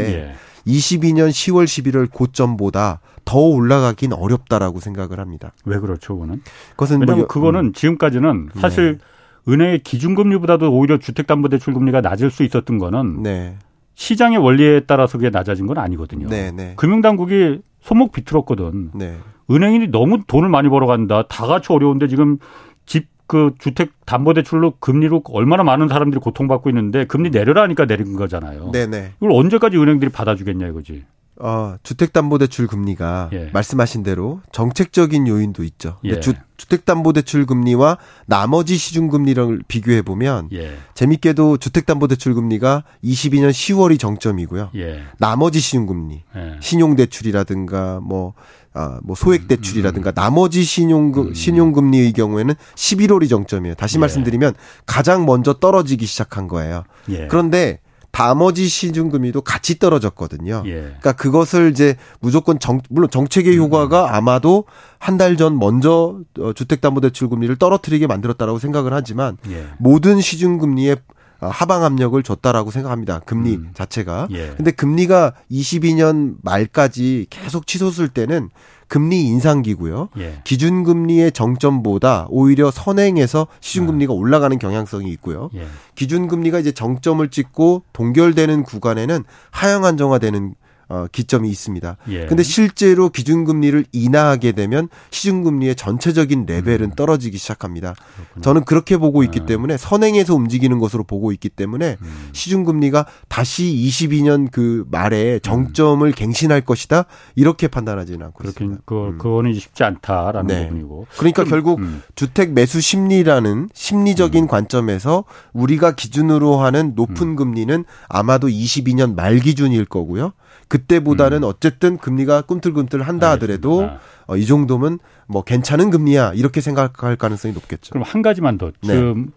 예. 0.68 0.72
22년 0.72 1.30
10월 1.30 1.66
11월 1.66 2.12
고점보다 2.12 3.02
더 3.24 3.40
올라가긴 3.40 4.14
어렵다라고 4.14 4.80
생각을 4.80 5.20
합니다. 5.20 5.52
왜 5.66 5.80
그렇죠, 5.80 6.14
그거는? 6.16 6.42
그것은 6.72 7.02
왜냐면 7.02 7.20
뭐, 7.20 7.28
그거는 7.28 7.66
음. 7.66 7.74
지금까지는 7.74 8.50
사실 8.60 9.00
네. 9.00 9.52
은행의 9.52 9.84
기준금리보다도 9.84 10.72
오히려 10.72 10.98
주택담보대출 10.98 11.74
금리가 11.74 12.02
낮을 12.02 12.32
수 12.32 12.44
있었던 12.44 12.78
거는 12.78 13.24
네. 13.24 13.58
시장의 13.96 14.38
원리에 14.38 14.82
따라서 14.82 15.18
그게 15.18 15.30
낮아진 15.30 15.68
건 15.68 15.78
아니거든요. 15.78 16.28
네, 16.28 16.52
네. 16.52 16.74
금융당국이 16.76 17.60
손목 17.82 18.12
비틀었거든. 18.12 18.92
네. 18.94 19.18
은행인이 19.50 19.88
너무 19.88 20.20
돈을 20.28 20.50
많이 20.50 20.70
벌어간다. 20.70 21.24
다 21.28 21.48
같이 21.48 21.72
어려운데 21.72 22.08
지금 22.08 22.38
집 22.86 23.16
그 23.28 23.54
주택 23.58 23.92
담보 24.06 24.34
대출로 24.34 24.74
금리로 24.80 25.24
얼마나 25.32 25.64
많은 25.64 25.88
사람들이 25.88 26.20
고통받고 26.22 26.70
있는데 26.70 27.06
금리 27.06 27.32
내려라니까 27.32 27.86
내린 27.86 28.16
거잖아요. 28.16 28.72
네네. 28.72 29.14
이걸 29.18 29.32
언제까지 29.32 29.78
은행들이 29.78 30.12
받아주겠냐 30.12 30.68
이거지. 30.68 31.06
어, 31.38 31.76
주택담보대출 31.84 32.68
금리가 32.68 33.30
예. 33.34 33.50
말씀하신 33.52 34.04
대로 34.04 34.42
정책적인 34.54 35.28
요인도 35.28 35.64
있죠. 35.64 35.98
예. 36.06 36.20
주, 36.22 36.34
주택담보대출 36.56 37.46
금리와 37.46 37.98
나머지 38.26 38.78
시중금리를 38.78 39.64
비교해 39.68 40.02
보면 40.02 40.50
예. 40.54 40.78
재밌게도 40.94 41.58
주택담보대출 41.58 42.36
금리가 42.36 42.84
22년 43.04 43.50
10월이 43.50 44.00
정점이고요. 44.00 44.70
예. 44.76 45.04
나머지 45.18 45.60
시중금리, 45.60 46.24
예. 46.36 46.58
신용대출이라든가 46.62 48.00
뭐 48.02 48.34
아, 48.74 49.00
뭐 49.04 49.16
소액 49.16 49.48
대출이라든가 49.48 50.10
음, 50.10 50.12
음. 50.12 50.16
나머지 50.16 50.64
신용금 50.64 51.28
음. 51.28 51.34
신용금리의 51.34 52.12
경우에는 52.12 52.56
11월이 52.76 53.30
정점이에요. 53.30 53.76
다시 53.76 53.98
예. 53.98 54.00
말씀드리면 54.00 54.54
가장 54.86 55.26
먼저 55.26 55.54
떨어지기 55.54 56.06
시작한 56.06 56.50
거예요. 56.50 56.84
예. 57.10 57.28
그런데 57.28 57.80
나머지 58.16 58.68
시중금리도 58.70 59.42
같이 59.42 59.78
떨어졌거든요. 59.78 60.64
예. 60.68 60.72
그러니까 60.72 61.12
그것을 61.12 61.70
이제 61.72 61.98
무조건 62.22 62.60
정 62.60 62.80
물론 62.90 63.10
정책의 63.10 63.58
음. 63.58 63.64
효과가 63.64 64.16
아마도 64.16 64.64
한 65.00 65.18
달 65.18 65.36
전 65.36 65.60
먼저 65.60 66.20
어, 66.40 66.54
주택담보대출 66.54 67.28
금리를 67.30 67.54
떨어뜨리게 67.58 68.08
만들었다라고 68.08 68.58
생각을 68.60 68.94
하지만 68.94 69.38
예. 69.50 69.68
모든 69.78 70.22
시중금리에 70.22 70.96
어, 71.42 71.48
하방 71.48 71.84
압력을 71.84 72.22
줬다라고 72.24 72.72
생각합니다. 72.72 73.20
금리 73.20 73.56
음. 73.56 73.72
자체가. 73.74 74.30
예. 74.32 74.54
근데 74.56 74.72
금리가 74.72 75.34
22년 75.52 76.36
말까지 76.42 77.28
계속 77.30 77.68
치솟을 77.68 78.08
때는 78.08 78.50
금리 78.88 79.24
인상기고요. 79.24 80.10
예. 80.20 80.42
기준금리의 80.44 81.32
정점보다 81.32 82.28
오히려 82.30 82.72
선행해서 82.72 83.48
시중금리가 83.60 84.14
아. 84.14 84.16
올라가는 84.16 84.58
경향성이 84.58 85.12
있고요. 85.14 85.50
예. 85.56 85.66
기준금리가 85.96 86.60
이제 86.60 86.72
정점을 86.72 87.28
찍고 87.30 87.84
동결되는 87.94 88.64
구간에는 88.64 89.24
하향 89.52 89.86
안정화되는 89.86 90.56
어, 90.88 91.08
기점이 91.12 91.50
있습니다. 91.50 91.98
예. 92.10 92.26
근데 92.28 92.44
실제로 92.44 93.10
기준금리를 93.10 93.86
인하하게 93.92 94.52
되면 94.52 94.88
시중금리의 95.12 95.76
전체적인 95.76 96.46
레벨은 96.46 96.82
음. 96.82 96.96
떨어지기 96.96 97.38
시작합니다. 97.38 97.96
그렇군요. 98.16 98.42
저는 98.42 98.66
그렇게 98.66 98.98
보고 98.98 99.24
있기 99.24 99.42
아. 99.42 99.46
때문에 99.46 99.78
선행해서 99.78 100.36
움직이는 100.36 100.80
것으로 100.80 101.04
보고 101.04 101.32
있기 101.32 101.50
때문에 101.50 101.98
음. 102.02 102.30
시중금리가 102.34 103.06
다시 103.28 103.64
22년 103.66 104.52
그 104.52 104.86
말에 104.92 105.40
정점을 105.40 106.08
음. 106.08 106.14
갱신할 106.14 106.62
것이다 106.62 107.06
이렇게 107.36 107.68
판단하지는 107.68 108.26
않고 108.28 108.48
있습니다. 108.48 108.82
그, 108.86 108.96
음. 108.96 109.18
그거는 109.18 109.54
쉽지 109.54 109.84
않다라는 109.84 110.48
네. 110.48 110.68
부분이고. 110.68 111.08
그러니까 111.18 111.44
그럼, 111.44 111.50
결국 111.50 111.80
음. 111.80 112.04
주택 112.14 112.54
매수 112.54 112.80
심리라는 112.80 113.70
심리적인 113.74 114.44
음. 114.44 114.48
관점에서 114.48 115.24
우리가 115.54 115.96
기준으로 115.96 116.58
하는 116.58 116.94
높은 116.96 117.36
금리는 117.36 117.86
아마도 118.08 118.48
22년 118.48 119.16
말 119.16 119.40
기준일 119.40 119.86
거고요. 119.86 120.34
그때보다는 120.68 121.40
음. 121.40 121.44
어쨌든 121.44 121.98
금리가 121.98 122.42
꿈틀꿈틀 122.42 123.02
한다 123.04 123.32
하더라도 123.32 123.90
어, 124.28 124.38
이 124.38 124.46
정도면 124.46 125.00
뭐 125.28 125.44
괜찮은 125.44 125.90
금리야 125.90 126.34
이렇게 126.34 126.62
생각할 126.62 127.16
가능성이 127.16 127.54
높겠죠. 127.54 127.92
그럼 127.92 128.04
한 128.06 128.22
가지만 128.22 128.58
더 128.58 128.72
네. 128.82 128.94
지금 128.94 129.32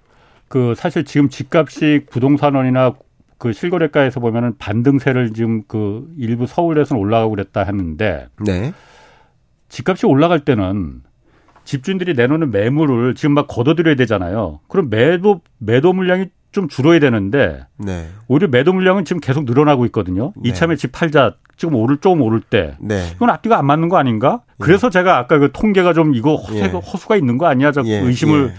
그 0.48 0.74
사실 0.76 1.04
지금 1.04 1.28
집값이 1.28 2.06
부동산원이나 2.10 2.94
그 3.38 3.52
실거래가에서 3.52 4.20
보면은 4.20 4.56
반등세를 4.58 5.32
지금 5.32 5.62
그 5.68 6.12
일부 6.18 6.46
서울에서는 6.46 7.00
올라가고 7.00 7.30
그랬다 7.30 7.62
했는데 7.64 8.28
네. 8.44 8.72
집값이 9.68 10.06
올라갈 10.06 10.40
때는 10.40 11.02
집주인들이 11.64 12.14
내놓는 12.14 12.50
매물을 12.50 13.14
지금 13.14 13.34
막 13.34 13.46
걷어들여야 13.46 13.94
되잖아요. 13.96 14.60
그럼 14.68 14.88
매도 14.88 15.42
매도 15.58 15.92
물량이 15.92 16.30
좀 16.50 16.68
줄어야 16.68 16.98
되는데 16.98 17.66
네. 17.76 18.08
오히려 18.26 18.48
매도 18.48 18.72
물량은 18.72 19.04
지금 19.04 19.20
계속 19.20 19.44
늘어나고 19.44 19.84
있거든요. 19.86 20.32
네. 20.36 20.50
이참에 20.50 20.76
집 20.76 20.92
팔자 20.92 21.34
지금 21.56 21.74
오를 21.74 21.98
조금 21.98 22.22
오를 22.22 22.40
때 22.40 22.76
네. 22.80 23.10
이건 23.14 23.30
앞뒤가 23.30 23.58
안 23.58 23.66
맞는 23.66 23.88
거 23.88 23.98
아닌가? 23.98 24.42
예. 24.48 24.54
그래서 24.58 24.90
제가 24.90 25.18
아까 25.18 25.38
그 25.38 25.50
통계가 25.52 25.92
좀 25.92 26.14
이거 26.14 26.36
허수, 26.36 26.56
예. 26.56 26.66
허수가 26.66 27.16
있는 27.16 27.36
거 27.36 27.46
아니야? 27.46 27.72
저 27.72 27.82
예. 27.84 27.98
의심을 28.00 28.50
예. 28.50 28.54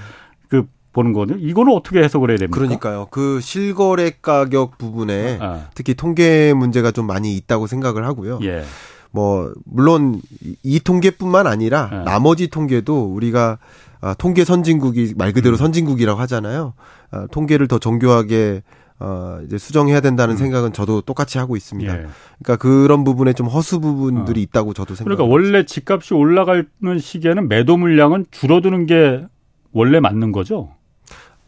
그 0.50 0.68
보는 0.94 1.14
거거든요. 1.14 1.40
이거는 1.40 1.74
어떻게 1.74 2.04
해석을 2.04 2.30
해야 2.30 2.38
됩니까? 2.38 2.58
그러니까요. 2.58 3.08
그 3.10 3.40
실거래 3.42 4.12
가격 4.22 4.78
부분에 4.78 5.38
아. 5.42 5.68
특히 5.74 5.94
통계 5.94 6.54
문제가 6.54 6.92
좀 6.92 7.08
많이 7.08 7.36
있다고 7.38 7.68
생각을 7.68 8.06
하고요. 8.06 8.40
예. 8.44 8.64
뭐 9.12 9.52
물론 9.66 10.22
이 10.64 10.80
통계뿐만 10.80 11.48
아니라 11.48 11.90
예. 11.92 11.98
나머지 12.04 12.50
통계도 12.50 13.14
우리가 13.14 13.58
아, 14.02 14.14
통계 14.14 14.46
선진국이 14.46 15.14
말 15.18 15.34
그대로 15.34 15.56
음. 15.56 15.58
선진국이라고 15.58 16.20
하잖아요. 16.22 16.74
아, 17.12 17.28
통계를 17.32 17.68
더 17.68 17.80
정교하게 17.80 18.64
어, 19.00 19.40
이제 19.46 19.58
수정해야 19.58 20.02
된다는 20.02 20.36
음. 20.36 20.38
생각은 20.38 20.74
저도 20.74 21.02
똑같이 21.02 21.38
하고 21.38 21.56
있습니다. 21.56 21.92
예. 21.94 22.08
그러니까 22.44 22.56
그런 22.58 23.04
부분에 23.06 23.32
좀 23.34 23.48
허수 23.48 23.80
부분들이 23.80 24.42
어. 24.42 24.44
있다고 24.44 24.74
저도 24.74 24.96
생각합니다. 24.96 25.24
그러니까 25.24 25.34
원래 25.34 25.66
집값이 25.66 26.14
올라가는 26.14 26.66
시기에는 27.00 27.48
매도 27.48 27.78
물량은 27.78 28.26
줄어드는 28.32 28.86
게 28.88 29.26
원래 29.72 30.02
맞는 30.02 30.34
거죠? 30.34 30.72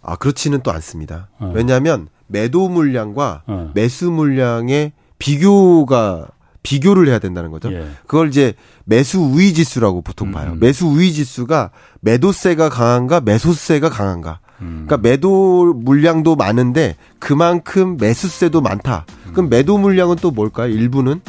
아 0.02 0.16
그렇지는 0.16 0.62
또 0.64 0.72
않습니다. 0.72 1.30
어. 1.40 1.52
왜냐하면 1.54 2.08
매도 2.28 2.70
물량과 2.70 3.44
어. 3.46 3.72
매수 3.76 4.12
물량의 4.12 4.94
비교가 5.20 6.30
비교를 6.64 7.08
해야 7.08 7.20
된다는 7.20 7.52
거죠. 7.52 7.72
예. 7.74 7.86
그걸 8.08 8.30
이제 8.30 8.54
매수 8.92 9.22
우위 9.22 9.54
지수라고 9.54 10.02
보통 10.02 10.28
음, 10.28 10.32
봐요. 10.34 10.52
음. 10.52 10.60
매수 10.60 10.86
우위 10.86 11.14
지수가 11.14 11.72
매도세가 12.02 12.68
강한가 12.68 13.22
매수세가 13.22 13.88
강한가. 13.90 14.40
음. 14.60 14.84
그러니까 14.86 14.98
매도 14.98 15.74
물량도 15.74 16.36
많은데 16.36 16.98
그만큼 17.18 17.96
매수세도 17.98 18.60
많다. 18.60 19.06
그럼 19.32 19.46
음. 19.46 19.50
매도 19.50 19.78
물량은 19.78 20.18
또 20.18 20.32
뭘까요? 20.32 20.68
일부는 20.74 21.22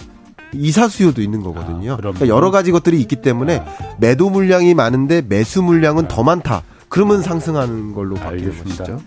이사 0.55 0.89
수요도 0.89 1.23
있는 1.23 1.41
거거든요. 1.41 1.93
아, 1.93 1.97
그러니까 1.97 2.27
여러 2.27 2.51
가지 2.51 2.73
것들이 2.73 3.01
있기 3.01 3.23
때문에 3.23 3.63
매도 3.99 4.29
물량이 4.29 4.75
많은데 4.75 5.23
매수 5.23 5.63
물량은 5.63 6.09
더 6.09 6.25
많다. 6.25 6.65
그러면 6.93 7.23
상승하는 7.23 7.95
걸로 7.95 8.19
알겠습니다. 8.19 8.85
것이죠. 8.85 9.01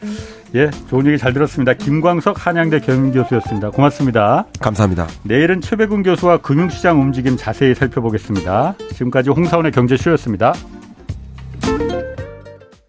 예, 0.56 0.72
좋은 0.90 1.06
얘기 1.06 1.20
잘 1.20 1.34
들었습니다. 1.34 1.74
김광석 1.74 2.44
한양대 2.44 2.80
경영교수였습니다. 2.80 3.70
고맙습니다. 3.70 4.46
감사합니다. 4.60 5.08
내일은 5.22 5.62
최백운 5.62 6.02
교수와 6.02 6.38
금융시장 6.38 7.00
움직임 7.00 7.38
자세히 7.38 7.76
살펴보겠습니다. 7.76 8.74
지금까지 8.94 9.30
홍사원의 9.30 9.72
경제쇼였습니다. 9.72 10.54